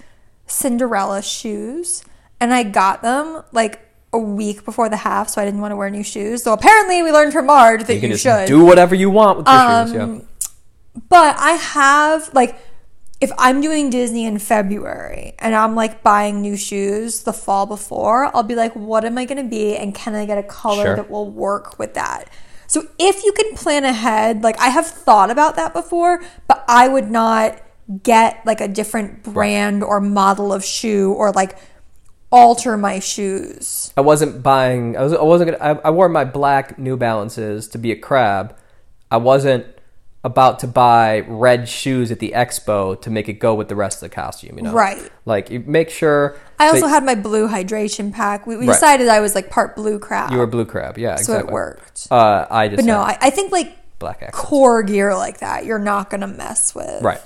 Cinderella 0.48 1.22
shoes 1.22 2.04
and 2.40 2.54
I 2.54 2.64
got 2.64 3.02
them 3.02 3.44
like 3.52 3.80
a 4.14 4.20
week 4.20 4.66
before 4.66 4.90
the 4.90 4.98
half, 4.98 5.30
so 5.30 5.42
I 5.42 5.46
didn't 5.46 5.62
want 5.62 5.72
to 5.72 5.76
wear 5.76 5.90
new 5.90 6.04
shoes. 6.04 6.44
So 6.44 6.54
apparently, 6.54 7.02
we 7.02 7.12
learned 7.12 7.32
from 7.34 7.46
Marge 7.46 7.86
that 7.86 7.96
you 7.96 8.10
you, 8.10 8.18
should. 8.18 8.48
do 8.48 8.64
whatever 8.66 8.94
you 8.96 9.10
want 9.10 9.38
with 9.38 9.48
your 9.48 9.86
shoes 9.86 9.94
yeah 9.94 10.04
Um, 10.04 10.28
But 11.10 11.38
I 11.40 11.52
have 11.52 12.34
like 12.34 12.58
if 13.22 13.32
I'm 13.38 13.62
doing 13.62 13.92
Disney 13.92 14.26
in 14.26 14.40
February 14.40 15.36
and 15.38 15.54
I'm 15.56 15.76
like 15.76 16.02
buying 16.02 16.42
new 16.42 16.58
shoes 16.58 17.22
the 17.24 17.32
fall 17.32 17.68
before, 17.68 18.36
I'll 18.36 18.42
be 18.44 18.56
like, 18.56 18.74
what 18.76 19.06
am 19.06 19.18
I 19.18 19.26
gonna 19.26 19.44
be 19.44 19.78
and 19.78 19.94
can 19.94 20.16
I 20.16 20.26
get 20.26 20.40
a 20.40 20.44
color 20.44 20.84
Sure. 20.86 20.96
that 20.96 21.10
will 21.10 21.30
work 21.30 21.78
with 21.78 21.94
that? 21.94 22.28
So 22.72 22.88
if 22.98 23.26
you 23.26 23.34
can 23.34 23.54
plan 23.58 23.84
ahead, 23.84 24.44
like 24.44 24.58
I 24.58 24.70
have 24.70 24.88
thought 24.88 25.30
about 25.30 25.58
that 25.58 25.74
before, 25.74 26.24
but 26.48 26.64
I 26.70 26.88
would 26.88 27.12
not 27.12 27.62
get 28.02 28.42
like 28.46 28.62
a 28.62 28.68
different 28.70 29.24
brand 29.24 29.84
or 29.84 30.00
model 30.00 30.54
of 30.54 30.64
shoe 30.64 31.12
or 31.12 31.34
like 31.34 31.58
alter 32.32 32.78
my 32.78 33.00
shoes. 33.00 33.92
I 33.98 34.02
wasn't 34.02 34.42
buying. 34.42 34.96
I 34.96 35.04
was. 35.04 35.12
I 35.12 35.22
wasn't 35.22 35.52
gonna. 35.52 35.82
I, 35.82 35.88
I 35.88 35.90
wore 35.90 36.08
my 36.08 36.24
black 36.24 36.80
New 36.80 36.96
Balances 36.96 37.68
to 37.68 37.78
be 37.78 37.92
a 37.92 37.98
crab. 37.98 38.56
I 39.12 39.18
wasn't 39.18 39.66
about 40.24 40.60
to 40.60 40.68
buy 40.68 41.22
red 41.28 41.68
shoes 41.68 42.12
at 42.12 42.20
the 42.20 42.34
expo 42.36 43.00
to 43.02 43.10
make 43.10 43.28
it 43.28 43.34
go 43.34 43.56
with 43.56 43.70
the 43.70 43.76
rest 43.76 44.04
of 44.04 44.10
the 44.10 44.16
costume. 44.16 44.58
You 44.58 44.64
know, 44.66 44.74
Right. 44.74 45.12
Like 45.26 45.50
you 45.50 45.62
make 45.66 45.90
sure. 45.90 46.38
I 46.60 46.70
also 46.70 46.86
had 46.88 47.04
my 47.04 47.16
blue 47.16 47.48
hydration 47.48 48.14
pack. 48.14 48.46
We, 48.46 48.56
we 48.56 48.68
Right. 48.68 48.74
decided 48.74 49.08
I 49.08 49.20
was 49.20 49.34
like 49.34 49.50
part 49.50 49.76
blue 49.76 49.98
crab. 49.98 50.32
you 50.32 50.38
were 50.38 50.46
blue 50.48 50.66
crab. 50.66 50.98
Yeah, 51.00 51.16
so 51.16 51.34
exactly. 51.34 51.50
it 51.50 51.54
worked. 51.54 52.08
Uh, 52.12 52.46
I 52.52 52.68
just 52.68 52.78
But 52.78 52.86
no, 52.86 53.00
I, 53.00 53.18
I 53.20 53.30
think 53.32 53.52
like 53.52 53.76
black 53.98 54.22
accents. 54.22 54.38
core 54.38 54.84
gear 54.84 55.16
like 55.16 55.40
that, 55.40 55.66
you're 55.66 55.80
not 55.80 56.10
gonna 56.12 56.28
mess 56.28 56.76
with. 56.76 57.02
Right. 57.02 57.22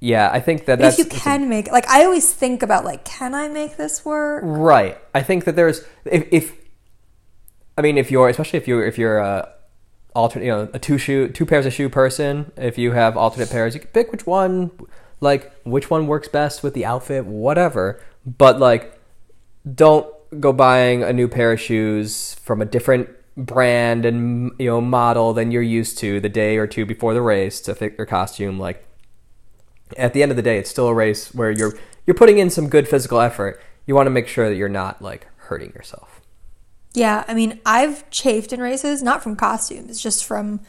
Yeah, 0.00 0.28
I 0.32 0.40
think 0.40 0.66
that 0.66 0.80
if 0.80 0.98
you 0.98 1.04
can 1.04 1.48
make 1.48 1.70
like 1.70 1.88
I 1.88 2.04
always 2.04 2.32
think 2.32 2.62
about 2.64 2.84
like, 2.84 3.04
can 3.04 3.34
I 3.34 3.48
make 3.48 3.76
this 3.76 4.04
work? 4.04 4.42
Right. 4.44 4.98
I 5.14 5.22
think 5.22 5.44
that 5.44 5.54
there's 5.54 5.84
if, 6.04 6.26
if 6.32 6.52
I 7.76 7.82
mean 7.82 7.96
if 7.96 8.10
you're 8.10 8.28
especially 8.28 8.58
if 8.58 8.66
you're 8.66 8.84
if 8.86 8.98
you're 8.98 9.18
a 9.18 9.48
alternate 10.18 10.44
you 10.44 10.50
know 10.50 10.68
a 10.74 10.78
two 10.78 10.98
shoe 10.98 11.28
two 11.28 11.46
pairs 11.46 11.64
of 11.64 11.72
shoe 11.72 11.88
person 11.88 12.50
if 12.56 12.76
you 12.76 12.92
have 12.92 13.16
alternate 13.16 13.50
pairs 13.50 13.74
you 13.74 13.80
can 13.80 13.90
pick 13.90 14.10
which 14.10 14.26
one 14.26 14.70
like 15.20 15.52
which 15.64 15.90
one 15.90 16.06
works 16.06 16.28
best 16.28 16.62
with 16.62 16.74
the 16.74 16.84
outfit 16.84 17.24
whatever 17.24 18.00
but 18.26 18.58
like 18.58 19.00
don't 19.74 20.06
go 20.40 20.52
buying 20.52 21.02
a 21.02 21.12
new 21.12 21.28
pair 21.28 21.52
of 21.52 21.60
shoes 21.60 22.34
from 22.42 22.60
a 22.60 22.64
different 22.64 23.08
brand 23.36 24.04
and 24.04 24.50
you 24.58 24.66
know 24.66 24.80
model 24.80 25.32
than 25.32 25.52
you're 25.52 25.62
used 25.62 25.96
to 25.96 26.18
the 26.20 26.28
day 26.28 26.56
or 26.56 26.66
two 26.66 26.84
before 26.84 27.14
the 27.14 27.22
race 27.22 27.60
to 27.60 27.74
fit 27.74 27.94
your 27.96 28.06
costume 28.06 28.58
like 28.58 28.84
at 29.96 30.12
the 30.12 30.22
end 30.22 30.30
of 30.30 30.36
the 30.36 30.42
day, 30.42 30.58
it's 30.58 30.68
still 30.68 30.88
a 30.88 30.94
race 30.94 31.34
where 31.34 31.50
you're 31.50 31.78
you're 32.06 32.14
putting 32.14 32.38
in 32.38 32.50
some 32.50 32.68
good 32.68 32.88
physical 32.88 33.20
effort. 33.20 33.60
You 33.86 33.94
want 33.94 34.06
to 34.06 34.10
make 34.10 34.28
sure 34.28 34.48
that 34.48 34.56
you're 34.56 34.68
not 34.68 35.00
like 35.00 35.28
hurting 35.36 35.70
yourself. 35.70 36.17
Yeah, 36.98 37.24
I 37.28 37.34
mean, 37.34 37.60
I've 37.64 38.08
chafed 38.10 38.52
in 38.52 38.60
races, 38.60 39.02
not 39.02 39.22
from 39.22 39.36
costumes, 39.36 40.02
just 40.02 40.24
from 40.24 40.60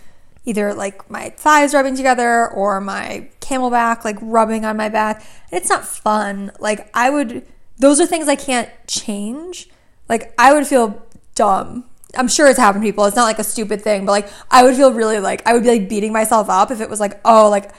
either 0.45 0.73
like 0.73 1.09
my 1.09 1.30
thighs 1.30 1.73
rubbing 1.73 1.95
together 1.95 2.47
or 2.47 2.82
my 2.82 3.30
CamelBak 3.41 4.03
like 4.05 4.17
rubbing 4.21 4.65
on 4.65 4.77
my 4.77 4.89
back. 4.89 5.23
And 5.51 5.61
it's 5.61 5.69
not 5.69 5.86
fun. 5.86 6.51
Like 6.59 6.89
I 6.93 7.09
would 7.09 7.45
those 7.77 7.99
are 7.99 8.05
things 8.05 8.27
I 8.27 8.36
can't 8.36 8.69
change. 8.88 9.69
Like 10.07 10.34
I 10.38 10.53
would 10.53 10.67
feel 10.67 11.05
dumb. 11.36 11.86
I'm 12.17 12.27
sure 12.27 12.47
it's 12.47 12.57
happened 12.57 12.84
to 12.84 12.88
people. 12.88 13.05
It's 13.05 13.15
not 13.15 13.25
like 13.25 13.39
a 13.39 13.43
stupid 13.43 13.82
thing, 13.82 14.05
but 14.05 14.11
like 14.11 14.30
I 14.49 14.63
would 14.63 14.75
feel 14.75 14.91
really 14.93 15.19
like 15.19 15.45
I 15.47 15.53
would 15.53 15.63
be 15.63 15.69
like 15.69 15.89
beating 15.89 16.11
myself 16.11 16.49
up 16.49 16.71
if 16.71 16.82
it 16.82 16.89
was 16.89 16.99
like, 16.99 17.19
oh, 17.23 17.49
like 17.49 17.71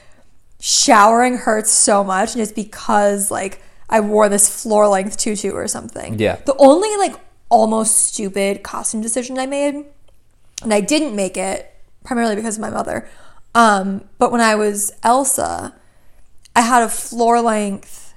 showering 0.60 1.36
hurts 1.36 1.70
so 1.70 2.04
much, 2.04 2.34
and 2.34 2.42
it's 2.42 2.52
because 2.52 3.30
like 3.30 3.60
I 3.88 4.00
wore 4.00 4.28
this 4.28 4.62
floor 4.62 4.86
length 4.88 5.16
tutu 5.16 5.50
or 5.50 5.66
something. 5.66 6.18
Yeah. 6.18 6.36
The 6.36 6.54
only 6.58 6.96
like 6.96 7.16
almost 7.50 7.98
stupid 7.98 8.62
costume 8.62 9.02
decision 9.02 9.38
I 9.38 9.46
made, 9.46 9.84
and 10.62 10.72
I 10.72 10.80
didn't 10.80 11.14
make 11.14 11.36
it 11.36 11.74
primarily 12.04 12.36
because 12.36 12.56
of 12.56 12.62
my 12.62 12.70
mother. 12.70 13.08
Um, 13.54 14.08
but 14.18 14.32
when 14.32 14.40
I 14.40 14.54
was 14.54 14.92
Elsa, 15.02 15.74
I 16.56 16.60
had 16.62 16.82
a 16.82 16.88
floor 16.88 17.40
length 17.40 18.14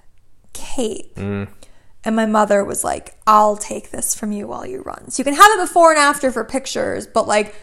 cape. 0.53 1.17
And 2.05 2.15
my 2.15 2.25
mother 2.25 2.63
was 2.63 2.83
like, 2.83 3.15
I'll 3.25 3.55
take 3.55 3.91
this 3.91 4.13
from 4.13 4.31
you 4.31 4.47
while 4.47 4.65
you 4.65 4.81
run. 4.81 5.09
So 5.09 5.21
you 5.21 5.23
can 5.23 5.35
have 5.35 5.51
it 5.53 5.61
before 5.61 5.91
and 5.91 5.99
after 5.99 6.31
for 6.31 6.43
pictures, 6.43 7.07
but 7.07 7.27
like 7.27 7.55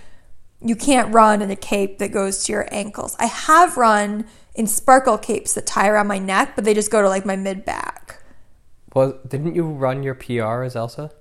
you 0.62 0.76
can't 0.76 1.12
run 1.12 1.42
in 1.42 1.50
a 1.50 1.56
cape 1.56 1.98
that 1.98 2.08
goes 2.08 2.44
to 2.44 2.52
your 2.52 2.66
ankles. 2.72 3.16
I 3.18 3.26
have 3.26 3.76
run 3.76 4.26
in 4.54 4.66
sparkle 4.66 5.18
capes 5.18 5.54
that 5.54 5.66
tie 5.66 5.88
around 5.88 6.06
my 6.06 6.18
neck, 6.18 6.52
but 6.54 6.64
they 6.64 6.74
just 6.74 6.90
go 6.90 7.02
to 7.02 7.08
like 7.08 7.26
my 7.26 7.36
mid 7.36 7.64
back. 7.64 8.22
Well, 8.94 9.20
didn't 9.26 9.54
you 9.54 9.64
run 9.64 10.02
your 10.02 10.14
PR 10.14 10.62
as 10.62 10.74
Elsa, 10.74 11.12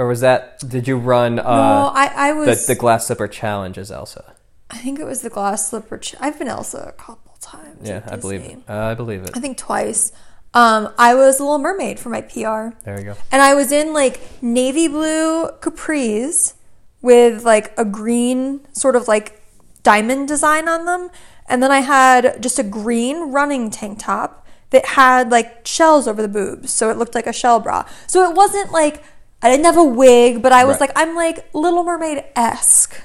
or 0.00 0.06
was 0.08 0.20
that 0.20 0.58
did 0.66 0.88
you 0.88 0.96
run 0.96 1.34
No, 1.36 1.42
uh, 1.42 1.92
I, 1.94 2.30
I 2.30 2.32
was. 2.32 2.66
the 2.66 2.74
glass 2.74 3.06
slipper 3.06 3.28
challenge 3.28 3.76
as 3.76 3.92
Elsa? 3.92 4.34
I 4.70 4.78
think 4.78 4.98
it 4.98 5.04
was 5.04 5.20
the 5.20 5.28
glass 5.28 5.68
slipper. 5.68 5.98
Ch- 5.98 6.14
I've 6.20 6.38
been 6.38 6.48
Elsa 6.48 6.86
a 6.88 6.92
couple 6.92 7.36
times. 7.40 7.86
Yeah, 7.86 8.02
I 8.10 8.16
believe 8.16 8.40
it. 8.40 8.58
Uh, 8.68 8.74
I 8.78 8.94
believe 8.94 9.22
it. 9.24 9.30
I 9.34 9.40
think 9.40 9.58
twice. 9.58 10.12
Um, 10.54 10.88
I 10.98 11.14
was 11.14 11.38
a 11.38 11.42
Little 11.42 11.58
Mermaid 11.58 12.00
for 12.00 12.08
my 12.08 12.22
PR. 12.22 12.74
There 12.84 12.98
you 12.98 13.04
go. 13.04 13.14
And 13.30 13.42
I 13.42 13.54
was 13.54 13.70
in 13.72 13.92
like 13.92 14.20
navy 14.42 14.88
blue 14.88 15.48
capris 15.60 16.54
with 17.02 17.44
like 17.44 17.72
a 17.78 17.84
green 17.84 18.60
sort 18.72 18.96
of 18.96 19.06
like 19.06 19.42
diamond 19.82 20.28
design 20.28 20.66
on 20.66 20.86
them. 20.86 21.10
And 21.46 21.62
then 21.62 21.70
I 21.70 21.80
had 21.80 22.42
just 22.42 22.58
a 22.58 22.62
green 22.62 23.32
running 23.32 23.68
tank 23.70 23.98
top 23.98 24.46
that 24.70 24.86
had 24.86 25.30
like 25.30 25.66
shells 25.66 26.08
over 26.08 26.22
the 26.22 26.28
boobs. 26.28 26.72
So 26.72 26.90
it 26.90 26.96
looked 26.96 27.14
like 27.14 27.26
a 27.26 27.32
shell 27.32 27.60
bra. 27.60 27.86
So 28.06 28.28
it 28.30 28.34
wasn't 28.34 28.72
like 28.72 29.02
I 29.42 29.50
didn't 29.50 29.64
have 29.64 29.76
a 29.76 29.84
wig, 29.84 30.42
but 30.42 30.52
I 30.52 30.64
was 30.64 30.74
Right. 30.80 30.88
like, 30.88 30.92
I'm 30.96 31.16
like 31.16 31.48
Little 31.54 31.82
Mermaid 31.84 32.24
esque. 32.36 33.00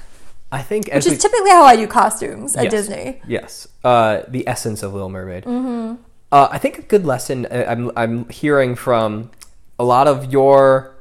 I 0.52 0.62
think 0.62 0.88
Which 0.92 1.06
we, 1.06 1.12
is 1.12 1.18
typically 1.22 1.50
how 1.50 1.64
I 1.64 1.76
do 1.76 1.86
costumes 1.86 2.56
at 2.56 2.64
Yes. 2.64 2.70
Disney. 2.72 3.20
Yes, 3.26 3.66
uh, 3.82 4.20
the 4.28 4.46
essence 4.46 4.82
of 4.82 4.92
Little 4.92 5.08
Mermaid. 5.08 5.44
Mm-hmm. 5.44 5.94
Uh, 6.30 6.48
I 6.50 6.58
think 6.58 6.78
a 6.78 6.82
good 6.82 7.04
lesson 7.06 7.46
uh, 7.46 7.64
I'm 7.68 7.90
I'm 7.96 8.28
hearing 8.28 8.74
from 8.74 9.30
a 9.78 9.84
lot 9.84 10.06
of 10.08 10.32
your 10.32 10.94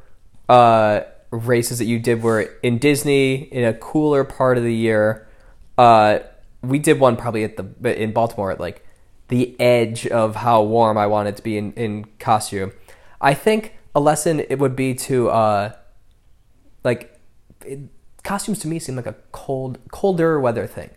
uh, 0.50 1.02
races 1.32 1.80
that 1.80 1.86
you 1.86 2.00
did 2.00 2.22
were 2.24 2.42
in 2.64 2.78
Disney 2.78 3.36
in 3.36 3.64
a 3.64 3.74
cooler 3.74 4.24
part 4.24 4.58
of 4.58 4.64
the 4.64 4.74
year. 4.74 5.28
Uh, 5.78 6.20
we 6.62 6.80
did 6.80 7.00
one 7.00 7.16
probably 7.18 7.44
at 7.44 7.58
the 7.58 8.02
in 8.04 8.12
Baltimore 8.14 8.52
at 8.52 8.60
like 8.60 8.86
the 9.28 9.60
edge 9.60 10.08
of 10.08 10.38
how 10.38 10.62
warm 10.64 10.98
I 10.98 11.08
wanted 11.08 11.36
to 11.38 11.44
be 11.44 11.58
in, 11.58 11.74
in 11.74 12.06
costume. 12.20 12.72
I 13.22 13.34
think 13.34 13.75
a 13.96 14.00
lesson 14.00 14.42
it 14.42 14.60
would 14.60 14.76
be 14.76 14.94
to 14.94 15.30
uh, 15.30 15.72
like 16.84 17.18
it, 17.66 17.80
costumes 18.24 18.60
to 18.60 18.68
me 18.68 18.78
seem 18.78 18.96
like 18.96 19.06
a 19.06 19.16
cold 19.32 19.80
colder 19.92 20.40
weather 20.40 20.68
thing. 20.68 20.90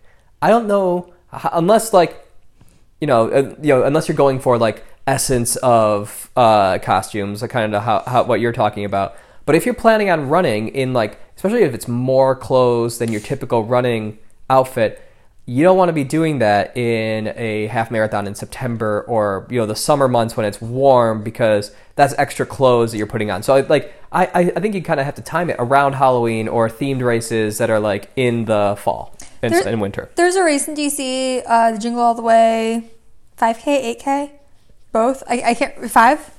I 0.42 0.50
don't 0.50 0.66
know 0.66 1.14
unless 1.52 1.92
like 1.92 2.26
you 3.00 3.06
know 3.06 3.30
uh, 3.30 3.54
you 3.62 3.74
know 3.74 3.84
unless 3.84 4.08
you're 4.08 4.16
going 4.16 4.40
for 4.40 4.58
like 4.58 4.84
essence 5.06 5.56
of 5.56 6.30
uh 6.36 6.78
costumes 6.80 7.40
like 7.40 7.50
kind 7.50 7.74
of 7.74 7.82
how, 7.82 8.02
how 8.06 8.24
what 8.24 8.40
you're 8.40 8.52
talking 8.52 8.84
about. 8.84 9.16
But 9.46 9.54
if 9.54 9.64
you're 9.64 9.74
planning 9.74 10.10
on 10.10 10.28
running 10.28 10.68
in 10.68 10.92
like 10.92 11.18
especially 11.36 11.62
if 11.62 11.72
it's 11.72 11.88
more 11.88 12.34
clothes 12.34 12.98
than 12.98 13.12
your 13.12 13.20
typical 13.20 13.64
running 13.64 14.18
outfit 14.50 15.00
you 15.48 15.64
don't 15.64 15.78
want 15.78 15.88
to 15.88 15.94
be 15.94 16.04
doing 16.04 16.40
that 16.40 16.76
in 16.76 17.32
a 17.34 17.68
half 17.68 17.90
marathon 17.90 18.26
in 18.26 18.34
September 18.34 19.02
or 19.08 19.46
you 19.48 19.58
know 19.58 19.64
the 19.64 19.74
summer 19.74 20.06
months 20.06 20.36
when 20.36 20.44
it's 20.44 20.60
warm 20.60 21.24
because 21.24 21.72
that's 21.94 22.12
extra 22.18 22.44
clothes 22.44 22.92
that 22.92 22.98
you're 22.98 23.06
putting 23.06 23.30
on. 23.30 23.42
So 23.42 23.64
like 23.66 23.94
I 24.12 24.26
I, 24.34 24.60
think 24.60 24.74
you 24.74 24.82
kind 24.82 25.00
of 25.00 25.06
have 25.06 25.14
to 25.14 25.22
time 25.22 25.48
it 25.48 25.56
around 25.58 25.94
Halloween 25.94 26.48
or 26.48 26.68
themed 26.68 27.02
races 27.02 27.56
that 27.58 27.70
are 27.70 27.80
like 27.80 28.10
in 28.14 28.44
the 28.44 28.76
fall 28.78 29.16
and, 29.40 29.54
There- 29.54 29.66
and 29.66 29.80
winter. 29.80 30.10
There's 30.16 30.36
a 30.36 30.44
race 30.44 30.68
in 30.68 30.74
DC, 30.74 31.42
uh, 31.46 31.72
the 31.72 31.78
Jingle 31.78 32.02
All 32.02 32.14
the 32.14 32.20
Way, 32.20 32.90
5K, 33.38 34.02
8K, 34.02 34.30
both. 34.92 35.22
I, 35.30 35.42
I 35.46 35.54
can't 35.54 35.90
five. 35.90 36.30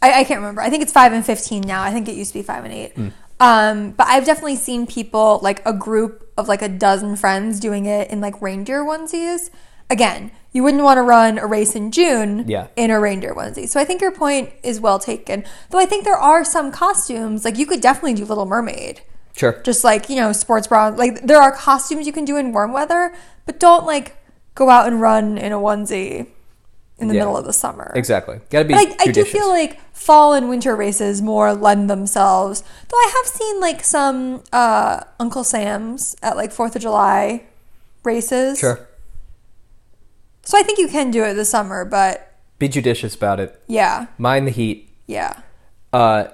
I, 0.00 0.20
I 0.20 0.24
can't 0.24 0.38
remember. 0.38 0.60
I 0.60 0.70
think 0.70 0.84
it's 0.84 0.92
five 0.92 1.12
and 1.12 1.26
15 1.26 1.62
now. 1.62 1.82
I 1.82 1.90
think 1.90 2.08
it 2.08 2.14
used 2.14 2.32
to 2.32 2.38
be 2.38 2.42
five 2.44 2.64
and 2.64 2.72
eight. 2.72 2.92
Hmm. 2.92 3.08
Um, 3.40 3.90
but 3.90 4.06
I've 4.06 4.24
definitely 4.24 4.56
seen 4.56 4.86
people 4.86 5.40
like 5.42 5.60
a 5.66 5.72
group 5.72 6.25
of 6.36 6.48
like 6.48 6.62
a 6.62 6.68
dozen 6.68 7.16
friends 7.16 7.60
doing 7.60 7.86
it 7.86 8.10
in 8.10 8.20
like 8.20 8.40
reindeer 8.42 8.82
onesies. 8.84 9.50
Again, 9.88 10.32
you 10.52 10.62
wouldn't 10.64 10.82
want 10.82 10.98
to 10.98 11.02
run 11.02 11.38
a 11.38 11.46
race 11.46 11.74
in 11.76 11.92
June 11.92 12.44
Yeah. 12.48 12.66
in 12.76 12.90
a 12.90 12.98
reindeer 12.98 13.34
onesie. 13.34 13.68
So 13.68 13.78
I 13.80 13.84
think 13.84 14.00
your 14.00 14.10
point 14.10 14.50
is 14.62 14.80
well 14.80 14.98
taken. 14.98 15.44
Though 15.70 15.78
I 15.78 15.86
think 15.86 16.04
there 16.04 16.16
are 16.16 16.44
some 16.44 16.72
costumes 16.72 17.44
like 17.44 17.56
you 17.56 17.66
could 17.66 17.80
definitely 17.80 18.14
do 18.14 18.24
Little 18.24 18.46
Mermaid 18.46 19.00
Sure. 19.34 19.60
just 19.64 19.84
like 19.84 20.08
you 20.08 20.16
know 20.16 20.32
sports 20.32 20.66
bra 20.66 20.88
like 20.88 21.20
there 21.26 21.38
are 21.40 21.52
costumes 21.52 22.06
you 22.06 22.12
can 22.12 22.24
do 22.24 22.36
in 22.38 22.52
warm 22.52 22.72
weather 22.72 23.14
but 23.44 23.60
don't 23.60 23.84
like 23.84 24.16
go 24.54 24.70
out 24.70 24.86
and 24.86 25.00
run 25.02 25.36
in 25.36 25.52
a 25.52 25.56
onesie 25.58 26.26
in 26.98 27.08
the 27.08 27.14
Yeah. 27.14 27.20
middle 27.20 27.36
of 27.36 27.44
the 27.44 27.52
summer 27.52 27.92
Exactly. 27.94 28.40
Got 28.50 28.60
to 28.60 28.64
be 28.64 28.74
but 28.74 28.88
I, 29.00 29.08
I 29.08 29.12
do 29.12 29.24
feel 29.24 29.48
like 29.48 29.78
fall 29.92 30.32
and 30.34 30.48
winter 30.48 30.74
races 30.74 31.20
more 31.20 31.52
lend 31.54 31.90
themselves 31.90 32.62
though 32.88 32.96
i 32.96 33.12
have 33.16 33.26
seen 33.26 33.60
like 33.60 33.82
some 33.84 34.42
uh 34.52 35.00
uncle 35.20 35.44
sam's 35.44 36.16
at 36.22 36.36
like 36.36 36.52
fourth 36.52 36.76
of 36.76 36.82
july 36.82 37.44
races 38.04 38.58
sure. 38.58 38.88
so 40.42 40.56
i 40.58 40.62
think 40.62 40.78
you 40.78 40.86
can 40.88 41.10
do 41.10 41.24
it 41.24 41.34
this 41.34 41.50
summer 41.50 41.84
but 41.84 42.34
Be 42.58 42.68
judicious 42.68 43.14
about 43.14 43.40
it. 43.40 43.60
yeah 43.66 44.06
Mind 44.18 44.46
the 44.46 44.50
heat. 44.52 44.88
yeah 45.06 45.40
Uh, 45.92 46.28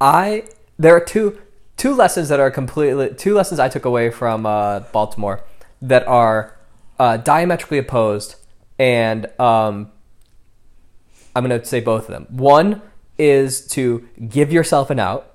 I 0.00 0.44
there 0.78 0.94
are 0.96 1.00
two 1.00 1.38
two 1.76 1.94
lessons 1.94 2.28
that 2.28 2.40
are 2.40 2.50
completely 2.50 3.14
two 3.14 3.34
lessons 3.34 3.58
I 3.60 3.68
took 3.68 3.84
away 3.84 4.10
from 4.10 4.46
uh, 4.46 4.80
Baltimore 4.92 5.42
that 5.82 6.06
are 6.06 6.56
uh, 6.98 7.16
diametrically 7.18 7.78
opposed, 7.78 8.36
and 8.78 9.26
um, 9.40 9.90
I'm 11.34 11.46
going 11.46 11.58
to 11.58 11.66
say 11.66 11.80
both 11.80 12.04
of 12.04 12.10
them. 12.10 12.26
One 12.30 12.82
is 13.18 13.66
to 13.68 14.08
give 14.28 14.52
yourself 14.52 14.90
an 14.90 14.98
out 14.98 15.32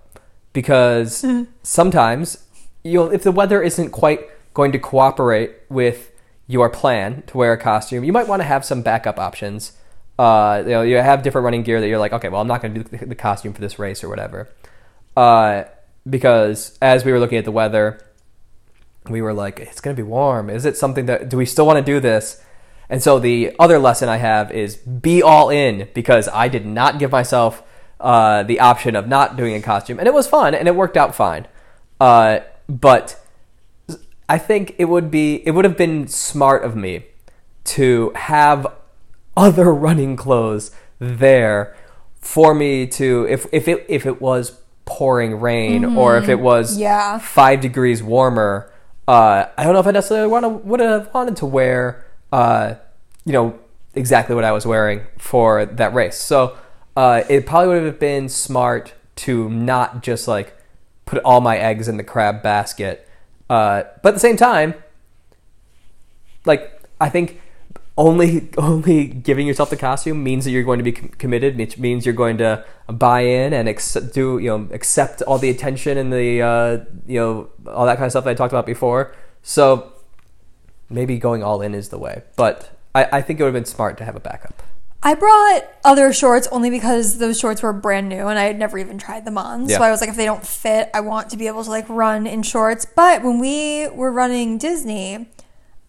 because 0.53 1.25
sometimes 1.63 2.45
you'll 2.83 3.11
if 3.11 3.23
the 3.23 3.31
weather 3.31 3.61
isn't 3.61 3.91
quite 3.91 4.21
going 4.53 4.71
to 4.71 4.79
cooperate 4.79 5.55
with 5.69 6.11
your 6.47 6.69
plan 6.69 7.23
to 7.27 7.37
wear 7.37 7.53
a 7.53 7.57
costume, 7.57 8.03
you 8.03 8.11
might 8.11 8.27
want 8.27 8.41
to 8.41 8.45
have 8.45 8.65
some 8.65 8.81
backup 8.81 9.19
options. 9.19 9.73
Uh, 10.17 10.61
you 10.65 10.71
know, 10.71 10.81
you 10.81 10.97
have 10.97 11.23
different 11.23 11.45
running 11.45 11.63
gear 11.63 11.79
that 11.79 11.87
you're 11.87 11.99
like, 11.99 12.11
okay, 12.11 12.27
well, 12.27 12.41
I'm 12.41 12.47
not 12.47 12.61
going 12.61 12.73
to 12.73 12.83
do 12.83 12.97
the- 13.05 13.15
costume 13.15 13.53
for 13.53 13.61
this 13.61 13.79
race 13.79 14.03
or 14.03 14.09
whatever. 14.09 14.49
Uh, 15.15 15.63
because 16.09 16.77
as 16.81 17.05
we 17.05 17.11
were 17.11 17.19
looking 17.19 17.37
at 17.37 17.45
the 17.45 17.51
weather, 17.51 18.01
we 19.09 19.21
were 19.21 19.33
like, 19.33 19.59
it's 19.59 19.79
going 19.79 19.95
to 19.95 20.01
be 20.01 20.05
warm. 20.05 20.49
Is 20.49 20.65
it 20.65 20.75
something 20.75 21.05
that, 21.05 21.29
do 21.29 21.37
we 21.37 21.45
still 21.45 21.65
want 21.65 21.77
to 21.77 21.85
do 21.85 21.99
this? 21.99 22.43
And 22.89 23.01
so 23.03 23.19
the 23.19 23.55
other 23.59 23.77
lesson 23.77 24.09
I 24.09 24.17
have 24.17 24.51
is 24.51 24.75
be 24.77 25.21
all 25.21 25.49
in 25.49 25.87
because 25.93 26.27
I 26.29 26.47
did 26.47 26.65
not 26.65 26.97
give 26.99 27.11
myself 27.11 27.61
uh, 27.99 28.43
the 28.43 28.59
option 28.59 28.95
of 28.95 29.07
not 29.07 29.35
doing 29.37 29.53
a 29.55 29.61
costume. 29.61 29.99
And 29.99 30.07
it 30.07 30.13
was 30.13 30.27
fun 30.27 30.55
and 30.55 30.67
it 30.67 30.75
worked 30.75 30.97
out 30.97 31.13
fine. 31.13 31.47
Uh, 31.99 32.39
but 32.67 33.19
I 34.27 34.37
think 34.37 34.75
it 34.79 34.85
would 34.85 35.11
be, 35.11 35.35
it 35.47 35.51
would 35.51 35.65
have 35.65 35.77
been 35.77 36.07
smart 36.07 36.63
of 36.63 36.75
me 36.75 37.05
to 37.65 38.11
have 38.15 38.65
other 39.37 39.71
running 39.87 40.15
clothes 40.15 40.71
there 40.97 41.75
for 42.19 42.53
me 42.55 42.87
to, 42.87 43.25
if, 43.29 43.45
if 43.51 43.67
it, 43.67 43.85
if 43.87 44.05
it 44.05 44.19
was 44.21 44.59
pouring 44.85 45.39
rain 45.39 45.85
or 45.85 46.17
if 46.17 46.27
it 46.29 46.39
was 46.39 46.77
Yeah. 46.77 47.19
five 47.19 47.61
degrees 47.61 48.01
warmer. 48.01 48.71
Uh, 49.07 49.45
I 49.57 49.63
don't 49.63 49.73
know 49.73 49.79
if 49.79 49.87
I 49.87 49.91
necessarily 49.91 50.27
would 50.27 50.79
have 50.79 51.13
wanted 51.13 51.35
to 51.37 51.45
wear, 51.45 52.05
uh, 52.31 52.75
you 53.25 53.33
know, 53.33 53.59
exactly 53.93 54.35
what 54.35 54.43
I 54.43 54.51
was 54.51 54.65
wearing 54.65 55.01
for 55.17 55.65
that 55.65 55.93
race. 55.93 56.17
So 56.17 56.57
uh, 56.95 57.23
it 57.29 57.45
probably 57.45 57.75
would 57.75 57.83
have 57.83 57.99
been 57.99 58.29
smart 58.29 58.93
to 59.17 59.49
not 59.49 60.01
just 60.03 60.27
like 60.27 60.55
put 61.05 61.21
all 61.23 61.41
my 61.41 61.57
eggs 61.57 61.87
in 61.87 61.97
the 61.97 62.03
crab 62.03 62.41
basket. 62.41 63.07
Uh, 63.49 63.83
but 64.03 64.09
at 64.09 64.13
the 64.13 64.19
same 64.19 64.37
time, 64.37 64.75
like 66.45 66.81
I 67.01 67.09
think 67.09 67.41
only 67.97 68.49
only 68.57 69.05
giving 69.07 69.47
yourself 69.47 69.69
the 69.69 69.77
costume 69.77 70.23
means 70.23 70.45
that 70.45 70.51
you're 70.51 70.63
going 70.63 70.79
to 70.79 70.83
be 70.83 70.91
com- 70.91 71.09
committed. 71.09 71.57
Which 71.57 71.77
means 71.77 72.05
you're 72.05 72.15
going 72.15 72.37
to 72.37 72.63
buy 72.87 73.21
in 73.21 73.53
and 73.53 73.67
accept, 73.67 74.13
do 74.13 74.37
you 74.37 74.49
know 74.49 74.67
accept 74.71 75.21
all 75.23 75.37
the 75.37 75.49
attention 75.49 75.97
and 75.97 76.13
the 76.13 76.41
uh, 76.41 76.77
you 77.07 77.19
know 77.19 77.49
all 77.67 77.85
that 77.85 77.97
kind 77.97 78.05
of 78.05 78.11
stuff 78.11 78.23
that 78.23 78.31
I 78.31 78.35
talked 78.35 78.53
about 78.53 78.65
before. 78.65 79.15
So 79.41 79.93
maybe 80.89 81.17
going 81.17 81.43
all 81.43 81.61
in 81.61 81.73
is 81.73 81.89
the 81.89 81.97
way. 81.97 82.23
But 82.35 82.71
I, 82.95 83.07
I 83.13 83.21
think 83.21 83.39
it 83.39 83.43
would 83.43 83.53
have 83.53 83.61
been 83.61 83.65
smart 83.65 83.97
to 83.99 84.05
have 84.05 84.15
a 84.15 84.19
backup. 84.19 84.61
I 85.01 85.13
brought 85.13 85.63
other 85.85 86.11
shorts 86.11 86.47
only 86.51 86.69
because 86.69 87.19
those 87.19 87.39
shorts 87.39 87.61
were 87.61 87.71
brand 87.71 88.09
new 88.09 88.27
and 88.27 88.37
I 88.37 88.43
had 88.43 88.59
never 88.59 88.77
even 88.77 88.97
tried 88.97 89.23
them 89.23 89.37
on. 89.37 89.69
Yeah. 89.69 89.77
So 89.77 89.83
I 89.83 89.91
was 89.91 90.01
like, 90.01 90.09
if 90.09 90.17
they 90.17 90.25
don't 90.25 90.45
fit, 90.45 90.89
I 90.93 90.99
want 90.99 91.29
to 91.29 91.37
be 91.37 91.47
able 91.47 91.63
to 91.63 91.69
like 91.69 91.87
run 91.87 92.27
in 92.27 92.43
shorts. 92.43 92.85
But 92.85 93.23
when 93.23 93.39
we 93.39 93.87
were 93.89 94.11
running 94.11 94.57
Disney, 94.57 95.29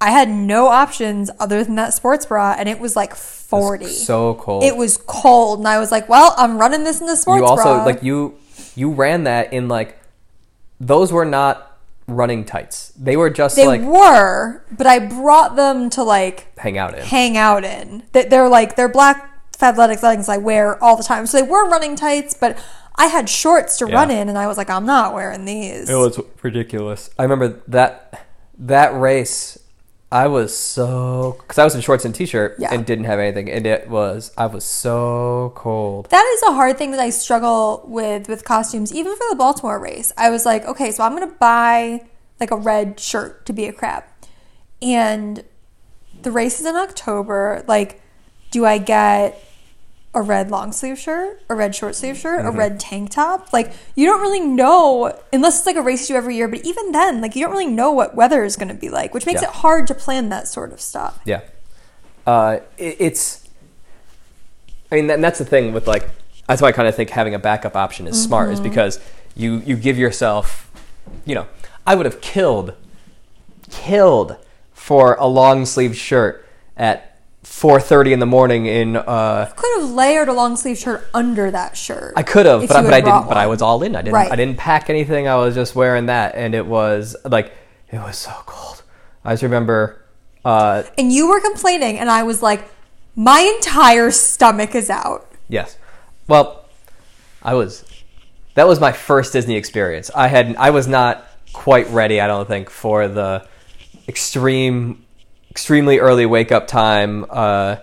I 0.01 0.11
had 0.11 0.31
no 0.31 0.69
options 0.69 1.31
other 1.39 1.63
than 1.63 1.75
that 1.75 1.93
sports 1.93 2.25
bra, 2.25 2.55
and 2.57 2.69
it 2.69 2.81
was 2.81 2.97
like 2.97 3.15
forty. 3.15 3.87
So 3.87 4.35
cold. 4.35 4.65
it 4.65 4.75
was 4.75 4.97
cold, 4.97 5.59
and 5.59 5.69
I 5.69 5.79
was 5.79 5.93
like, 5.93 6.09
"Well, 6.09 6.35
I'm 6.39 6.57
running 6.57 6.85
this 6.85 7.03
in 7.03 7.07
the 7.07 7.17
sports 7.17 7.41
bra. 7.41 7.49
you 7.49 7.51
also 7.51 7.75
bra." 7.75 7.85
like 7.85 8.03
you 8.03 8.39
you 8.77 8.93
ran 8.93 9.25
that 9.25 9.53
in 9.53 9.69
like 9.69 9.99
those 10.81 11.13
were 11.13 11.27
not 11.27 11.70
running 12.11 12.45
tights. 12.45 12.93
They 12.99 13.17
were 13.17 13.31
just 13.31 13.57
they 13.57 13.67
like 13.67 13.81
were, 13.83 14.63
but 14.71 14.87
I 14.87 14.99
brought 14.99 15.57
them 15.57 15.91
to 15.91 16.03
like 16.03 16.57
hang 16.59 16.77
out 16.79 16.95
in. 16.97 17.05
hang 17.05 17.37
out 17.37 17.65
in. 17.65 18.03
They- 18.13 18.25
They're 18.27 18.49
like 18.49 18.77
they're 18.77 18.89
black 18.89 19.27
athletic 19.63 20.03
leggings 20.03 20.29
I 20.29 20.39
wear 20.39 20.83
all 20.83 20.97
the 20.97 21.03
time, 21.05 21.27
so 21.27 21.39
they 21.39 21.47
were 21.47 21.69
running 21.69 21.95
tights, 21.97 22.35
but 22.35 22.57
I 22.97 23.07
had 23.07 23.29
shorts 23.29 23.77
to 23.79 23.89
Yeah. 23.89 23.95
run 23.95 24.11
in, 24.11 24.29
and 24.29 24.37
I 24.39 24.47
was 24.47 24.57
like, 24.57 24.71
I'm 24.71 24.87
not 24.87 25.15
wearing 25.15 25.45
these. 25.45 25.89
It 25.91 25.95
was 25.95 26.19
ridiculous. 26.43 27.11
I 27.19 27.23
remember 27.25 27.61
that 27.69 28.27
that 28.59 28.99
race. 28.99 29.59
I 30.13 30.27
was 30.27 30.57
so 30.57 31.37
because 31.41 31.59
I 31.59 31.65
was 31.65 31.75
in 31.75 31.81
shorts 31.81 32.05
and 32.05 32.13
t-shirt 32.15 32.57
Yeah. 32.59 32.73
and 32.75 32.85
didn't 32.85 33.05
have 33.05 33.19
anything, 33.21 33.49
and 33.51 33.65
it 33.67 33.89
was 33.89 34.33
I 34.37 34.47
was 34.47 34.65
so 34.65 35.53
cold. 35.55 36.11
That 36.11 36.25
is 36.35 36.43
a 36.43 36.53
hard 36.53 36.79
thing 36.79 36.91
that 36.91 37.01
I 37.01 37.11
struggle 37.11 37.83
with 37.87 38.29
with 38.29 38.45
costumes, 38.45 38.93
even 38.93 39.15
for 39.15 39.25
the 39.31 39.37
Baltimore 39.37 39.79
race. 39.79 40.13
I 40.17 40.31
was 40.31 40.45
like, 40.45 40.65
okay, 40.65 40.91
so 40.91 41.05
I'm 41.05 41.13
gonna 41.13 41.29
buy 41.39 42.03
like 42.41 42.51
a 42.51 42.57
red 42.57 42.99
shirt 42.99 43.47
to 43.47 43.53
be 43.53 43.67
a 43.67 43.73
crab, 43.73 44.03
and 44.83 45.45
the 46.23 46.31
race 46.33 46.59
is 46.61 46.67
in 46.67 46.75
October. 46.77 47.65
Like, 47.69 48.01
do 48.51 48.67
I 48.67 48.79
get 48.79 49.43
a 50.13 50.21
red 50.23 50.51
long 50.51 50.73
sleeve 50.73 50.99
shirt, 50.99 51.41
a 51.49 51.55
red 51.55 51.75
short 51.75 51.95
sleeve 51.95 52.17
shirt, 52.17 52.45
a 52.45 52.51
red 52.51 52.81
tank 52.81 53.11
top? 53.11 53.53
Like, 53.53 53.73
you 53.95 54.07
don't 54.07 54.21
really 54.21 54.41
know 54.41 55.17
unless 55.33 55.59
it's 55.59 55.67
like 55.67 55.77
a 55.77 55.83
race 55.83 56.09
you 56.09 56.15
do 56.15 56.19
every 56.19 56.35
year. 56.37 56.49
But 56.49 56.65
even 56.65 56.91
then, 56.93 57.21
like, 57.21 57.37
you 57.37 57.45
don't 57.45 57.53
really 57.53 57.67
know 57.69 57.93
what 57.93 58.15
weather 58.17 58.43
is 58.43 58.57
gonna 58.57 58.75
be 58.75 58.89
like, 58.89 59.15
which 59.15 59.25
makes 59.27 59.41
Yeah. 59.43 59.49
it 59.49 59.55
hard 59.57 59.87
to 59.87 59.95
plan 59.95 60.29
that 60.31 60.49
sort 60.49 60.73
of 60.73 60.81
stuff. 60.81 61.21
Yeah, 61.25 61.43
uh, 62.27 62.59
it, 62.77 62.97
it's. 62.99 63.49
I 64.91 64.97
mean, 64.97 65.09
and 65.11 65.23
that's 65.23 65.39
the 65.39 65.45
thing 65.45 65.73
with 65.73 65.87
like. 65.87 66.09
That's 66.49 66.61
why 66.61 66.69
I 66.69 66.73
kind 66.73 66.89
of 66.89 66.97
think 66.97 67.11
having 67.11 67.33
a 67.35 67.39
backup 67.39 67.77
option 67.77 68.09
is 68.09 68.21
smart, 68.21 68.51
is 68.51 68.59
because 68.59 68.99
you 69.37 69.59
you 69.65 69.77
give 69.77 69.97
yourself, 69.97 70.69
you 71.25 71.37
know, 71.37 71.47
I 71.87 71.95
would 71.95 72.07
have 72.07 72.21
killed, 72.21 72.75
killed 73.71 74.37
for 74.73 75.15
a 75.15 75.27
long 75.27 75.65
sleeve 75.65 75.97
shirt 75.97 76.45
at 76.77 77.10
four 77.43 77.80
thirty 77.80 78.12
in 78.12 78.18
the 78.20 78.26
morning 78.26 78.66
in. 78.66 78.97
Uh, 78.97 79.51
Could 79.57 79.80
have 79.82 79.91
layered 79.91 80.28
a 80.28 80.32
long 80.32 80.57
sleeve 80.57 80.78
shirt 80.78 81.07
under 81.14 81.51
that 81.51 81.76
shirt. 81.76 82.14
I 82.16 82.22
could 82.22 82.47
have, 82.47 82.66
but, 82.66 82.76
I- 82.76 82.82
but 82.82 82.93
I 82.95 83.01
didn't. 83.01 83.05
brought 83.12 83.28
But 83.28 83.36
I 83.36 83.47
was 83.47 83.62
all 83.62 83.82
in. 83.82 83.97
I 83.97 84.03
didn't. 84.03 84.14
Right. 84.14 84.30
I 84.30 84.36
didn't 84.36 84.59
pack 84.59 84.91
anything. 84.91 85.28
I 85.28 85.36
was 85.36 85.55
just 85.55 85.74
wearing 85.74 86.07
that, 86.07 86.34
and 86.34 86.55
it 86.55 86.66
was 86.66 87.16
like 87.24 87.53
it 87.91 87.99
was 87.99 88.16
so 88.16 88.32
cold. 88.47 88.82
I 89.24 89.32
just 89.32 89.43
remember. 89.43 90.03
Uh, 90.45 90.84
and 90.97 91.12
you 91.12 91.28
were 91.28 91.41
complaining, 91.41 91.99
and 91.99 92.11
I 92.11 92.22
was 92.22 92.43
like, 92.43 92.66
my 93.14 93.41
entire 93.57 94.11
stomach 94.11 94.74
is 94.74 94.88
out. 94.88 95.30
Yes. 95.49 95.76
Well, 96.28 96.64
I 97.43 97.55
was. 97.55 97.84
That 98.55 98.66
was 98.66 98.80
my 98.80 98.93
first 98.93 99.32
Disney 99.32 99.57
experience. 99.57 100.11
I 100.14 100.28
had. 100.28 100.57
I 100.57 100.70
was 100.70 100.86
not 100.88 101.26
quite 101.53 101.88
ready. 101.91 102.20
I 102.20 102.26
don't 102.26 102.47
think 102.49 102.70
for 102.70 103.07
the 103.09 103.47
extreme, 104.09 105.05
extremely 105.51 105.99
early 105.99 106.27
wake 106.27 106.53
up 106.53 106.67
time, 106.67 107.27
uh, 107.31 107.77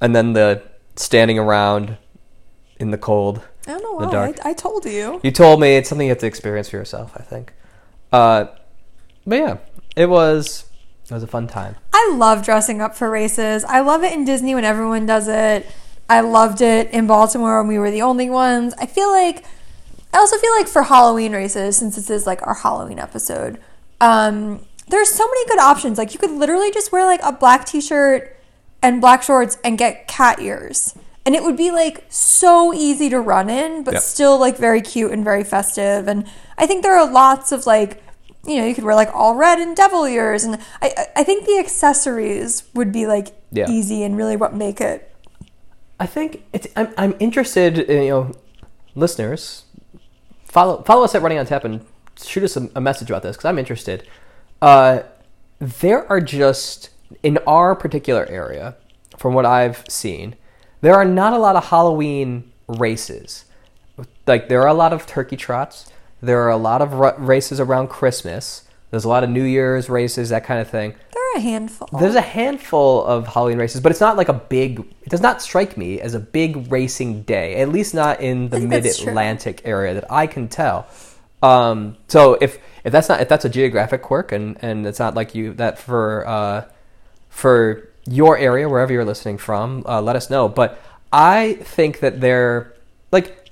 and 0.00 0.14
then 0.14 0.32
the 0.32 0.62
standing 0.96 1.38
around 1.38 1.96
in 2.78 2.90
the 2.90 2.98
cold. 2.98 3.42
I 3.66 3.72
don't 3.72 3.82
know 3.82 3.98
The 4.00 4.06
why. 4.06 4.12
dark. 4.12 4.36
I, 4.46 4.50
I 4.50 4.52
told 4.54 4.84
you. 4.84 5.20
You 5.22 5.30
told 5.30 5.60
me 5.60 5.76
it's 5.76 5.88
something 5.88 6.06
you 6.06 6.12
have 6.12 6.18
to 6.20 6.26
experience 6.26 6.70
for 6.70 6.76
yourself. 6.76 7.12
I 7.16 7.22
think. 7.22 7.52
Uh, 8.12 8.46
but 9.26 9.36
yeah, 9.36 9.56
it 9.96 10.06
was. 10.08 10.64
It 11.10 11.14
was 11.14 11.22
a 11.22 11.26
fun 11.26 11.46
time. 11.48 11.76
I 11.92 12.12
love 12.16 12.44
dressing 12.44 12.82
up 12.82 12.94
for 12.94 13.08
races. 13.10 13.64
I 13.64 13.80
love 13.80 14.04
it 14.04 14.12
in 14.12 14.24
Disney 14.26 14.54
when 14.54 14.64
everyone 14.64 15.06
does 15.06 15.26
it. 15.26 15.66
I 16.08 16.20
loved 16.20 16.60
it 16.60 16.90
in 16.90 17.06
Baltimore 17.06 17.58
when 17.60 17.68
we 17.68 17.78
were 17.78 17.90
the 17.90 18.02
only 18.02 18.28
ones. 18.28 18.74
I 18.78 18.84
feel 18.86 19.10
like 19.10 19.42
I 20.12 20.18
also 20.18 20.36
feel 20.38 20.52
like 20.52 20.68
for 20.68 20.82
Halloween 20.82 21.32
races, 21.32 21.76
since 21.78 21.96
this 21.96 22.10
is 22.10 22.26
like 22.26 22.46
our 22.46 22.54
Halloween 22.54 22.98
episode, 22.98 23.58
um, 24.02 24.60
there's 24.90 25.10
so 25.10 25.26
many 25.26 25.46
good 25.46 25.58
options. 25.58 25.98
Like 25.98 26.12
you 26.12 26.18
could 26.18 26.30
literally 26.30 26.70
just 26.70 26.92
wear 26.92 27.04
like 27.04 27.20
a 27.22 27.32
black 27.32 27.64
t-shirt 27.66 28.36
and 28.82 29.00
black 29.00 29.22
shorts 29.22 29.58
and 29.64 29.76
get 29.78 30.08
cat 30.08 30.40
ears. 30.40 30.94
And 31.26 31.34
it 31.34 31.42
would 31.42 31.56
be 31.56 31.70
like 31.70 32.06
so 32.08 32.72
easy 32.72 33.10
to 33.10 33.20
run 33.20 33.50
in, 33.50 33.84
but 33.84 33.94
Yep. 33.94 34.02
still 34.02 34.38
like 34.38 34.56
very 34.56 34.80
cute 34.80 35.10
and 35.12 35.22
very 35.24 35.44
festive. 35.44 36.08
And 36.08 36.24
I 36.56 36.66
think 36.66 36.82
there 36.82 36.96
are 36.96 37.10
lots 37.10 37.52
of 37.52 37.66
like, 37.66 38.02
you 38.46 38.56
know, 38.56 38.66
you 38.66 38.74
could 38.74 38.84
wear 38.84 38.94
like 38.94 39.14
all 39.14 39.34
red 39.34 39.58
and 39.58 39.76
devil 39.76 40.04
ears. 40.06 40.44
And 40.44 40.58
I, 40.80 41.06
I- 41.16 41.24
think 41.24 41.44
the 41.44 41.58
accessories 41.58 42.62
would 42.74 42.92
be 42.92 43.06
like 43.06 43.28
Yeah. 43.52 43.68
easy 43.68 44.02
and 44.04 44.16
really 44.16 44.36
what 44.36 44.54
make 44.54 44.80
it. 44.80 45.04
I 46.00 46.06
think 46.06 46.44
it's. 46.52 46.68
I'm, 46.76 46.94
I'm 46.96 47.14
interested. 47.18 47.78
In, 47.80 48.04
you 48.04 48.10
know, 48.10 48.32
listeners, 48.94 49.64
follow 50.44 50.82
follow 50.84 51.02
us 51.04 51.14
at 51.14 51.22
Running 51.22 51.38
on 51.38 51.46
Tap 51.46 51.64
and 51.64 51.84
shoot 52.22 52.44
us 52.44 52.56
a, 52.56 52.68
a 52.76 52.80
message 52.80 53.10
about 53.10 53.22
this 53.24 53.36
because 53.36 53.46
I'm 53.46 53.58
interested. 53.58 54.06
Uh, 54.60 55.00
there 55.58 56.10
are 56.10 56.20
just 56.20 56.90
in 57.22 57.38
our 57.46 57.74
particular 57.74 58.26
area, 58.26 58.76
from 59.16 59.34
what 59.34 59.46
I've 59.46 59.84
seen, 59.88 60.36
there 60.80 60.94
are 60.94 61.04
not 61.04 61.32
a 61.32 61.38
lot 61.38 61.56
of 61.56 61.66
Halloween 61.66 62.52
races. 62.68 63.44
Like 64.26 64.48
there 64.48 64.60
are 64.62 64.68
a 64.68 64.74
lot 64.74 64.92
of 64.92 65.06
turkey 65.06 65.36
trots. 65.36 65.90
There 66.20 66.42
are 66.42 66.50
a 66.50 66.56
lot 66.56 66.82
of 66.82 66.94
ru- 66.94 67.16
races 67.16 67.60
around 67.60 67.88
Christmas. 67.88 68.64
There's 68.90 69.04
a 69.04 69.08
lot 69.08 69.24
of 69.24 69.30
New 69.30 69.42
Year's 69.42 69.88
races, 69.88 70.30
that 70.30 70.44
kind 70.44 70.60
of 70.60 70.68
thing. 70.68 70.94
There 71.12 71.22
are 71.34 71.36
a 71.36 71.40
handful. 71.40 71.88
There's 71.98 72.14
a 72.14 72.20
handful 72.20 73.04
of 73.04 73.26
Halloween 73.26 73.58
races, 73.58 73.80
but 73.80 73.92
it's 73.92 74.00
not 74.00 74.16
like 74.16 74.28
a 74.28 74.34
big. 74.34 74.80
It 75.02 75.08
does 75.10 75.20
not 75.20 75.42
strike 75.42 75.76
me 75.76 76.00
as 76.00 76.14
a 76.14 76.20
big 76.20 76.70
racing 76.70 77.22
day, 77.22 77.56
at 77.56 77.68
least 77.68 77.94
not 77.94 78.20
in 78.20 78.48
the 78.48 78.56
I 78.56 78.60
think 78.60 78.70
that's 78.70 79.00
Mid. 79.00 79.08
Atlantic 79.08 79.62
area 79.64 79.94
that 79.94 80.10
I 80.10 80.26
can 80.26 80.48
tell. 80.48 80.86
Um, 81.42 81.96
so 82.08 82.34
if 82.40 82.58
if 82.84 82.92
that's 82.92 83.08
not 83.08 83.20
if 83.20 83.28
that's 83.28 83.44
a 83.44 83.48
geographic 83.48 84.02
quirk 84.02 84.32
and 84.32 84.56
and 84.60 84.86
it's 84.86 84.98
not 84.98 85.14
like 85.14 85.34
you 85.34 85.54
that 85.54 85.78
for 85.78 86.26
uh, 86.26 86.64
for 87.28 87.88
your 88.06 88.38
area 88.38 88.68
wherever 88.68 88.92
you're 88.92 89.04
listening 89.04 89.38
from, 89.38 89.84
uh, 89.86 90.00
let 90.00 90.16
us 90.16 90.30
know. 90.30 90.48
But 90.48 90.80
I 91.12 91.54
think 91.60 92.00
that 92.00 92.20
there 92.20 92.74
like 93.12 93.50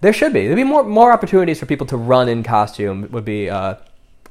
there 0.00 0.12
should 0.12 0.32
be 0.32 0.46
there'd 0.46 0.56
be 0.56 0.64
more 0.64 0.84
more 0.84 1.12
opportunities 1.12 1.58
for 1.60 1.66
people 1.66 1.86
to 1.88 1.96
run 1.96 2.28
in 2.28 2.42
costume 2.42 3.08
would 3.10 3.24
be 3.24 3.50
uh, 3.50 3.76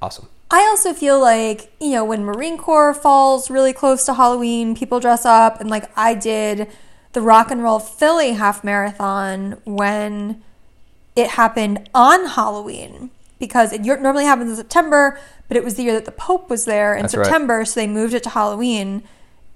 awesome. 0.02 0.28
I 0.54 0.68
also 0.70 0.94
feel 0.94 1.18
like, 1.22 1.72
you 1.80 1.92
know, 1.92 2.04
when 2.04 2.26
Marine 2.26 2.58
Corps 2.58 2.94
falls 2.94 3.50
really 3.50 3.72
close 3.72 4.06
to 4.06 4.16
Halloween, 4.16 4.76
people 4.76 5.00
dress 5.00 5.26
up. 5.26 5.62
And 5.62 5.70
like 5.70 5.90
I 5.98 6.14
did 6.14 6.68
the 7.14 7.22
Rock 7.22 7.52
and 7.52 7.64
Roll 7.64 7.80
Philly 7.80 8.34
half 8.34 8.62
marathon 8.62 9.62
when 9.64 10.44
it 11.16 11.32
happened 11.32 11.90
on 11.94 12.28
Halloween 12.28 13.12
because 13.40 13.74
it 13.74 13.82
normally 13.82 14.26
happens 14.26 14.52
in 14.52 14.56
September, 14.56 15.20
but 15.48 15.58
it 15.58 15.64
was 15.64 15.76
the 15.76 15.84
year 15.84 15.94
that 15.94 16.06
the 16.06 16.12
Pope 16.12 16.50
was 16.50 16.66
there 16.66 16.96
in 16.96 17.02
That's 17.02 17.16
right. 17.16 17.26
September. 17.26 17.66
So 17.66 17.80
they 17.80 17.88
moved 17.88 18.14
it 18.14 18.24
to 18.24 18.30
Halloween. 18.30 19.04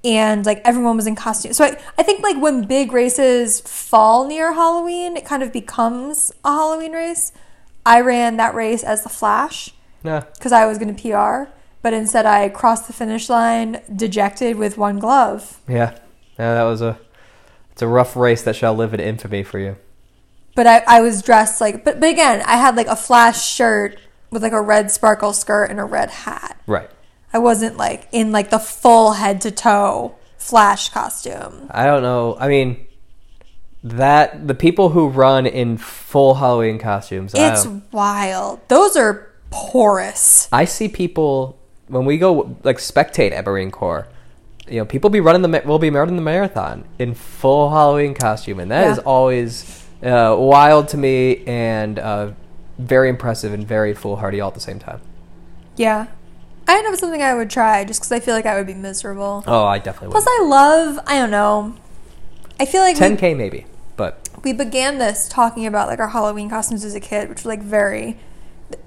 And 0.03 0.45
like 0.45 0.61
everyone 0.63 0.97
was 0.97 1.07
in 1.07 1.15
costume. 1.15 1.53
So 1.53 1.65
I, 1.65 1.79
I 1.97 2.03
think 2.03 2.21
like 2.21 2.39
when 2.39 2.65
big 2.67 2.91
races 2.91 3.61
fall 3.61 4.27
near 4.27 4.53
Halloween, 4.53 5.17
it 5.17 5.25
kind 5.25 5.41
of 5.41 5.51
becomes 5.51 6.31
a 6.43 6.51
Halloween 6.51 6.91
race. 6.91 7.31
I 7.85 8.01
ran 8.01 8.37
that 8.37 8.53
race 8.53 8.83
as 8.83 9.03
the 9.03 9.09
Flash 9.09 9.71
because 10.03 10.51
I 10.51 10.65
was 10.65 10.77
going 10.77 10.95
to 10.95 11.01
PR, 11.01 11.51
but 11.81 11.93
instead 11.93 12.25
I 12.25 12.49
crossed 12.49 12.87
the 12.87 12.93
finish 12.93 13.29
line 13.29 13.81
dejected 13.95 14.57
with 14.57 14.77
one 14.77 14.99
glove. 14.99 15.59
Yeah, 15.67 15.97
yeah, 16.37 16.53
that 16.53 16.63
was 16.63 16.81
a 16.81 16.99
it's 17.71 17.81
a 17.81 17.87
rough 17.87 18.15
race 18.15 18.43
that 18.43 18.55
shall 18.55 18.75
live 18.75 18.93
in 18.93 18.99
infamy 18.99 19.43
for 19.43 19.59
you. 19.59 19.75
But 20.55 20.67
I, 20.67 20.83
I 20.87 21.01
was 21.01 21.21
dressed 21.21 21.59
like, 21.61 21.83
but, 21.83 21.99
but 21.99 22.09
again, 22.09 22.41
I 22.45 22.55
had 22.57 22.75
like 22.75 22.87
a 22.87 22.95
flash 22.95 23.45
shirt 23.45 23.99
with 24.31 24.41
like 24.41 24.53
a 24.53 24.61
red 24.61 24.89
sparkle 24.89 25.33
skirt 25.33 25.65
and 25.65 25.79
a 25.79 25.83
red 25.83 26.09
hat. 26.09 26.59
Right. 26.65 26.89
I 27.33 27.39
wasn't 27.39 27.75
like 27.77 28.07
in 28.11 28.31
like 28.31 28.49
the 28.49 28.59
full 28.59 29.13
head 29.13 29.41
to 29.41 29.51
toe 29.51 30.15
flash 30.37 30.89
costume. 30.89 31.67
I 31.71 31.85
don't 31.85 32.01
know. 32.01 32.37
I 32.39 32.47
mean, 32.47 32.85
that 33.83 34.47
the 34.47 34.55
people 34.55 34.89
who 34.89 35.09
run 35.09 35.45
in 35.45 35.77
full 35.77 36.35
Halloween 36.35 36.79
costumes. 36.79 37.33
It's 37.35 37.67
wild. 37.91 38.61
Those 38.67 38.95
are 38.95 39.29
porous. 39.51 40.47
I 40.51 40.65
see 40.65 40.87
people 40.87 41.59
when 41.87 42.05
we 42.05 42.17
go 42.17 42.55
like 42.63 42.77
spectate 42.77 43.31
at 43.31 43.45
Marine 43.45 43.71
Corps. 43.71 44.07
You 44.67 44.79
know, 44.79 44.85
people 44.85 45.11
be 45.11 45.19
running 45.19 45.43
the 45.43 45.61
will 45.65 45.77
be 45.77 45.91
running 45.91 46.15
the 46.15 46.21
marathon 46.23 46.85
in 46.97 47.13
full 47.13 47.69
Halloween 47.69 48.15
costume, 48.15 48.59
and 48.59 48.71
that 48.71 48.85
Yeah. 48.85 48.91
is 48.93 48.99
always 48.99 49.84
uh, 50.05 50.35
wild 50.37 50.87
to 50.89 50.97
me 50.97 51.43
and 51.45 51.99
uh, 51.99 52.31
very 52.77 53.09
impressive 53.09 53.53
and 53.53 53.67
very 53.67 53.93
foolhardy 53.93 54.39
all 54.39 54.49
at 54.49 54.53
the 54.53 54.59
same 54.59 54.79
time. 54.79 55.01
Yeah. 55.75 56.07
I 56.67 56.73
don't 56.73 56.83
know 56.83 56.93
if 56.93 56.99
something 56.99 57.21
I 57.21 57.35
would 57.35 57.49
try 57.49 57.83
just 57.85 57.99
because 57.99 58.11
I 58.11 58.19
feel 58.19 58.33
like 58.33 58.45
I 58.45 58.55
would 58.55 58.67
be 58.67 58.73
miserable. 58.73 59.43
Oh, 59.45 59.65
I 59.65 59.77
definitely 59.77 60.11
Plus, 60.11 60.25
would. 60.25 60.45
I 60.45 60.47
love, 60.47 60.99
I 61.05 61.17
don't 61.17 61.31
know. 61.31 61.75
I 62.59 62.65
feel 62.65 62.81
like 62.81 62.97
10k 62.97 63.35
maybe, 63.35 63.65
but 63.97 64.29
we 64.43 64.53
began 64.53 64.97
this 64.97 65.27
talking 65.27 65.65
about 65.65 65.87
like 65.87 65.99
our 65.99 66.07
Halloween 66.07 66.49
costumes 66.49 66.83
as 66.83 66.95
a 66.95 66.99
kid, 66.99 67.29
which 67.29 67.39
was 67.39 67.45
like 67.45 67.61
very. 67.61 68.17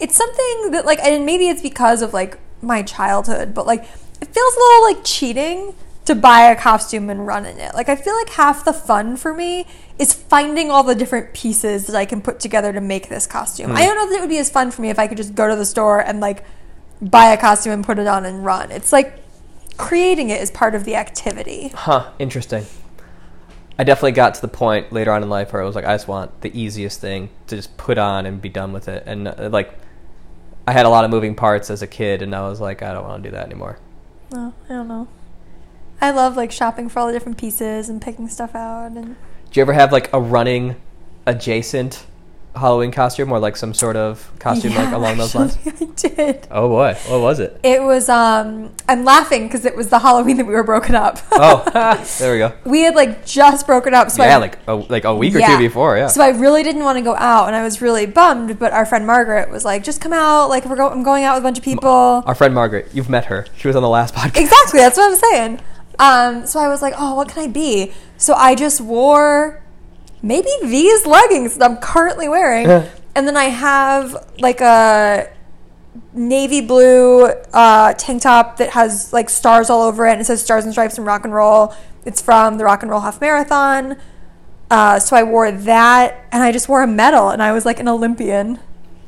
It's 0.00 0.16
something 0.16 0.70
that 0.72 0.86
like, 0.86 0.98
and 1.00 1.24
maybe 1.24 1.48
it's 1.48 1.62
because 1.62 2.02
of 2.02 2.12
like 2.12 2.38
my 2.62 2.82
childhood, 2.82 3.54
but 3.54 3.66
like 3.66 3.82
it 4.20 4.28
feels 4.28 4.54
a 4.54 4.58
little 4.58 4.82
like 4.82 5.04
cheating 5.04 5.74
to 6.08 6.14
buy 6.14 6.50
a 6.50 6.56
costume 6.56 7.08
and 7.10 7.26
run 7.26 7.46
in 7.46 7.58
it. 7.58 7.74
Like 7.74 7.88
I 7.88 7.96
feel 7.96 8.14
like 8.16 8.30
half 8.30 8.64
the 8.64 8.72
fun 8.72 9.16
for 9.16 9.32
me 9.32 9.66
is 9.98 10.12
finding 10.12 10.70
all 10.70 10.82
the 10.82 10.94
different 10.94 11.34
pieces 11.34 11.86
that 11.86 11.94
I 11.94 12.04
can 12.04 12.22
put 12.22 12.40
together 12.40 12.72
to 12.72 12.80
make 12.80 13.08
this 13.08 13.26
costume. 13.26 13.72
I 13.76 13.84
don't 13.84 13.94
know 13.94 14.08
that 14.08 14.16
it 14.16 14.20
would 14.20 14.30
be 14.30 14.38
as 14.38 14.50
fun 14.50 14.70
for 14.70 14.82
me 14.82 14.88
if 14.90 14.98
I 14.98 15.06
could 15.06 15.18
just 15.18 15.34
go 15.34 15.48
to 15.48 15.54
the 15.54 15.66
store 15.66 16.00
and 16.00 16.18
like 16.18 16.44
buy 17.00 17.26
a 17.26 17.36
costume 17.36 17.72
and 17.74 17.84
put 17.84 17.98
it 17.98 18.06
on 18.06 18.24
and 18.24 18.44
run. 18.44 18.70
It's 18.70 18.92
like 18.92 19.18
creating 19.76 20.30
it 20.30 20.40
is 20.40 20.50
part 20.50 20.74
of 20.74 20.84
the 20.84 20.96
activity. 20.96 21.68
Huh, 21.74 22.10
interesting. 22.18 22.64
I 23.78 23.84
definitely 23.84 24.12
got 24.12 24.34
to 24.34 24.40
the 24.40 24.48
point 24.48 24.90
later 24.92 25.12
on 25.12 25.22
in 25.22 25.28
life 25.28 25.52
where 25.52 25.62
I 25.62 25.64
was 25.66 25.76
like, 25.76 25.84
I 25.84 25.94
just 25.94 26.08
want 26.08 26.40
the 26.40 26.58
easiest 26.58 27.00
thing 27.00 27.28
to 27.46 27.56
just 27.56 27.76
put 27.76 27.98
on 27.98 28.26
and 28.26 28.40
be 28.40 28.48
done 28.48 28.72
with 28.72 28.88
it. 28.88 29.04
And 29.06 29.28
uh, 29.28 29.50
like, 29.52 29.72
I 30.66 30.72
had 30.72 30.84
a 30.84 30.88
lot 30.88 31.04
of 31.04 31.10
moving 31.10 31.34
parts 31.34 31.70
as 31.70 31.80
a 31.80 31.86
kid, 31.86 32.20
and 32.20 32.34
I 32.34 32.48
was 32.48 32.60
like, 32.60 32.82
I 32.82 32.92
don't 32.92 33.04
want 33.04 33.22
to 33.22 33.30
do 33.30 33.36
that 33.36 33.46
anymore. 33.46 33.78
No, 34.32 34.52
I 34.64 34.68
don't 34.68 34.88
know. 34.88 35.06
I 36.00 36.10
love 36.10 36.36
like 36.36 36.52
shopping 36.52 36.88
for 36.88 37.00
all 37.00 37.06
the 37.08 37.12
different 37.12 37.38
pieces 37.38 37.88
and 37.88 38.00
picking 38.00 38.28
stuff 38.28 38.54
out 38.54 38.92
and 38.92 39.16
Do 39.50 39.60
you 39.60 39.62
ever 39.62 39.72
have 39.72 39.92
like 39.92 40.12
a 40.12 40.20
running 40.20 40.76
adjacent 41.26 42.04
Halloween 42.56 42.90
costume 42.90 43.30
or 43.30 43.38
like 43.38 43.56
some 43.56 43.72
sort 43.72 43.94
of 43.94 44.32
costume 44.40 44.74
like 44.74 44.92
along 44.92 45.18
those 45.18 45.34
lines? 45.34 45.56
I 45.66 45.84
did. 45.94 46.48
Oh 46.50 46.68
boy, 46.68 46.94
what 47.06 47.20
was 47.20 47.38
it? 47.40 47.58
It 47.62 47.82
was 47.82 48.08
um 48.08 48.72
I'm 48.88 49.04
laughing 49.04 49.46
because 49.46 49.64
it 49.64 49.76
was 49.76 49.88
the 49.90 49.98
Halloween 50.00 50.38
that 50.38 50.46
we 50.46 50.54
were 50.54 50.64
broken 50.64 50.94
up. 50.96 51.18
Oh, 51.30 51.62
there 52.18 52.32
we 52.32 52.38
go. 52.38 52.52
we 52.64 52.80
had 52.80 52.96
like 52.96 53.24
just 53.26 53.66
broken 53.66 53.94
up, 53.94 54.10
so 54.10 54.24
yeah, 54.24 54.34
I 54.34 54.38
like 54.38 54.58
a, 54.66 54.74
like 54.74 55.04
a 55.04 55.14
week 55.14 55.34
or 55.36 55.38
Yeah. 55.38 55.48
two 55.56 55.58
before. 55.58 55.96
Yeah. 55.98 56.08
So 56.08 56.20
I 56.22 56.30
really 56.30 56.62
didn't 56.64 56.82
want 56.82 56.96
to 56.98 57.02
go 57.04 57.14
out, 57.14 57.46
and 57.46 57.54
I 57.54 57.62
was 57.62 57.80
really 57.80 58.06
bummed. 58.06 58.58
But 58.58 58.72
our 58.72 58.86
friend 58.86 59.06
Margaret 59.06 59.50
was 59.50 59.64
like, 59.64 59.84
"Just 59.84 60.00
come 60.00 60.12
out. 60.12 60.48
Like 60.48 60.64
we're 60.64 60.76
go- 60.76 60.90
I'm 60.90 61.04
going 61.04 61.22
out 61.24 61.34
with 61.36 61.44
a 61.44 61.46
bunch 61.46 61.58
of 61.58 61.64
people." 61.64 61.88
Our 62.26 62.34
friend 62.34 62.54
Margaret, 62.54 62.88
you've 62.92 63.10
met 63.10 63.26
her. 63.26 63.46
She 63.56 63.68
was 63.68 63.76
on 63.76 63.82
the 63.82 63.88
last 63.88 64.14
podcast. 64.14 64.40
Exactly. 64.40 64.80
That's 64.80 64.96
what 64.96 65.12
I'm 65.12 65.18
saying. 65.32 65.60
Um, 65.98 66.46
so 66.46 66.60
I 66.60 66.68
was 66.68 66.80
like, 66.82 66.94
"Oh, 66.96 67.14
what 67.14 67.28
can 67.28 67.42
I 67.42 67.48
be?" 67.48 67.92
So 68.16 68.34
I 68.34 68.54
just 68.54 68.80
wore 68.80 69.62
maybe 70.22 70.50
these 70.62 71.06
leggings 71.06 71.56
that 71.56 71.70
I'm 71.70 71.76
currently 71.78 72.28
wearing, 72.28 72.66
and 73.14 73.26
then 73.26 73.36
I 73.36 73.44
have 73.44 74.14
like 74.38 74.60
a 74.60 75.30
navy 76.12 76.60
blue 76.60 77.26
uh, 77.52 77.94
tank 77.94 78.22
top 78.22 78.56
that 78.58 78.70
has 78.70 79.12
like 79.12 79.28
stars 79.30 79.70
all 79.70 79.82
over 79.82 80.06
it, 80.06 80.12
and 80.12 80.20
it 80.20 80.24
says 80.24 80.42
"Stars 80.42 80.64
and 80.64 80.72
Stripes" 80.72 80.98
and 80.98 81.06
rock 81.06 81.24
and 81.24 81.34
roll. 81.34 81.74
It's 82.04 82.22
from 82.22 82.58
the 82.58 82.64
Rock 82.64 82.82
and 82.82 82.90
Roll 82.90 83.00
Half 83.00 83.20
Marathon. 83.20 83.96
Uh, 84.70 84.98
so 84.98 85.16
I 85.16 85.22
wore 85.24 85.50
that, 85.50 86.26
and 86.30 86.42
I 86.42 86.52
just 86.52 86.68
wore 86.68 86.82
a 86.82 86.86
medal, 86.86 87.30
and 87.30 87.42
I 87.42 87.52
was 87.52 87.66
like 87.66 87.80
an 87.80 87.88
Olympian. 87.88 88.60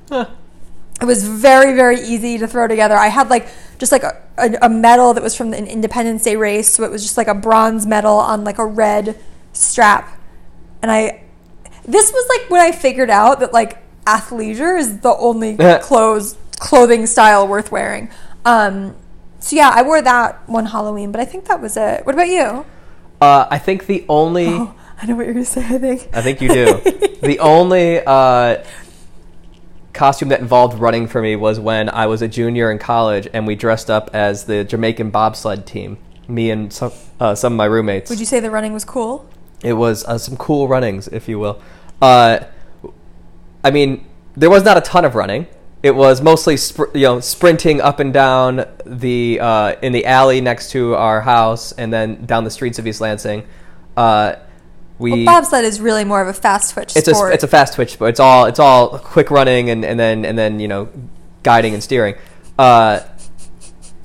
Huh. 0.09 0.26
It 1.01 1.07
was 1.07 1.26
very, 1.26 1.74
very 1.74 2.01
easy 2.01 2.38
to 2.38 2.46
throw 2.46 2.68
together. 2.68 2.94
I 2.94 3.09
had 3.09 3.30
like 3.30 3.48
just 3.78 3.92
like 3.92 4.03
a, 4.03 4.20
a, 4.36 4.59
a 4.62 4.68
medal 4.68 5.14
that 5.14 5.22
was 5.22 5.34
from 5.34 5.55
an 5.55 5.66
Independence 5.66 6.24
Day 6.24 6.36
race, 6.36 6.70
so 6.70 6.84
it 6.84 6.90
was 6.90 7.03
just 7.03 7.16
like 7.16 7.28
a 7.28 7.34
bronze 7.34 7.86
medal 7.86 8.16
on 8.16 8.44
like 8.44 8.59
a 8.59 8.66
red 8.66 9.18
strap. 9.53 10.18
And 10.82 10.90
I, 10.90 11.22
this 11.86 12.12
was 12.12 12.28
like 12.28 12.51
when 12.51 12.61
I 12.61 12.72
figured 12.72 13.11
out 13.11 13.40
that 13.40 13.53
like 13.53 13.78
athleisure 14.05 14.78
is 14.78 15.01
the 15.01 15.14
only 15.16 15.57
clothes 15.82 16.36
clothing 16.59 17.07
style 17.07 17.48
worth 17.48 17.72
wearing. 17.72 18.11
Um, 18.44 18.94
so 19.40 19.57
yeah, 19.57 19.70
I 19.74 19.82
wore 19.82 20.03
that 20.03 20.48
one 20.48 20.66
Halloween, 20.66 21.12
but 21.12 21.20
I 21.20 21.24
think 21.24 21.46
that 21.46 21.61
was 21.61 21.76
it. 21.76 22.05
What 22.05 22.14
about 22.14 22.28
you? 22.28 22.66
Uh, 23.20 23.46
I 23.51 23.59
think 23.59 23.86
the 23.86 24.05
only. 24.09 24.48
Oh, 24.48 24.74
I 25.01 25.07
know 25.07 25.16
what 25.16 25.24
you're 25.24 25.34
gonna 25.34 25.46
say. 25.46 25.64
I 25.64 25.78
think. 25.78 26.09
I 26.12 26.22
think 26.22 26.40
you 26.42 26.48
do. 26.48 26.80
the 27.22 27.38
only 27.40 28.01
uh, 28.01 28.62
costume 29.93 30.28
that 30.28 30.41
involved 30.41 30.78
running 30.78 31.07
for 31.07 31.20
me 31.20 31.36
was 31.36 31.59
when 31.59 31.88
I 31.88 32.07
was 32.07 32.22
a 32.22 32.28
junior 32.28 32.70
in 32.70 32.78
college 32.78 33.28
and 33.32 33.47
we 33.47 33.55
dressed 33.55 33.91
up 33.91 34.11
as 34.12 34.45
the 34.45 34.64
Jamaican 34.64 35.11
bobsled 35.11 35.66
team. 35.66 35.99
Me 36.28 36.51
and 36.51 36.72
some 36.72 36.93
uh, 37.18 37.34
some 37.34 37.55
of 37.55 37.57
my 37.57 37.64
roommates. 37.64 38.09
Would 38.09 38.20
you 38.20 38.26
say 38.26 38.41
the 38.41 38.51
running 38.51 38.72
was 38.72 38.84
cool? 38.84 39.28
It 39.62 39.74
was 39.74 40.05
uh, 40.05 40.16
some 40.16 40.36
cool 40.36 40.68
runnings, 40.68 41.09
if 41.09 41.28
you 41.28 41.38
will. 41.38 41.61
Uh, 42.01 42.41
I 43.62 43.70
mean, 43.70 44.07
there 44.36 44.49
was 44.49 44.64
not 44.64 44.78
a 44.78 44.80
ton 44.80 45.05
of 45.05 45.14
running. 45.14 45.47
It 45.82 45.95
was 45.95 46.22
mostly 46.22 46.55
spr- 46.55 46.95
you 46.95 47.03
know 47.03 47.20
sprinting 47.20 47.80
up 47.80 48.01
and 48.01 48.12
down 48.12 48.66
the 48.86 49.41
uh, 49.41 49.76
in 49.82 49.93
the 49.93 50.07
alley 50.07 50.41
next 50.41 50.70
to 50.70 50.95
our 50.95 51.22
house, 51.22 51.72
and 51.72 51.93
then 51.93 52.24
down 52.26 52.45
the 52.45 52.51
streets 52.51 52.78
of 52.78 52.86
East 52.86 53.01
Lansing. 53.01 53.47
We 55.01 55.24
Well, 55.24 55.24
bobsled 55.24 55.64
is 55.64 55.80
really 55.80 56.05
more 56.05 56.20
of 56.20 56.28
a 56.28 56.34
fast 56.34 56.74
twitch 56.74 56.94
it's 56.94 57.09
a 57.09 57.26
it's 57.32 57.42
a 57.42 57.48
fast 57.48 57.74
twitch, 57.74 57.98
but 57.98 58.05
it's 58.05 58.20
all 58.20 58.44
it's 58.44 58.59
all 58.59 58.98
quick 58.98 59.30
running 59.30 59.70
and, 59.70 59.84
and 59.84 59.98
then 59.98 60.24
and 60.24 60.38
then 60.38 60.61
you 60.61 60.68
know 60.68 60.88
guiding 61.42 61.74
and 61.74 61.82
steering. 61.82 62.14
Uh, 62.59 63.01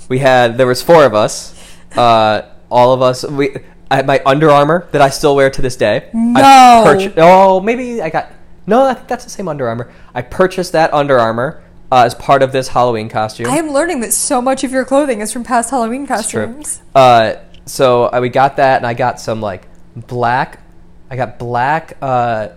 we 0.08 0.20
had 0.20 0.58
there 0.58 0.68
was 0.68 0.82
four 0.82 1.04
of 1.04 1.14
us. 1.14 1.54
Uh, 1.96 2.50
all 2.72 2.94
of 2.94 3.02
us. 3.02 3.24
We 3.26 3.58
I 3.92 3.98
had 3.98 4.08
my 4.08 4.22
Under 4.26 4.50
Armour 4.50 4.88
that 4.92 5.02
I 5.02 5.10
still 5.10 5.36
wear 5.36 5.50
to 5.50 5.62
this 5.62 5.76
day. 5.76 6.10
No. 6.14 7.12
Oh, 7.18 7.60
maybe 7.60 8.02
I 8.02 8.10
got 8.10 8.32
no. 8.66 8.86
I 8.86 8.94
think 8.94 9.08
that's 9.08 9.24
the 9.26 9.30
same 9.30 9.48
Under 9.48 9.68
Armour. 9.68 9.92
I 10.14 10.22
purchased 10.22 10.72
that 10.72 10.94
Under 10.94 11.20
Armour 11.20 11.64
uh, 11.92 12.04
as 12.06 12.16
part 12.16 12.42
of 12.42 12.52
this 12.52 12.70
Halloween 12.70 13.10
costume. 13.10 13.48
I 13.48 13.58
am 13.58 13.70
learning 13.70 14.00
that 14.02 14.14
so 14.14 14.42
much 14.42 14.64
of 14.64 14.72
your 14.72 14.86
clothing 14.86 15.22
is 15.22 15.32
from 15.32 15.44
past 15.44 15.70
Halloween 15.70 16.08
It's 16.10 16.30
true. 16.30 16.46
costumes. 16.46 16.82
Uh, 16.94 17.36
so 17.66 18.06
uh, 18.06 18.20
we 18.22 18.30
got 18.30 18.58
that, 18.58 18.78
and 18.78 18.88
I 18.88 18.94
got 18.94 19.20
some 19.20 19.42
like 19.42 19.68
black. 19.96 20.60
I 21.16 21.26
got 21.26 21.40
black 21.40 21.98
uh, 22.02 22.50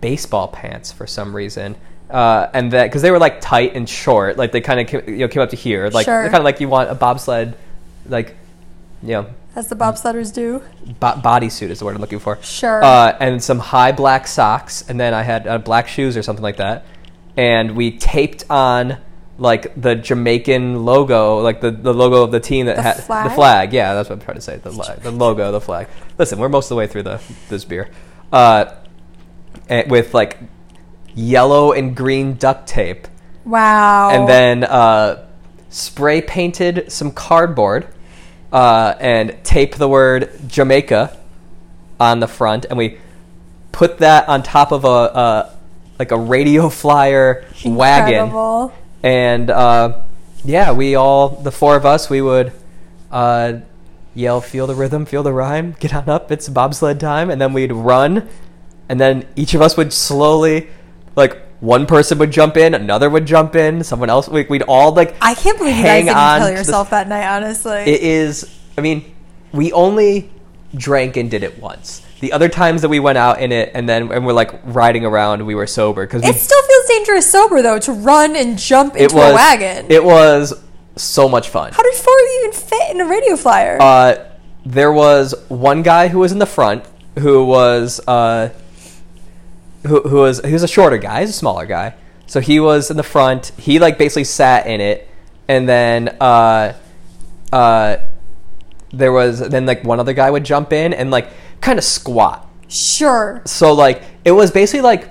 baseball 0.00 0.48
pants 0.48 0.92
for 0.92 1.06
some 1.06 1.34
reason, 1.34 1.76
uh, 2.10 2.48
and 2.54 2.72
that 2.72 2.84
because 2.84 3.02
they 3.02 3.10
were 3.10 3.18
like 3.18 3.40
tight 3.40 3.74
and 3.74 3.88
short, 3.88 4.36
like 4.36 4.52
they 4.52 4.60
kind 4.60 4.78
of 4.80 4.86
came, 4.86 5.02
you 5.08 5.16
know 5.18 5.28
came 5.28 5.42
up 5.42 5.50
to 5.50 5.56
here, 5.56 5.88
like 5.90 6.04
Sure. 6.04 6.22
kind 6.24 6.36
of 6.36 6.44
like 6.44 6.60
you 6.60 6.68
want 6.68 6.90
a 6.90 6.94
bobsled, 6.94 7.56
like 8.08 8.36
you 9.02 9.08
know 9.10 9.26
As 9.56 9.68
the 9.68 9.74
bobsledders 9.76 10.32
do. 10.32 10.62
bo- 11.00 11.20
bodysuit 11.22 11.70
is 11.70 11.78
the 11.80 11.84
word 11.84 11.94
I'm 11.96 12.00
looking 12.00 12.20
for. 12.20 12.38
Sure. 12.42 12.82
Uh, 12.84 13.16
and 13.20 13.42
some 13.42 13.58
high 13.58 13.92
black 13.92 14.26
socks, 14.26 14.84
and 14.88 14.98
then 15.00 15.12
I 15.14 15.22
had 15.22 15.46
uh, 15.46 15.58
black 15.58 15.88
shoes 15.88 16.16
or 16.16 16.22
something 16.22 16.42
like 16.42 16.56
that, 16.58 16.84
and 17.36 17.76
we 17.76 17.98
taped 17.98 18.44
on 18.48 18.98
like 19.38 19.80
the 19.80 19.94
Jamaican 19.96 20.84
logo, 20.84 21.38
like 21.40 21.60
the, 21.60 21.70
the 21.72 21.92
logo 21.92 22.22
of 22.22 22.30
the 22.30 22.40
team 22.40 22.66
that 22.66 22.76
The 22.76 22.82
had 22.82 22.96
flag? 23.04 23.28
the 23.30 23.34
flag. 23.34 23.72
Yeah, 23.72 23.94
that's 23.94 24.08
what 24.08 24.16
I'm 24.16 24.24
trying 24.24 24.36
to 24.36 24.40
say. 24.40 24.56
The, 24.58 24.70
li- 24.70 24.94
the 25.02 25.10
logo, 25.10 25.50
the 25.52 25.60
flag. 25.60 25.88
Listen, 26.18 26.38
we're 26.38 26.48
most 26.48 26.66
of 26.66 26.68
the 26.70 26.76
way 26.76 26.86
through 26.86 27.02
the 27.04 27.20
this 27.48 27.64
beer, 27.64 27.88
uh, 28.32 28.74
and 29.68 29.90
with 29.90 30.14
like 30.14 30.38
yellow 31.14 31.72
and 31.72 31.96
green 31.96 32.34
duct 32.34 32.66
tape, 32.68 33.08
Wow. 33.44 34.10
and 34.10 34.28
then 34.28 34.64
uh, 34.64 35.26
spray 35.70 36.20
painted 36.22 36.90
some 36.92 37.10
cardboard 37.10 37.88
uh, 38.52 38.94
and 39.00 39.36
tape 39.44 39.74
the 39.76 39.88
word 39.88 40.30
Jamaica 40.46 41.16
on 41.98 42.20
the 42.20 42.28
front, 42.28 42.66
and 42.66 42.78
we 42.78 42.98
put 43.72 43.98
that 43.98 44.28
on 44.28 44.42
top 44.44 44.70
of 44.72 44.84
a, 44.84 44.88
a 44.88 45.56
like 45.98 46.12
a 46.12 46.18
radio 46.18 46.68
flyer 46.68 47.44
wagon, 47.64 48.14
Incredible. 48.26 48.72
And 49.04 49.50
uh, 49.50 50.00
yeah, 50.44 50.72
we 50.72 50.94
all 50.94 51.28
the 51.28 51.52
four 51.52 51.76
of 51.76 51.84
us 51.84 52.08
we 52.08 52.22
would 52.22 52.52
uh, 53.12 53.58
yell, 54.14 54.40
"Feel 54.40 54.66
the 54.66 54.74
rhythm, 54.74 55.04
feel 55.04 55.22
the 55.22 55.32
rhyme, 55.32 55.76
get 55.78 55.94
on 55.94 56.08
up, 56.08 56.32
it's 56.32 56.48
bobsled 56.48 56.98
time," 56.98 57.30
and 57.30 57.40
then 57.40 57.52
we'd 57.52 57.70
run, 57.70 58.26
and 58.88 58.98
then 58.98 59.26
each 59.36 59.52
of 59.54 59.62
us 59.62 59.76
would 59.76 59.92
slowly 59.92 60.68
like. 61.14 61.42
One 61.60 61.86
person 61.86 62.18
would 62.18 62.30
jump 62.30 62.58
in, 62.58 62.74
another 62.74 63.08
would 63.08 63.24
jump 63.24 63.56
in, 63.56 63.84
someone 63.84 64.10
else. 64.10 64.28
We, 64.28 64.42
we'd 64.42 64.64
all 64.64 64.92
like 64.92 65.16
I 65.22 65.34
can't 65.34 65.56
believe 65.56 65.76
you 65.76 65.82
guys 65.82 66.04
didn't 66.04 66.38
kill 66.40 66.58
yourself 66.58 66.90
that 66.90 67.08
night, 67.08 67.26
honestly. 67.26 67.78
it 67.78 68.02
is. 68.02 68.58
I 68.76 68.82
mean, 68.82 69.14
we 69.50 69.72
only 69.72 70.30
drank 70.74 71.16
and 71.16 71.30
did 71.30 71.42
it 71.42 71.58
once. 71.62 72.02
The 72.24 72.32
other 72.32 72.48
times 72.48 72.80
that 72.80 72.88
we 72.88 73.00
went 73.00 73.18
out 73.18 73.42
in 73.42 73.52
it 73.52 73.72
and 73.74 73.86
then 73.86 74.10
and 74.10 74.24
we're 74.24 74.32
like 74.32 74.58
riding 74.64 75.04
around, 75.04 75.44
we 75.44 75.54
were 75.54 75.66
sober 75.66 76.06
because 76.06 76.24
it 76.24 76.36
still 76.36 76.62
feels 76.62 76.86
dangerous 76.88 77.30
sober, 77.30 77.60
though, 77.60 77.78
to 77.80 77.92
run 77.92 78.34
and 78.34 78.58
jump 78.58 78.94
into 78.94 79.04
it 79.04 79.12
was 79.12 79.32
a 79.32 79.34
wagon. 79.34 79.86
It 79.90 80.02
was 80.02 80.54
so 80.96 81.28
much 81.28 81.50
fun. 81.50 81.74
How 81.74 81.82
did 81.82 81.92
four 81.92 82.14
of 82.14 82.26
you 82.26 82.40
even 82.44 82.58
fit 82.58 82.90
in 82.92 83.00
a 83.02 83.04
radio 83.04 83.36
flyer? 83.36 83.76
Uh, 83.78 84.24
there 84.64 84.90
was 84.90 85.34
one 85.48 85.82
guy 85.82 86.08
who 86.08 86.20
was 86.20 86.32
in 86.32 86.38
the 86.38 86.46
front 86.46 86.86
who 87.18 87.44
was 87.44 88.00
uh, 88.08 88.48
who, 89.86 90.00
who 90.00 90.16
was 90.16 90.40
he 90.42 90.54
was 90.54 90.62
a 90.62 90.68
shorter 90.68 90.96
guy, 90.96 91.20
he's 91.20 91.28
a 91.28 91.34
smaller 91.34 91.66
guy. 91.66 91.94
So 92.26 92.40
he 92.40 92.58
was 92.58 92.90
in 92.90 92.96
the 92.96 93.02
front. 93.02 93.52
He 93.58 93.78
like 93.78 93.98
basically 93.98 94.24
sat 94.24 94.66
in 94.66 94.80
it, 94.80 95.10
and 95.46 95.68
then 95.68 96.16
uh, 96.22 96.72
uh, 97.52 97.96
there 98.94 99.12
was 99.12 99.40
then 99.40 99.66
like 99.66 99.84
one 99.84 100.00
other 100.00 100.14
guy 100.14 100.30
would 100.30 100.44
jump 100.44 100.72
in 100.72 100.94
and 100.94 101.10
like 101.10 101.28
kind 101.64 101.78
of 101.78 101.84
squat. 101.84 102.46
sure. 102.68 103.42
So 103.46 103.72
like 103.72 104.02
it 104.24 104.32
was 104.32 104.50
basically 104.50 104.82
like 104.82 105.10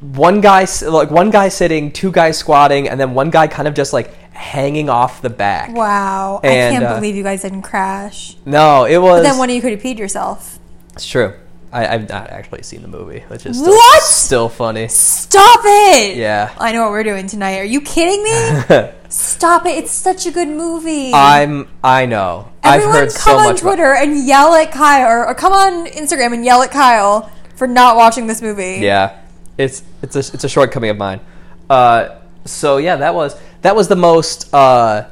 one 0.00 0.40
guy 0.40 0.66
like 0.86 1.10
one 1.10 1.30
guy 1.30 1.48
sitting, 1.48 1.90
two 1.90 2.12
guys 2.12 2.38
squatting, 2.38 2.88
and 2.88 3.00
then 3.00 3.14
one 3.14 3.30
guy 3.30 3.46
kind 3.46 3.66
of 3.66 3.74
just 3.74 3.92
like 3.92 4.14
hanging 4.32 4.88
off 4.88 5.22
the 5.22 5.30
back. 5.30 5.74
Wow. 5.74 6.40
And, 6.42 6.76
I 6.76 6.78
can't 6.78 6.84
uh, 6.84 6.94
believe 6.96 7.16
you 7.16 7.22
guys 7.22 7.42
didn't 7.42 7.62
crash. 7.62 8.36
No, 8.44 8.84
it 8.84 8.98
was. 8.98 9.22
But 9.22 9.30
then 9.30 9.38
one 9.38 9.50
of 9.50 9.56
you 9.56 9.62
could 9.62 9.72
have 9.72 9.80
peed 9.80 9.98
yourself. 9.98 10.58
It's 10.94 11.06
true. 11.06 11.34
I, 11.72 11.86
I've 11.86 12.08
not 12.08 12.30
actually 12.30 12.62
seen 12.64 12.82
the 12.82 12.88
movie, 12.88 13.20
which 13.28 13.46
is 13.46 13.56
still, 13.58 13.72
What? 13.72 14.02
still 14.02 14.48
funny. 14.48 14.88
Stop 14.88 15.60
it! 15.64 16.16
Yeah. 16.16 16.52
I 16.58 16.72
know 16.72 16.82
what 16.82 16.90
we're 16.90 17.04
doing 17.04 17.28
tonight. 17.28 17.58
Are 17.58 17.64
you 17.64 17.80
kidding 17.80 18.24
me? 18.24 18.90
Stop 19.08 19.66
it! 19.66 19.70
It's 19.78 19.92
such 19.92 20.26
a 20.26 20.32
good 20.32 20.48
movie. 20.48 21.12
I'm. 21.14 21.68
I 21.84 22.06
know. 22.06 22.50
Everyone 22.64 22.94
I've 22.96 23.00
heard 23.02 23.08
come 23.10 23.18
so 23.34 23.38
on 23.38 23.44
much. 23.44 23.60
about- 23.62 23.74
Twitter 23.76 23.94
and 23.94 24.26
yell 24.26 24.52
at 24.54 24.72
Kyle, 24.72 25.08
or, 25.08 25.26
or 25.28 25.34
come 25.34 25.52
on 25.52 25.86
Instagram 25.86 26.34
and 26.34 26.44
yell 26.44 26.62
at 26.62 26.72
Kyle 26.72 27.30
for 27.54 27.66
not 27.68 27.96
watching 27.96 28.26
this 28.26 28.42
movie. 28.42 28.78
Yeah, 28.80 29.18
it's 29.56 29.82
it's 30.02 30.16
a 30.16 30.18
it's 30.20 30.42
a 30.44 30.48
shortcoming 30.48 30.90
of 30.90 30.96
mine. 30.96 31.20
Uh, 31.68 32.18
so 32.46 32.78
yeah, 32.78 32.96
that 32.96 33.14
was 33.14 33.40
that 33.62 33.76
was 33.76 33.86
the 33.86 33.96
most 33.96 34.52
uh, 34.52 35.06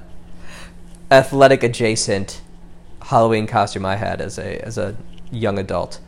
athletic 1.10 1.62
adjacent 1.62 2.40
Halloween 3.02 3.46
costume 3.46 3.86
I 3.86 3.96
had 3.96 4.20
as 4.20 4.38
a 4.38 4.58
as 4.64 4.76
a 4.76 4.96
young 5.30 5.58
adult. 5.58 6.00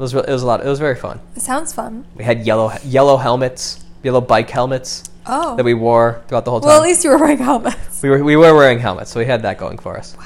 It 0.00 0.02
was 0.02 0.14
re- 0.14 0.24
it 0.26 0.30
was 0.32 0.42
a 0.42 0.46
lot. 0.46 0.64
It 0.64 0.66
was 0.68 0.78
very 0.78 0.94
fun. 0.96 1.20
It 1.36 1.42
sounds 1.42 1.74
fun. 1.74 2.06
We 2.16 2.24
had 2.24 2.46
yellow 2.46 2.72
yellow 2.84 3.18
helmets, 3.18 3.84
yellow 4.02 4.22
bike 4.22 4.48
helmets 4.48 5.04
Oh. 5.26 5.56
that 5.56 5.64
we 5.64 5.74
wore 5.74 6.22
throughout 6.26 6.46
the 6.46 6.50
whole 6.50 6.60
time. 6.62 6.68
well, 6.68 6.78
at 6.80 6.82
least 6.82 7.04
you 7.04 7.10
were 7.10 7.18
wearing 7.18 7.36
helmets. 7.36 8.02
we 8.02 8.08
were 8.08 8.24
we 8.24 8.34
were 8.34 8.54
wearing 8.54 8.78
helmets, 8.78 9.10
so 9.10 9.20
we 9.20 9.26
had 9.26 9.42
that 9.42 9.58
going 9.58 9.76
for 9.76 9.98
us. 9.98 10.16
Wow. 10.16 10.24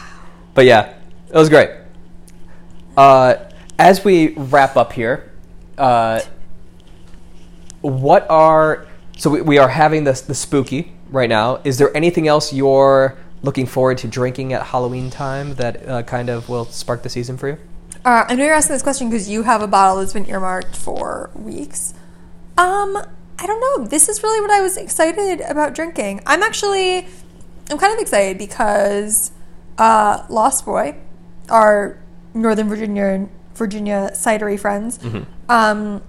But 0.54 0.66
yeah, 0.66 0.94
it 1.28 1.34
was 1.36 1.48
great. 1.48 1.70
Uh, 2.96 3.34
as 3.76 4.04
we 4.04 4.34
wrap 4.36 4.76
up 4.76 4.92
here, 4.92 5.32
uh, 5.76 6.20
what 7.80 8.30
are 8.30 8.86
so 9.18 9.28
we, 9.30 9.40
we 9.40 9.58
are 9.58 9.68
having 9.70 10.04
this 10.04 10.20
the 10.20 10.36
spooky 10.36 10.92
right 11.10 11.28
now. 11.28 11.60
Is 11.64 11.78
there 11.78 11.90
anything 11.96 12.28
else 12.28 12.52
you're 12.52 13.16
looking 13.42 13.66
forward 13.66 13.98
to 13.98 14.06
drinking 14.06 14.52
at 14.52 14.62
Halloween 14.66 15.10
time 15.10 15.54
that 15.56 15.88
uh, 15.88 16.02
kind 16.04 16.28
of 16.30 16.48
will 16.48 16.66
spark 16.66 17.02
the 17.02 17.08
season 17.08 17.36
for 17.36 17.48
you? 17.48 17.58
Uh, 18.04 18.24
I 18.28 18.34
know 18.34 18.44
you're 18.44 18.54
asking 18.54 18.74
this 18.74 18.82
question 18.82 19.08
because 19.08 19.30
you 19.30 19.42
have 19.44 19.62
a 19.62 19.66
bottle 19.66 19.96
that's 20.00 20.12
been 20.12 20.28
earmarked 20.28 20.76
for 20.76 21.30
weeks. 21.34 21.94
Um, 22.58 22.96
I 23.38 23.46
don't 23.46 23.60
know. 23.60 23.86
This 23.86 24.08
is 24.08 24.22
really 24.22 24.40
what 24.40 24.50
I 24.50 24.60
was 24.60 24.76
excited 24.76 25.40
about 25.40 25.74
drinking. 25.74 26.20
I'm 26.26 26.42
actually, 26.42 27.06
I'm 27.70 27.78
kind 27.78 27.94
of 27.94 27.98
excited 27.98 28.36
because 28.36 29.30
uh, 29.78 30.24
Lost 30.28 30.66
Boy, 30.66 30.96
our 31.48 31.98
Northern 32.34 32.68
Virginia 32.68 33.28
Virginia 33.54 34.10
cidery 34.14 34.58
friends, 34.58 34.98
um, 35.48 36.02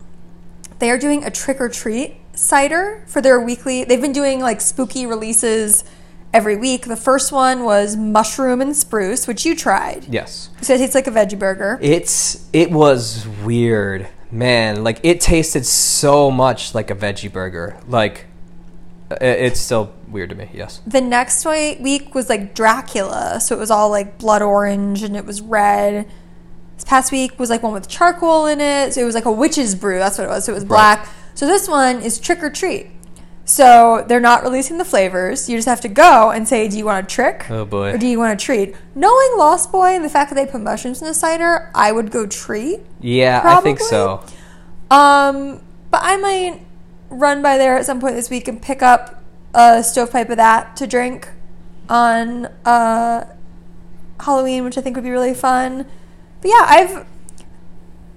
they 0.79 0.89
are 0.89 0.97
doing 0.97 1.23
a 1.23 1.31
trick 1.31 1.61
or 1.61 1.69
treat 1.69 2.17
cider 2.33 3.03
for 3.07 3.21
their 3.21 3.39
weekly. 3.39 3.83
They've 3.85 4.01
been 4.01 4.11
doing 4.13 4.39
like 4.41 4.59
spooky 4.61 5.05
releases 5.05 5.83
every 6.35 6.57
week. 6.57 6.85
The 6.85 6.97
first 6.97 7.31
one 7.31 7.63
was 7.63 7.95
mushroom 7.95 8.61
and 8.61 8.75
spruce, 8.75 9.25
which 9.25 9.45
you 9.45 9.55
tried. 9.55 10.05
Yes. 10.09 10.49
So 10.61 10.73
it 10.73 10.79
tastes 10.79 10.93
like 10.93 11.07
a 11.07 11.11
veggie 11.11 11.39
burger. 11.39 11.79
It's 11.81 12.47
it 12.51 12.69
was 12.69 13.25
weird, 13.43 14.07
man. 14.31 14.83
Like 14.83 14.99
it 15.03 15.21
tasted 15.21 15.65
so 15.65 16.29
much 16.29 16.75
like 16.75 16.91
a 16.91 16.95
veggie 16.95 17.31
burger. 17.31 17.79
Like 17.87 18.25
it's 19.09 19.61
still 19.61 19.93
weird 20.09 20.29
to 20.31 20.35
me. 20.35 20.49
Yes. 20.53 20.81
The 20.85 21.01
next 21.01 21.45
week 21.45 22.13
was 22.13 22.27
like 22.27 22.53
Dracula, 22.53 23.39
so 23.39 23.55
it 23.55 23.59
was 23.59 23.71
all 23.71 23.89
like 23.89 24.17
blood 24.17 24.41
orange 24.41 25.03
and 25.03 25.15
it 25.15 25.25
was 25.25 25.41
red. 25.41 26.07
This 26.75 26.83
past 26.83 27.13
week 27.13 27.39
was 27.39 27.49
like 27.49 27.63
one 27.63 27.71
with 27.71 27.87
charcoal 27.87 28.47
in 28.47 28.59
it, 28.59 28.93
so 28.93 29.01
it 29.01 29.05
was 29.05 29.15
like 29.15 29.25
a 29.25 29.31
witch's 29.31 29.73
brew. 29.73 29.99
That's 29.99 30.17
what 30.17 30.25
it 30.25 30.29
was. 30.29 30.43
So 30.43 30.51
it 30.51 30.55
was 30.55 30.65
black. 30.65 31.07
So 31.33 31.47
this 31.47 31.69
one 31.69 32.01
is 32.01 32.19
trick 32.19 32.43
or 32.43 32.49
treat. 32.49 32.87
So 33.45 34.03
they're 34.07 34.19
not 34.19 34.41
releasing 34.41 34.79
the 34.79 34.85
flavors. 34.85 35.47
You 35.47 35.57
just 35.57 35.67
have 35.67 35.81
to 35.81 35.87
go 35.87 36.31
and 36.31 36.47
say, 36.47 36.67
"Do 36.67 36.77
you 36.77 36.85
want 36.85 37.05
a 37.05 37.07
trick? 37.07 37.45
Oh, 37.49 37.63
boy. 37.63 37.93
Or 37.93 37.97
do 37.97 38.07
you 38.07 38.17
want 38.17 38.33
a 38.33 38.43
treat?" 38.43 38.75
Knowing 38.95 39.29
Lost 39.37 39.71
Boy 39.71 39.95
and 39.95 40.03
the 40.03 40.09
fact 40.09 40.31
that 40.31 40.35
they 40.35 40.51
put 40.51 40.61
mushrooms 40.61 40.99
in 41.01 41.07
the 41.07 41.13
cider, 41.13 41.69
I 41.75 41.91
would 41.91 42.09
go 42.09 42.25
treat. 42.25 42.81
Yeah, 42.99 43.41
I 43.43 43.61
think 43.61 43.79
so. 43.79 44.23
Um, 44.89 45.61
but 45.91 46.01
I 46.03 46.17
might 46.17 46.61
run 47.09 47.41
by 47.43 47.57
there 47.57 47.77
at 47.77 47.85
some 47.85 48.01
point 48.01 48.15
this 48.15 48.29
week 48.29 48.47
and 48.47 48.61
pick 48.61 48.81
up 48.81 49.23
a 49.53 49.83
stovepipe 49.83 50.29
of 50.29 50.37
that 50.37 50.75
to 50.77 50.87
drink 50.87 51.29
on 51.87 52.47
uh, 52.65 53.25
Halloween, 54.19 54.63
which 54.63 54.77
I 54.77 54.81
think 54.81 54.95
would 54.95 55.05
be 55.05 55.11
really 55.11 55.33
fun. 55.33 55.85
But 56.41 56.49
yeah, 56.49 56.65
I've 56.67 57.07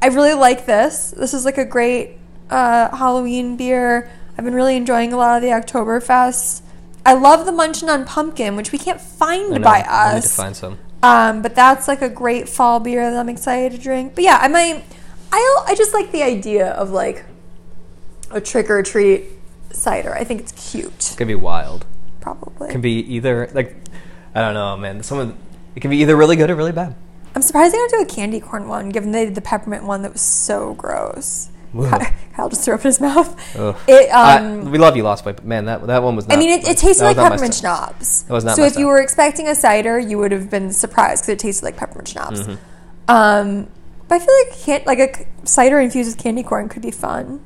I 0.01 0.07
really 0.09 0.35
like 0.35 0.67
this. 0.67 1.13
This 1.17 1.35
is 1.35 1.45
like 1.45 1.59
a 1.59 1.65
great 1.65 2.19
uh, 2.51 2.97
Halloween 2.97 3.57
beer. 3.57 4.11
I've 4.39 4.45
been 4.45 4.55
really 4.55 4.77
enjoying 4.77 5.13
a 5.13 5.17
lot 5.17 5.37
of 5.37 5.43
the 5.43 5.49
Oktoberfest. 5.49 6.63
I 7.05 7.15
love 7.15 7.45
the 7.45 7.51
Munchin 7.51 7.89
on 7.89 8.05
Pumpkin, 8.05 8.55
which 8.55 8.71
we 8.71 8.79
can't 8.79 9.01
find 9.01 9.51
know. 9.51 9.59
by 9.59 9.81
I 9.81 10.15
need 10.15 10.21
to 10.21 10.27
us. 10.29 10.37
find 10.37 10.55
some. 10.55 10.79
Um, 11.03 11.43
but 11.43 11.57
that's 11.57 11.89
like 11.89 12.03
a 12.03 12.09
great 12.09 12.49
fall 12.49 12.79
beer 12.79 13.11
that 13.11 13.19
I'm 13.19 13.29
excited 13.29 13.73
to 13.73 13.79
drink. 13.79 14.15
But 14.15 14.23
yeah, 14.25 14.39
I 14.41 14.47
might. 14.49 14.85
I 15.33 15.65
I 15.67 15.75
just 15.75 15.93
like 15.93 16.13
the 16.13 16.23
idea 16.23 16.71
of 16.71 16.91
like 16.91 17.25
a 18.31 18.41
trick 18.41 18.71
or 18.71 18.83
treat 18.83 19.25
cider. 19.73 20.15
I 20.15 20.23
think 20.23 20.41
it's 20.41 20.71
cute. 20.71 20.93
It's 20.95 21.17
gonna 21.17 21.27
be 21.27 21.35
wild. 21.35 21.85
Probably. 22.21 22.69
It 22.69 22.73
can 22.73 22.81
be 22.81 23.01
either 23.15 23.51
like 23.55 23.77
I 24.35 24.41
don't 24.41 24.55
know, 24.55 24.77
man. 24.77 25.03
Some 25.03 25.19
of 25.19 25.37
it 25.75 25.81
can 25.81 25.91
be 25.91 25.99
either 25.99 26.17
really 26.17 26.37
good 26.37 26.51
or 26.51 26.55
really 26.55 26.73
bad. 26.73 26.95
I'm 27.35 27.43
surprised 27.43 27.75
they 27.75 27.79
don't 27.79 27.91
do 27.91 28.01
a 28.03 28.07
candy 28.07 28.41
corn 28.41 28.69
one, 28.69 28.89
given 28.91 29.13
they 29.13 29.25
did 29.25 29.35
the 29.35 29.41
peppermint 29.41 29.85
one 29.85 30.03
that 30.03 30.13
was 30.13 30.23
so 30.23 30.75
gross. 30.75 31.51
Kyle 31.73 32.13
Kyle 32.35 32.49
just 32.49 32.65
threw 32.65 32.75
up 32.75 32.81
in 32.81 32.87
his 32.87 33.01
mouth. 33.01 33.57
It 33.89 34.11
I- 34.13 34.39
um. 34.39 34.71
we 34.71 34.79
love 34.79 34.97
you, 34.97 35.03
Lost 35.03 35.25
Boy, 35.25 35.33
but 35.33 35.45
man, 35.45 35.67
that 35.67 35.87
that 35.87 36.03
one 36.03 36.17
was. 36.17 36.27
Not, 36.29 36.37
I 36.37 36.41
mean, 36.41 36.51
it, 36.51 36.63
like- 36.63 36.71
it 36.73 36.79
tasted 36.79 37.05
like 37.05 37.17
was 37.17 37.17
not 37.17 37.23
my 37.25 37.37
peppermint 37.37 37.55
schnapps. 37.55 38.23
That 38.23 38.33
was 38.33 38.45
not 38.45 38.57
so 38.57 38.65
if 38.65 38.77
you 38.77 38.87
were 38.87 39.01
expecting 39.01 39.49
a 39.49 39.55
cider, 39.55 39.99
you 39.99 40.19
would 40.19 40.33
have 40.33 40.51
been 40.51 40.73
surprised 40.73 41.23
because 41.23 41.35
it 41.35 41.39
tasted 41.39 41.65
like 41.65 41.77
peppermint 41.77 42.09
schnapps. 42.09 42.41
Mm-hmm. 42.41 43.11
Um, 43.11 43.69
but 44.07 44.17
I 44.17 44.19
feel 44.25 44.35
like 44.47 44.59
can- 44.61 44.83
like 44.87 44.99
a 44.99 45.47
cider 45.47 45.79
infused 45.81 46.11
with 46.17 46.23
candy 46.23 46.43
corn 46.43 46.69
could 46.69 46.83
be 46.83 46.91
fun. 46.91 47.45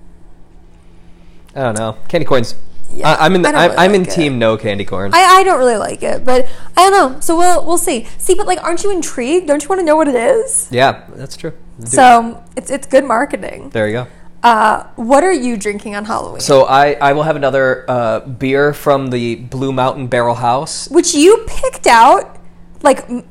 I 1.55 1.61
don't 1.63 1.79
know. 1.79 1.97
Candy 2.09 2.25
corns. 2.25 2.55
Yeah, 2.95 3.11
I, 3.11 3.25
I'm 3.27 3.35
in. 3.35 3.43
The, 3.43 3.49
I 3.49 3.53
am 3.53 3.71
really 3.71 3.77
I'm 3.79 3.95
in 3.95 4.03
it. 4.03 4.11
team 4.11 4.39
no 4.39 4.57
candy 4.57 4.85
corn. 4.85 5.13
I, 5.15 5.39
I 5.39 5.45
don't 5.45 5.59
really 5.59 5.77
like 5.77 6.03
it, 6.03 6.25
but 6.25 6.47
I 6.77 6.91
don't 6.91 6.93
know. 7.15 7.21
So 7.21 7.37
we'll 7.37 7.65
we'll 7.65 7.79
see. 7.79 8.07
See, 8.19 8.35
but 8.35 8.47
like, 8.47 8.63
aren't 8.63 8.85
you 8.85 8.91
intrigued? 8.91 9.47
Don't 9.47 9.63
you 9.63 9.69
want 9.69 9.81
to 9.81 9.85
know 9.85 9.97
what 9.97 10.09
it 10.09 10.15
is? 10.15 10.69
yeah, 10.71 11.05
that's 11.15 11.37
true. 11.37 11.53
So 11.87 12.43
it's 12.57 12.71
it's 12.71 12.87
good 12.87 13.05
marketing. 13.05 13.71
there 13.71 13.87
you 13.87 13.93
go. 13.93 14.07
Uh, 14.43 14.89
what 14.97 15.23
are 15.23 15.33
you 15.33 15.57
drinking 15.57 15.95
on 15.95 16.05
Halloween? 16.05 16.41
So 16.41 16.65
I, 16.65 16.95
I 16.95 17.13
will 17.13 17.23
have 17.23 17.37
another 17.37 17.85
uh, 17.89 18.21
beer 18.21 18.75
from 18.75 19.11
the 19.11 19.37
Blue 19.37 19.73
Mountain 19.73 20.09
Barrel 20.09 20.35
House. 20.35 20.89
Which 20.91 21.15
you 21.15 21.45
picked 21.47 21.87
out 21.87 22.39
like 22.83 23.09
m- 23.09 23.23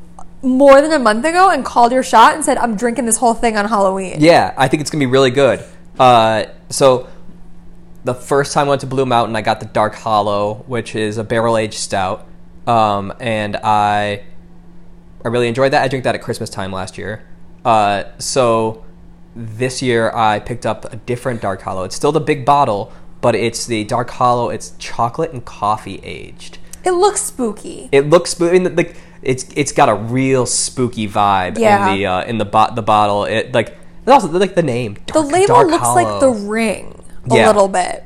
more 0.41 0.81
than 0.81 0.93
a 0.93 0.99
month 0.99 1.25
ago 1.25 1.49
and 1.49 1.65
called 1.65 1.91
your 1.91 2.03
shot 2.03 2.35
and 2.35 2.45
said, 2.45 2.57
"I'm 2.57 2.75
drinking 2.77 3.05
this 3.07 3.17
whole 3.17 3.33
thing 3.33 3.57
on 3.57 3.67
Halloween." 3.67 4.17
Yeah, 4.19 4.53
I 4.57 4.69
think 4.69 4.79
it's 4.81 4.89
gonna 4.89 5.01
be 5.01 5.11
really 5.11 5.31
good. 5.31 5.63
Uh, 5.99 6.45
so 6.69 7.09
the 8.05 8.15
first 8.15 8.53
time 8.53 8.67
I 8.67 8.69
went 8.69 8.81
to 8.81 8.87
Blue 8.87 9.05
Mountain, 9.05 9.35
I 9.35 9.41
got 9.41 9.59
the 9.59 9.65
Dark 9.65 9.95
Hollow, 9.95 10.63
which 10.67 10.95
is 10.95 11.17
a 11.17 11.23
barrel 11.25 11.57
aged 11.57 11.77
stout, 11.77 12.25
um, 12.67 13.13
and 13.19 13.57
I 13.57 14.23
I 15.25 15.27
really 15.27 15.49
enjoyed 15.49 15.73
that. 15.73 15.83
I 15.83 15.89
drank 15.89 16.05
that 16.05 16.15
at 16.15 16.21
Christmas 16.21 16.49
time 16.49 16.71
last 16.71 16.97
year. 16.97 17.21
Uh, 17.63 18.03
so 18.17 18.83
this 19.35 19.81
year 19.81 20.11
I 20.13 20.39
picked 20.39 20.65
up 20.65 20.91
a 20.91 20.95
different 20.97 21.41
Dark 21.41 21.61
Hollow. 21.61 21.83
It's 21.83 21.95
still 21.95 22.11
the 22.11 22.19
big 22.19 22.45
bottle, 22.45 22.91
but 23.21 23.35
it's 23.35 23.65
the 23.65 23.83
Dark 23.83 24.09
Hollow. 24.11 24.49
It's 24.49 24.73
chocolate 24.77 25.31
and 25.31 25.43
coffee 25.45 25.99
aged. 26.03 26.57
It 26.83 26.91
looks 26.91 27.21
spooky. 27.21 27.89
It 27.91 28.09
looks 28.09 28.31
spooky. 28.31 28.57
The, 28.59 28.95
it's 29.21 29.45
it's 29.55 29.71
got 29.71 29.87
a 29.87 29.93
real 29.95 30.45
spooky 30.47 31.07
vibe 31.07 31.57
Yeah. 31.59 31.91
in 31.91 31.97
the 31.99 32.05
uh, 32.07 32.23
in 32.23 32.37
the 32.39 32.45
bo- 32.45 32.73
the 32.73 32.81
bottle. 32.81 33.25
It 33.25 33.53
like 33.53 33.77
it's 34.01 34.09
also 34.11 34.27
like 34.29 34.55
the 34.55 34.63
name. 34.63 34.97
the 35.13 35.21
label 35.21 35.47
Dark 35.55 35.67
looks 35.69 35.87
like 35.89 36.19
the 36.19 36.29
ring 36.31 37.03
a 37.29 37.35
Yeah. 37.35 37.47
little 37.47 37.67
bit. 37.67 38.03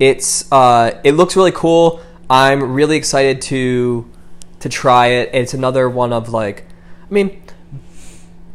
It's 0.00 0.50
uh, 0.50 1.00
it 1.04 1.12
looks 1.12 1.36
really 1.36 1.52
cool. 1.52 2.00
I'm 2.28 2.72
really 2.72 2.96
excited 2.96 3.40
to 3.42 4.10
to 4.58 4.68
try 4.68 5.06
it. 5.06 5.30
It's 5.32 5.54
another 5.54 5.88
one 5.88 6.12
of 6.12 6.28
like, 6.30 6.64
I 7.08 7.14
mean, 7.14 7.40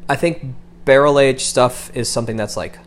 I 0.10 0.16
think 0.16 0.56
barrel 0.86 1.20
aged 1.20 1.42
stuff 1.42 1.92
is 1.96 2.10
something 2.10 2.36
that's 2.36 2.58
like 2.58 2.80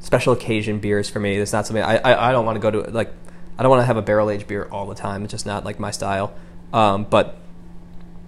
special 0.00 0.32
occasion 0.32 0.78
beers 0.78 1.08
for 1.10 1.20
me. 1.20 1.36
It's 1.36 1.52
not 1.52 1.66
something 1.66 1.82
I 1.82 1.96
I, 1.98 2.28
I 2.30 2.32
don't 2.32 2.46
want 2.46 2.56
to 2.56 2.60
go 2.60 2.70
to 2.70 2.90
like 2.90 3.12
I 3.58 3.62
don't 3.62 3.70
want 3.70 3.82
to 3.82 3.86
have 3.86 3.96
a 3.96 4.02
barrel 4.02 4.30
aged 4.30 4.46
beer 4.46 4.68
all 4.70 4.86
the 4.86 4.94
time. 4.94 5.24
It's 5.24 5.32
just 5.32 5.46
not 5.46 5.64
like 5.64 5.78
my 5.78 5.90
style. 5.90 6.32
Um, 6.72 7.04
but 7.04 7.36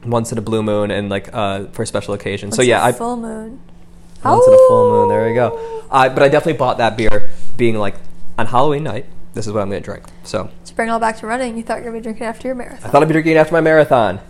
once 0.04 0.32
in 0.32 0.38
a 0.38 0.42
blue 0.42 0.62
moon 0.62 0.90
and 0.90 1.08
like 1.08 1.32
uh, 1.32 1.66
for 1.66 1.82
a 1.82 1.86
special 1.86 2.14
occasion. 2.14 2.52
so 2.52 2.62
yeah, 2.62 2.84
I 2.84 2.92
full 2.92 3.16
moon. 3.16 3.60
once 4.24 4.46
in 4.46 4.54
a 4.54 4.58
full 4.68 4.90
moon. 4.90 5.08
There 5.08 5.28
you 5.28 5.34
go. 5.34 5.84
I, 5.90 6.08
but 6.08 6.22
I 6.22 6.28
definitely 6.28 6.58
bought 6.58 6.78
that 6.78 6.96
beer, 6.96 7.30
being 7.56 7.76
like 7.78 7.94
on 8.38 8.46
Halloween 8.46 8.82
night. 8.82 9.06
This 9.34 9.46
is 9.46 9.52
what 9.52 9.60
I'm 9.62 9.70
going 9.70 9.82
to 9.82 9.84
drink. 9.84 10.04
So 10.24 10.50
To 10.66 10.74
bring 10.74 10.88
it 10.88 10.90
all 10.90 10.98
back 10.98 11.16
to 11.18 11.26
running, 11.26 11.56
you 11.56 11.62
thought 11.62 11.78
you 11.78 11.84
were 11.84 11.92
going 11.92 12.02
to 12.02 12.08
be 12.08 12.12
drinking 12.12 12.26
after 12.26 12.48
your 12.48 12.54
marathon. 12.54 12.86
I 12.86 12.92
thought 12.92 13.02
I'd 13.02 13.08
be 13.08 13.12
drinking 13.12 13.32
it 13.32 13.36
after 13.36 13.54
my 13.54 13.60
marathon. 13.62 14.20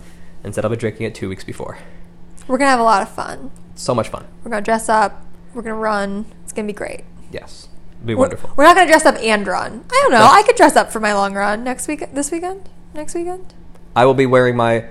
Instead, 0.44 0.64
I'll 0.64 0.70
be 0.70 0.76
drinking 0.76 1.06
it 1.06 1.14
two 1.14 1.28
weeks 1.28 1.42
before. 1.42 1.78
We're 2.52 2.58
going 2.58 2.66
to 2.66 2.72
have 2.72 2.80
a 2.80 2.84
lot 2.84 3.00
of 3.00 3.08
fun. 3.08 3.50
So 3.76 3.94
much 3.94 4.10
fun. 4.10 4.26
We're 4.44 4.50
going 4.50 4.62
to 4.62 4.64
dress 4.68 4.90
up. 4.90 5.24
We're 5.54 5.62
going 5.62 5.74
to 5.74 5.80
run. 5.80 6.26
It's 6.44 6.52
going 6.52 6.66
to 6.66 6.72
be 6.74 6.76
great. 6.76 7.04
Yes, 7.30 7.68
It'd 7.94 8.06
be 8.06 8.14
We're- 8.14 8.20
wonderful. 8.28 8.50
We're 8.56 8.64
not 8.64 8.76
going 8.76 8.86
to 8.86 8.92
dress 8.92 9.06
up 9.06 9.14
and 9.16 9.46
run. 9.46 9.84
I 9.90 10.00
don't 10.02 10.12
know. 10.12 10.18
That's- 10.18 10.34
I 10.36 10.42
could 10.46 10.56
dress 10.56 10.76
up 10.76 10.92
for 10.92 11.00
my 11.00 11.14
long 11.14 11.32
run 11.32 11.64
next 11.64 11.88
week. 11.88 12.04
This 12.12 12.30
weekend? 12.30 12.68
Next 12.92 13.14
weekend? 13.14 13.54
I 13.96 14.04
will 14.04 14.12
be 14.12 14.26
wearing 14.26 14.54
my 14.54 14.84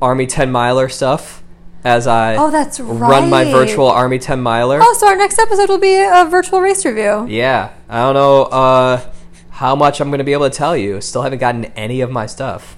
Army 0.00 0.26
10 0.26 0.52
miler 0.52 0.88
stuff 0.88 1.42
as 1.82 2.06
I 2.06 2.36
Oh, 2.36 2.52
that's 2.52 2.78
right. 2.78 3.00
run 3.00 3.30
my 3.30 3.50
virtual 3.50 3.88
Army 3.88 4.20
10 4.20 4.40
miler. 4.40 4.78
Oh, 4.80 4.94
so 4.96 5.08
our 5.08 5.16
next 5.16 5.40
episode 5.40 5.68
will 5.68 5.78
be 5.78 5.96
a 5.96 6.24
virtual 6.30 6.60
race 6.60 6.84
review. 6.86 7.26
Yeah, 7.28 7.70
I 7.88 7.98
don't 7.98 8.14
know 8.14 8.42
uh, 8.44 9.00
how 9.50 9.74
much 9.74 10.00
I'm 10.00 10.10
going 10.10 10.18
to 10.18 10.24
be 10.24 10.34
able 10.34 10.48
to 10.48 10.56
tell 10.56 10.76
you. 10.76 11.00
Still 11.00 11.22
haven't 11.22 11.40
gotten 11.40 11.64
any 11.76 12.00
of 12.00 12.12
my 12.12 12.26
stuff. 12.26 12.76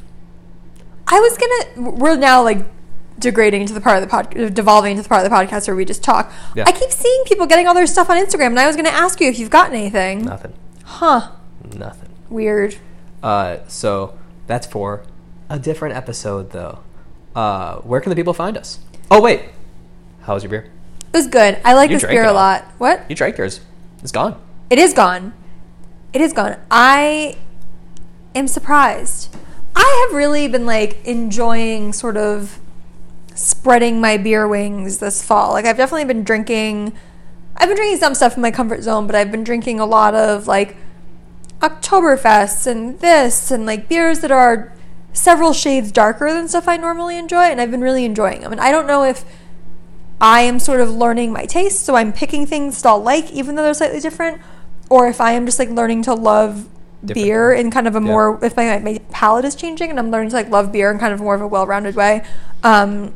I 1.06 1.20
was 1.20 1.36
gonna. 1.36 1.90
We're 1.90 2.16
now 2.16 2.42
like 2.42 2.64
degrading 3.18 3.62
into 3.62 3.72
the 3.74 3.80
part 3.80 3.96
of 3.96 4.02
the 4.02 4.08
pod, 4.08 4.54
devolving 4.54 4.92
into 4.92 5.02
the 5.02 5.08
part 5.08 5.24
of 5.24 5.30
the 5.30 5.36
podcast 5.36 5.66
where 5.66 5.76
we 5.76 5.84
just 5.84 6.02
talk. 6.02 6.32
Yeah. 6.54 6.64
I 6.66 6.72
keep 6.72 6.90
seeing 6.90 7.24
people 7.24 7.46
getting 7.46 7.66
all 7.66 7.74
their 7.74 7.86
stuff 7.86 8.08
on 8.10 8.16
Instagram, 8.16 8.46
and 8.46 8.60
I 8.60 8.66
was 8.66 8.76
gonna 8.76 8.88
ask 8.88 9.20
you 9.20 9.28
if 9.28 9.38
you've 9.38 9.50
gotten 9.50 9.74
anything. 9.74 10.24
Nothing. 10.24 10.54
Huh? 10.84 11.32
Nothing. 11.76 12.08
Weird. 12.28 12.76
Uh, 13.22 13.58
so 13.68 14.18
that's 14.46 14.66
for 14.66 15.02
a 15.48 15.58
different 15.58 15.96
episode, 15.96 16.50
though. 16.52 16.80
Uh, 17.34 17.76
where 17.78 18.00
can 18.00 18.10
the 18.10 18.16
people 18.16 18.32
find 18.32 18.56
us? 18.56 18.78
Oh, 19.10 19.20
wait. 19.20 19.42
How 20.22 20.34
was 20.34 20.42
your 20.42 20.50
beer? 20.50 20.70
It 21.12 21.16
was 21.16 21.26
good. 21.26 21.58
I 21.64 21.74
like 21.74 21.90
You 21.90 21.98
this 21.98 22.08
beer 22.08 22.24
a 22.24 22.32
lot. 22.32 22.64
What? 22.78 23.04
You 23.08 23.16
drank 23.16 23.36
yours. 23.36 23.60
It's 24.02 24.12
gone. 24.12 24.40
It 24.70 24.78
is 24.78 24.94
gone. 24.94 25.34
It 26.12 26.20
is 26.20 26.32
gone. 26.32 26.56
I 26.70 27.36
am 28.34 28.46
surprised. 28.46 29.34
I 29.74 30.06
have 30.08 30.16
really 30.16 30.46
been 30.46 30.66
like 30.66 31.04
enjoying 31.04 31.92
sort 31.92 32.16
of 32.16 32.59
spreading 33.40 34.00
my 34.00 34.16
beer 34.16 34.46
wings 34.46 34.98
this 34.98 35.22
fall. 35.22 35.52
Like 35.52 35.64
I've 35.64 35.76
definitely 35.76 36.04
been 36.04 36.24
drinking 36.24 36.92
I've 37.56 37.68
been 37.68 37.76
drinking 37.76 37.98
some 37.98 38.14
stuff 38.14 38.36
in 38.36 38.42
my 38.42 38.50
comfort 38.50 38.82
zone, 38.82 39.06
but 39.06 39.14
I've 39.14 39.30
been 39.30 39.44
drinking 39.44 39.80
a 39.80 39.86
lot 39.86 40.14
of 40.14 40.46
like 40.46 40.76
Oktoberfests 41.60 42.66
and 42.66 42.98
this 43.00 43.50
and 43.50 43.66
like 43.66 43.88
beers 43.88 44.20
that 44.20 44.30
are 44.30 44.72
several 45.12 45.52
shades 45.52 45.90
darker 45.92 46.32
than 46.32 46.48
stuff 46.48 46.68
I 46.68 46.76
normally 46.76 47.18
enjoy 47.18 47.44
and 47.44 47.60
I've 47.60 47.70
been 47.70 47.80
really 47.82 48.04
enjoying 48.04 48.40
them. 48.40 48.52
And 48.52 48.60
I 48.60 48.70
don't 48.70 48.86
know 48.86 49.04
if 49.04 49.24
I 50.20 50.42
am 50.42 50.58
sort 50.58 50.80
of 50.80 50.90
learning 50.90 51.32
my 51.32 51.46
taste, 51.46 51.82
so 51.82 51.96
I'm 51.96 52.12
picking 52.12 52.46
things 52.46 52.80
that 52.82 52.88
I'll 52.88 53.02
like, 53.02 53.30
even 53.32 53.54
though 53.54 53.62
they're 53.62 53.74
slightly 53.74 54.00
different, 54.00 54.40
or 54.90 55.08
if 55.08 55.20
I 55.20 55.32
am 55.32 55.46
just 55.46 55.58
like 55.58 55.70
learning 55.70 56.02
to 56.02 56.14
love 56.14 56.68
Different 57.02 57.14
beer 57.14 57.52
in 57.52 57.70
kind 57.70 57.88
of 57.88 57.96
a 57.96 58.00
Yeah. 58.00 58.06
more 58.06 58.44
if 58.44 58.56
my, 58.56 58.78
my 58.80 59.00
palate 59.10 59.46
is 59.46 59.54
changing 59.54 59.88
and 59.88 59.98
I'm 59.98 60.10
learning 60.10 60.30
to 60.30 60.36
like 60.36 60.50
love 60.50 60.72
beer 60.72 60.90
in 60.90 60.98
kind 60.98 61.14
of 61.14 61.20
more 61.20 61.34
of 61.34 61.40
a 61.40 61.46
well-rounded 61.46 61.96
way. 61.96 62.22
Um, 62.62 63.14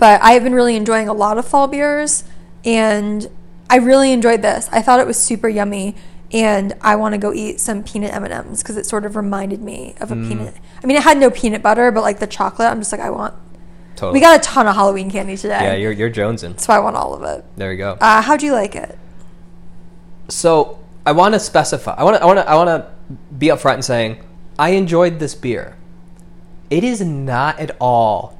but 0.00 0.20
I 0.22 0.32
have 0.32 0.42
been 0.42 0.54
really 0.54 0.74
enjoying 0.74 1.06
a 1.08 1.12
lot 1.12 1.38
of 1.38 1.46
fall 1.46 1.68
beers, 1.68 2.24
and 2.64 3.28
I 3.68 3.76
really 3.76 4.12
enjoyed 4.12 4.42
this. 4.42 4.68
I 4.72 4.82
thought 4.82 4.98
it 4.98 5.06
was 5.06 5.16
super 5.22 5.48
yummy, 5.48 5.94
and 6.32 6.72
I 6.80 6.96
want 6.96 7.12
to 7.14 7.18
go 7.18 7.32
eat 7.32 7.60
some 7.60 7.84
peanut 7.84 8.12
M 8.12 8.24
and 8.24 8.32
M's 8.32 8.62
because 8.62 8.76
it 8.76 8.86
sort 8.86 9.04
of 9.04 9.14
reminded 9.14 9.62
me 9.62 9.94
of 10.00 10.10
a 10.10 10.14
Mm. 10.16 10.28
peanut. 10.28 10.54
I 10.82 10.86
mean, 10.86 10.96
it 10.96 11.02
had 11.04 11.18
no 11.18 11.30
peanut 11.30 11.62
butter, 11.62 11.90
but 11.92 12.02
like 12.02 12.18
the 12.18 12.26
chocolate, 12.26 12.68
I'm 12.68 12.80
just 12.80 12.90
like 12.90 13.00
I 13.00 13.10
want. 13.10 13.34
Totally. 13.96 14.14
We 14.14 14.20
got 14.20 14.38
a 14.40 14.42
ton 14.42 14.66
of 14.66 14.74
Halloween 14.74 15.10
candy 15.10 15.36
today. 15.36 15.58
yeah, 15.62 15.74
you're, 15.74 15.92
you're 15.92 16.10
jonesing. 16.10 16.58
So 16.58 16.72
I 16.72 16.78
want 16.78 16.96
all 16.96 17.12
of 17.12 17.22
it. 17.22 17.44
There 17.56 17.70
you 17.70 17.76
go. 17.78 17.98
Uh, 18.00 18.22
how'd 18.22 18.42
you 18.42 18.52
like 18.52 18.74
it? 18.74 18.98
So 20.28 20.78
I 21.04 21.12
want 21.12 21.34
to 21.34 21.40
specify. 21.40 21.94
I 21.98 22.04
want 22.04 22.16
to. 22.16 22.22
I 22.22 22.26
want 22.26 22.38
to. 22.38 22.48
I 22.48 22.54
want 22.54 22.68
to 22.68 22.90
be 23.36 23.48
upfront 23.48 23.76
in 23.76 23.82
saying 23.82 24.24
I 24.58 24.70
enjoyed 24.70 25.18
this 25.18 25.34
beer. 25.34 25.76
It 26.70 26.84
is 26.84 27.00
not 27.00 27.58
at 27.58 27.76
all 27.80 28.38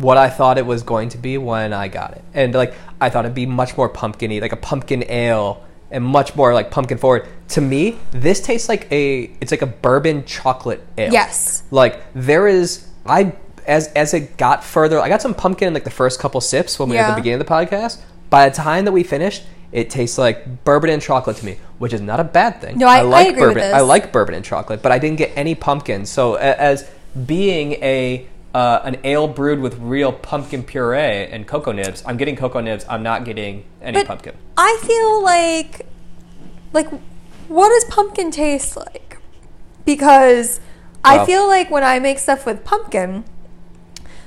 what 0.00 0.16
I 0.16 0.28
thought 0.30 0.58
it 0.58 0.66
was 0.66 0.82
going 0.82 1.08
to 1.10 1.18
be 1.18 1.38
when 1.38 1.72
I 1.72 1.88
got 1.88 2.12
it, 2.12 2.24
and 2.34 2.54
like 2.54 2.74
I 3.00 3.10
thought 3.10 3.24
it'd 3.24 3.34
be 3.34 3.46
much 3.46 3.76
more 3.76 3.88
pumpkiny, 3.88 4.40
like 4.40 4.52
a 4.52 4.56
pumpkin 4.56 5.04
ale, 5.10 5.64
and 5.90 6.04
much 6.04 6.34
more 6.36 6.54
like 6.54 6.70
pumpkin 6.70 6.98
forward. 6.98 7.26
To 7.50 7.60
me, 7.60 7.98
this 8.12 8.40
tastes 8.40 8.68
like 8.68 8.90
a. 8.92 9.30
It's 9.40 9.50
like 9.50 9.62
a 9.62 9.66
bourbon 9.66 10.24
chocolate 10.24 10.84
ale. 10.98 11.12
Yes. 11.12 11.62
Like 11.70 12.00
there 12.14 12.46
is. 12.46 12.86
I 13.06 13.32
as 13.66 13.88
as 13.94 14.14
it 14.14 14.36
got 14.36 14.62
further, 14.64 14.98
I 15.00 15.08
got 15.08 15.20
some 15.22 15.34
pumpkin 15.34 15.68
in 15.68 15.74
like 15.74 15.84
the 15.84 15.90
first 15.90 16.18
couple 16.20 16.40
sips 16.40 16.78
when 16.78 16.88
we 16.88 16.96
were 16.96 17.02
at 17.02 17.08
Yeah. 17.08 17.14
the 17.14 17.20
beginning 17.20 17.40
of 17.40 17.46
the 17.46 17.52
podcast. 17.52 17.98
By 18.30 18.48
the 18.48 18.54
time 18.54 18.84
that 18.84 18.92
we 18.92 19.02
finished, 19.02 19.42
it 19.72 19.90
tastes 19.90 20.16
like 20.18 20.64
bourbon 20.64 20.90
and 20.90 21.02
chocolate 21.02 21.36
to 21.38 21.44
me, 21.46 21.58
which 21.78 21.92
is 21.92 22.00
not 22.00 22.20
a 22.20 22.24
bad 22.24 22.60
thing. 22.60 22.78
No, 22.78 22.86
I- 22.86 22.98
I 22.98 23.02
like 23.02 23.26
with 23.30 23.38
bourbon. 23.38 23.74
I 23.74 23.80
like 23.80 24.12
bourbon 24.12 24.34
and 24.36 24.44
chocolate, 24.44 24.82
but 24.82 24.92
I 24.92 24.98
didn't 24.98 25.18
get 25.18 25.32
any 25.36 25.54
pumpkin. 25.56 26.06
So 26.06 26.34
as 26.34 26.88
being 27.26 27.72
a 27.82 28.26
uh, 28.54 28.80
an 28.84 28.98
ale 29.04 29.28
brewed 29.28 29.60
with 29.60 29.78
real 29.78 30.12
pumpkin 30.12 30.62
puree 30.62 31.26
and 31.26 31.46
cocoa 31.46 31.72
nibs, 31.72 32.02
I'm 32.06 32.16
getting 32.16 32.36
cocoa 32.36 32.60
nibs. 32.60 32.84
I'm 32.88 33.02
not 33.02 33.24
getting 33.24 33.64
any 33.80 33.98
But 33.98 34.06
pumpkin. 34.06 34.36
I 34.56 34.80
feel 34.82 35.22
like, 35.22 35.86
like, 36.72 36.88
what 37.48 37.68
does 37.68 37.84
pumpkin 37.84 38.30
taste 38.30 38.76
like? 38.76 39.18
Because 39.84 40.60
I 41.04 41.24
feel 41.24 41.46
like 41.48 41.70
when 41.70 41.84
I 41.84 41.98
make 41.98 42.18
stuff 42.18 42.46
with 42.46 42.64
pumpkin, 42.64 43.24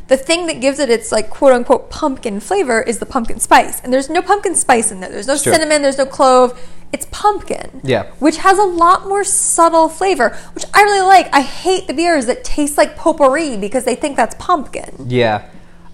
the 0.07 0.17
thing 0.17 0.47
that 0.47 0.59
gives 0.59 0.79
it 0.79 0.89
its 0.89 1.11
like 1.11 1.29
quote 1.29 1.53
unquote 1.53 1.89
pumpkin 1.89 2.39
flavor 2.39 2.81
is 2.81 2.99
the 2.99 3.05
pumpkin 3.05 3.39
spice, 3.39 3.81
and 3.81 3.93
there's 3.93 4.09
no 4.09 4.21
pumpkin 4.21 4.55
spice 4.55 4.91
in 4.91 4.99
there. 4.99 5.09
There's 5.09 5.27
no 5.27 5.35
cinnamon. 5.35 5.81
There's 5.81 5.97
no 5.97 6.05
clove. 6.05 6.59
It's 6.93 7.07
pumpkin. 7.09 7.81
Yeah. 7.83 8.11
Which 8.19 8.37
has 8.37 8.59
a 8.59 8.63
lot 8.63 9.07
more 9.07 9.23
subtle 9.23 9.89
flavor, 9.89 10.29
which 10.53 10.63
I 10.75 10.83
really 10.83 11.01
like. 11.05 11.27
I 11.33 11.41
hate 11.41 11.87
the 11.87 11.93
beers 11.93 12.27
that 12.27 12.43
taste 12.43 12.77
like 12.77 12.95
potpourri 12.95 13.57
because 13.57 13.83
they 13.83 13.95
think 13.95 14.15
that's 14.15 14.35
pumpkin. 14.37 15.07
Yeah, 15.09 15.49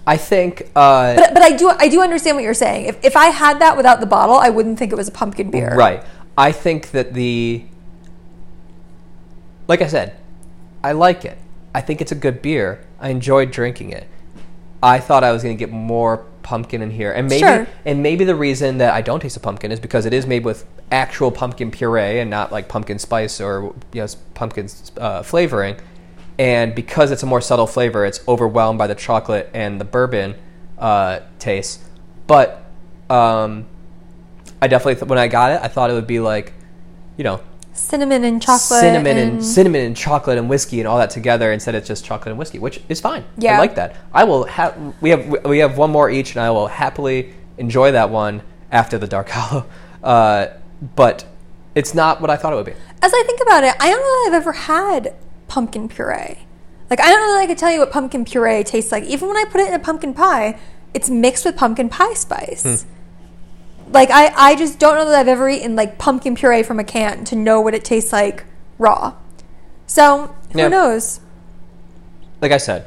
I 0.05 0.17
think. 0.17 0.69
Uh, 0.75 1.15
But, 1.15 1.33
but 1.33 1.41
I 1.41 1.55
do 1.55 1.69
I 1.69 1.87
do 1.87 2.01
understand 2.01 2.35
what 2.35 2.43
you're 2.43 2.53
saying. 2.53 2.85
If, 2.85 3.03
if 3.03 3.15
I 3.15 3.27
had 3.27 3.59
that 3.59 3.77
without 3.77 4.01
the 4.01 4.05
bottle, 4.05 4.35
I 4.35 4.49
wouldn't 4.49 4.77
think 4.77 4.91
it 4.91 4.95
was 4.95 5.07
a 5.07 5.11
pumpkin 5.11 5.49
beer. 5.51 5.73
Right. 5.73 6.03
I 6.37 6.51
think 6.51 6.91
that 6.91 7.13
the 7.13 7.63
like 9.69 9.81
I 9.81 9.87
said, 9.87 10.15
I 10.83 10.91
like 10.91 11.23
it. 11.25 11.37
I 11.73 11.81
think 11.81 12.01
it's 12.01 12.11
a 12.11 12.15
good 12.15 12.41
beer. 12.41 12.83
I 12.99 13.09
enjoyed 13.09 13.51
drinking 13.51 13.91
it. 13.91 14.07
I 14.81 14.99
thought 14.99 15.23
I 15.23 15.31
was 15.31 15.43
going 15.43 15.55
to 15.55 15.59
get 15.59 15.71
more 15.71 16.25
pumpkin 16.41 16.81
in 16.81 16.89
here, 16.91 17.11
and 17.11 17.27
maybe 17.27 17.39
Sure. 17.39 17.67
and 17.85 18.01
maybe 18.01 18.23
the 18.25 18.35
reason 18.35 18.77
that 18.79 18.93
I 18.93 19.01
don't 19.01 19.19
taste 19.19 19.37
a 19.37 19.39
pumpkin 19.39 19.71
is 19.71 19.79
because 19.79 20.05
it 20.05 20.13
is 20.13 20.25
made 20.25 20.43
with 20.45 20.65
actual 20.91 21.31
pumpkin 21.31 21.71
puree 21.71 22.19
and 22.19 22.29
not 22.29 22.51
like 22.51 22.67
pumpkin 22.67 22.99
spice 22.99 23.39
or 23.39 23.75
you 23.93 24.01
know 24.01 24.07
pumpkin 24.33 24.67
uh, 24.97 25.23
flavoring. 25.23 25.77
And 26.37 26.73
because 26.73 27.11
it's 27.11 27.21
a 27.21 27.25
more 27.25 27.41
subtle 27.41 27.67
flavor, 27.67 28.05
it's 28.05 28.25
overwhelmed 28.27 28.79
by 28.79 28.87
the 28.87 28.95
chocolate 28.95 29.49
and 29.53 29.79
the 29.79 29.85
bourbon 29.85 30.35
uh, 30.77 31.19
taste. 31.37 31.81
But 32.27 32.63
um, 33.09 33.67
I 34.61 34.67
definitely 34.67 34.95
th- 34.95 35.09
when 35.09 35.19
I 35.19 35.27
got 35.27 35.51
it, 35.51 35.59
I 35.61 35.67
thought 35.67 35.89
it 35.89 35.93
would 35.93 36.07
be 36.07 36.21
like, 36.21 36.53
you 37.17 37.25
know, 37.25 37.41
Cinnamon 37.73 38.23
and 38.23 38.41
chocolate. 38.41 38.81
cinnamon 38.81 39.17
and, 39.17 39.45
cinnamon 39.45 39.81
and 39.85 39.95
chocolate 39.95 40.37
and 40.37 40.49
whiskey 40.49 40.79
and 40.79 40.87
all 40.87 40.97
that 40.97 41.09
together. 41.09 41.51
Instead, 41.51 41.75
it's 41.75 41.87
just 41.87 42.03
chocolate 42.03 42.31
and 42.31 42.37
whiskey, 42.37 42.59
which 42.59 42.81
is 42.89 42.99
fine. 42.99 43.23
Yeah. 43.37 43.55
I 43.55 43.59
like 43.59 43.75
that. 43.75 43.95
I 44.13 44.25
will 44.25 44.43
have 44.45 44.95
we 45.01 45.11
have 45.11 45.45
we 45.45 45.59
have 45.59 45.77
one 45.77 45.89
more 45.89 46.09
each, 46.09 46.35
and 46.35 46.41
I 46.41 46.51
will 46.51 46.67
happily 46.67 47.33
enjoy 47.57 47.91
that 47.93 48.09
one 48.09 48.41
after 48.71 48.97
the 48.97 49.07
dark 49.07 49.29
hollow. 49.33 49.65
Uh, 50.03 50.47
but 50.95 51.25
it's 51.75 51.93
not 51.93 52.21
what 52.21 52.29
I 52.29 52.35
thought 52.35 52.53
it 52.53 52.55
would 52.55 52.65
be. 52.65 52.73
As 53.01 53.13
I 53.13 53.23
think 53.25 53.41
about 53.41 53.63
it, 53.63 53.75
I 53.79 53.89
don't 53.89 53.99
know 53.99 54.23
that 54.23 54.27
I've 54.27 54.41
ever 54.41 54.51
had 54.53 55.15
pumpkin 55.47 55.87
puree. 55.89 56.39
Like 56.89 56.99
I 56.99 57.09
don't 57.09 57.21
know 57.21 57.33
that 57.35 57.41
I 57.41 57.47
could 57.47 57.57
tell 57.57 57.71
you 57.71 57.79
what 57.79 57.91
pumpkin 57.91 58.25
puree 58.25 58.63
tastes 58.63 58.91
like. 58.91 59.03
Even 59.05 59.27
when 59.27 59.37
I 59.37 59.45
put 59.49 59.61
it 59.61 59.67
in 59.67 59.73
a 59.73 59.79
pumpkin 59.79 60.13
pie, 60.13 60.59
it's 60.93 61.09
mixed 61.09 61.45
with 61.45 61.55
pumpkin 61.55 61.89
pie 61.89 62.13
spice. 62.13 62.63
Hmm. 62.83 62.89
Like 63.91 64.09
I, 64.11 64.33
I 64.35 64.55
just 64.55 64.79
don't 64.79 64.95
know 64.95 65.05
that 65.05 65.19
I've 65.19 65.27
ever 65.27 65.49
eaten 65.49 65.75
like 65.75 65.97
pumpkin 65.97 66.35
puree 66.35 66.63
from 66.63 66.79
a 66.79 66.83
can 66.83 67.25
to 67.25 67.35
know 67.35 67.61
what 67.61 67.73
it 67.73 67.83
tastes 67.85 68.11
like 68.11 68.45
raw. 68.77 69.15
So 69.87 70.35
who 70.53 70.59
Yeah. 70.59 70.67
knows? 70.67 71.19
Like 72.41 72.51
I 72.51 72.57
said, 72.57 72.85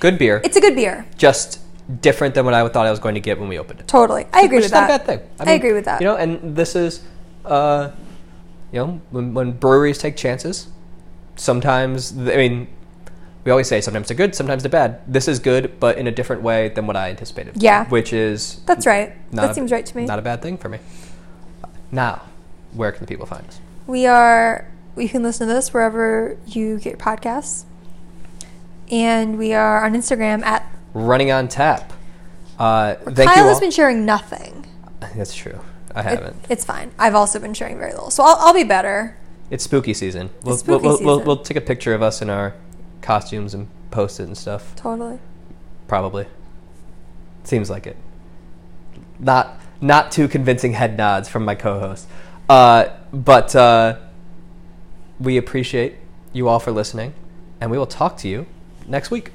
good 0.00 0.18
beer, 0.18 0.40
It's 0.44 0.56
a 0.56 0.60
good 0.60 0.74
beer. 0.76 1.06
just 1.16 1.60
different 2.00 2.34
than 2.34 2.44
what 2.44 2.54
I 2.54 2.66
thought 2.68 2.86
I 2.86 2.90
was 2.90 2.98
going 2.98 3.14
to 3.14 3.20
get 3.20 3.38
when 3.38 3.48
we 3.48 3.58
opened 3.58 3.80
it. 3.80 3.88
Totally. 3.88 4.26
I 4.32 4.42
agree 4.42 4.58
which 4.58 4.64
with 4.64 4.66
is 4.66 4.72
not 4.72 4.88
that. 4.88 5.04
a 5.04 5.06
bad 5.06 5.20
thing. 5.20 5.30
I 5.48 5.52
agree 5.52 5.72
with 5.72 5.84
that. 5.84 6.00
You 6.00 6.06
know, 6.06 6.16
and 6.16 6.56
this 6.56 6.74
is, 6.74 7.02
uh, 7.44 7.90
you 8.72 8.80
know, 8.80 9.00
when, 9.10 9.34
when 9.34 9.52
breweries 9.52 9.98
take 9.98 10.16
chances, 10.16 10.68
sometimes 11.36 12.12
I 12.18 12.36
mean, 12.36 12.68
we 13.44 13.52
always 13.52 13.68
say 13.68 13.80
sometimes 13.80 14.08
they're 14.08 14.16
good, 14.16 14.34
sometimes 14.34 14.64
they're 14.64 14.70
bad. 14.70 15.00
This 15.06 15.28
is 15.28 15.38
good, 15.38 15.78
but 15.78 15.96
in 15.98 16.08
a 16.08 16.10
different 16.10 16.42
way 16.42 16.70
than 16.70 16.86
what 16.88 16.96
I 16.96 17.10
anticipated. 17.10 17.62
Yeah. 17.62 17.88
which 17.88 18.12
is 18.12 18.60
That's 18.66 18.86
right. 18.86 19.14
that 19.32 19.50
a- 19.50 19.54
seems 19.54 19.70
right 19.70 19.86
to 19.86 19.96
me. 19.96 20.04
Not 20.06 20.18
a 20.18 20.22
bad 20.22 20.42
thing 20.42 20.58
for 20.58 20.68
me. 20.68 20.78
Now, 21.92 22.22
where 22.74 22.90
can 22.90 23.00
the 23.00 23.06
people 23.06 23.26
find 23.26 23.46
us? 23.46 23.60
We 23.86 24.06
are. 24.06 24.68
You 24.96 25.08
can 25.08 25.22
listen 25.22 25.46
to 25.46 25.54
this 25.54 25.72
wherever 25.72 26.36
you 26.46 26.78
get 26.78 26.90
your 26.90 26.98
podcasts, 26.98 27.64
and 28.90 29.38
we 29.38 29.52
are 29.52 29.84
on 29.84 29.94
Instagram 29.94 30.42
at. 30.42 30.68
Running 30.96 31.30
on 31.30 31.48
tap. 31.48 31.92
Uh, 32.58 32.94
thank 32.94 33.28
Kyle 33.28 33.36
you 33.36 33.42
all. 33.42 33.48
has 33.50 33.60
been 33.60 33.70
sharing 33.70 34.06
nothing. 34.06 34.64
That's 35.14 35.34
true. 35.34 35.60
I 35.94 36.00
It- 36.00 36.04
haven't. 36.04 36.46
it's 36.48 36.64
fine. 36.64 36.90
I've 36.98 37.14
also 37.14 37.38
been 37.38 37.52
sharing 37.52 37.78
very 37.78 37.92
little, 37.92 38.10
so 38.10 38.24
I'll, 38.24 38.36
I'll 38.38 38.54
be 38.54 38.64
better. 38.64 39.16
It's 39.50 39.62
spooky 39.64 39.92
season. 39.92 40.30
We'll, 40.42 40.56
spooky 40.56 40.82
we'll, 40.86 40.96
we'll, 40.98 41.04
we'll, 41.04 41.16
season. 41.18 41.26
we'll 41.26 41.36
take 41.42 41.58
a 41.58 41.60
picture 41.60 41.92
of 41.92 42.00
us 42.02 42.22
in 42.22 42.30
our 42.30 42.54
costumes 43.02 43.52
and 43.52 43.68
post 43.90 44.20
it 44.20 44.22
and 44.24 44.36
stuff. 44.38 44.74
Totally. 44.74 45.18
Probably. 45.86 46.26
Seems 47.44 47.68
like 47.68 47.86
it. 47.86 47.96
Not 49.18 49.60
not 49.82 50.10
too 50.10 50.28
convincing 50.28 50.72
head 50.72 50.96
nods 50.96 51.28
from 51.28 51.44
my 51.44 51.54
co-host. 51.54 52.08
Uh, 52.48 52.88
but 53.12 53.54
uh, 53.54 53.98
we 55.20 55.36
appreciate 55.36 55.96
you 56.32 56.48
all 56.48 56.58
for 56.58 56.72
listening, 56.72 57.12
and 57.60 57.70
we 57.70 57.76
will 57.78 57.86
talk 57.86 58.16
to 58.18 58.28
you 58.28 58.46
next 58.88 59.10
week. 59.10 59.30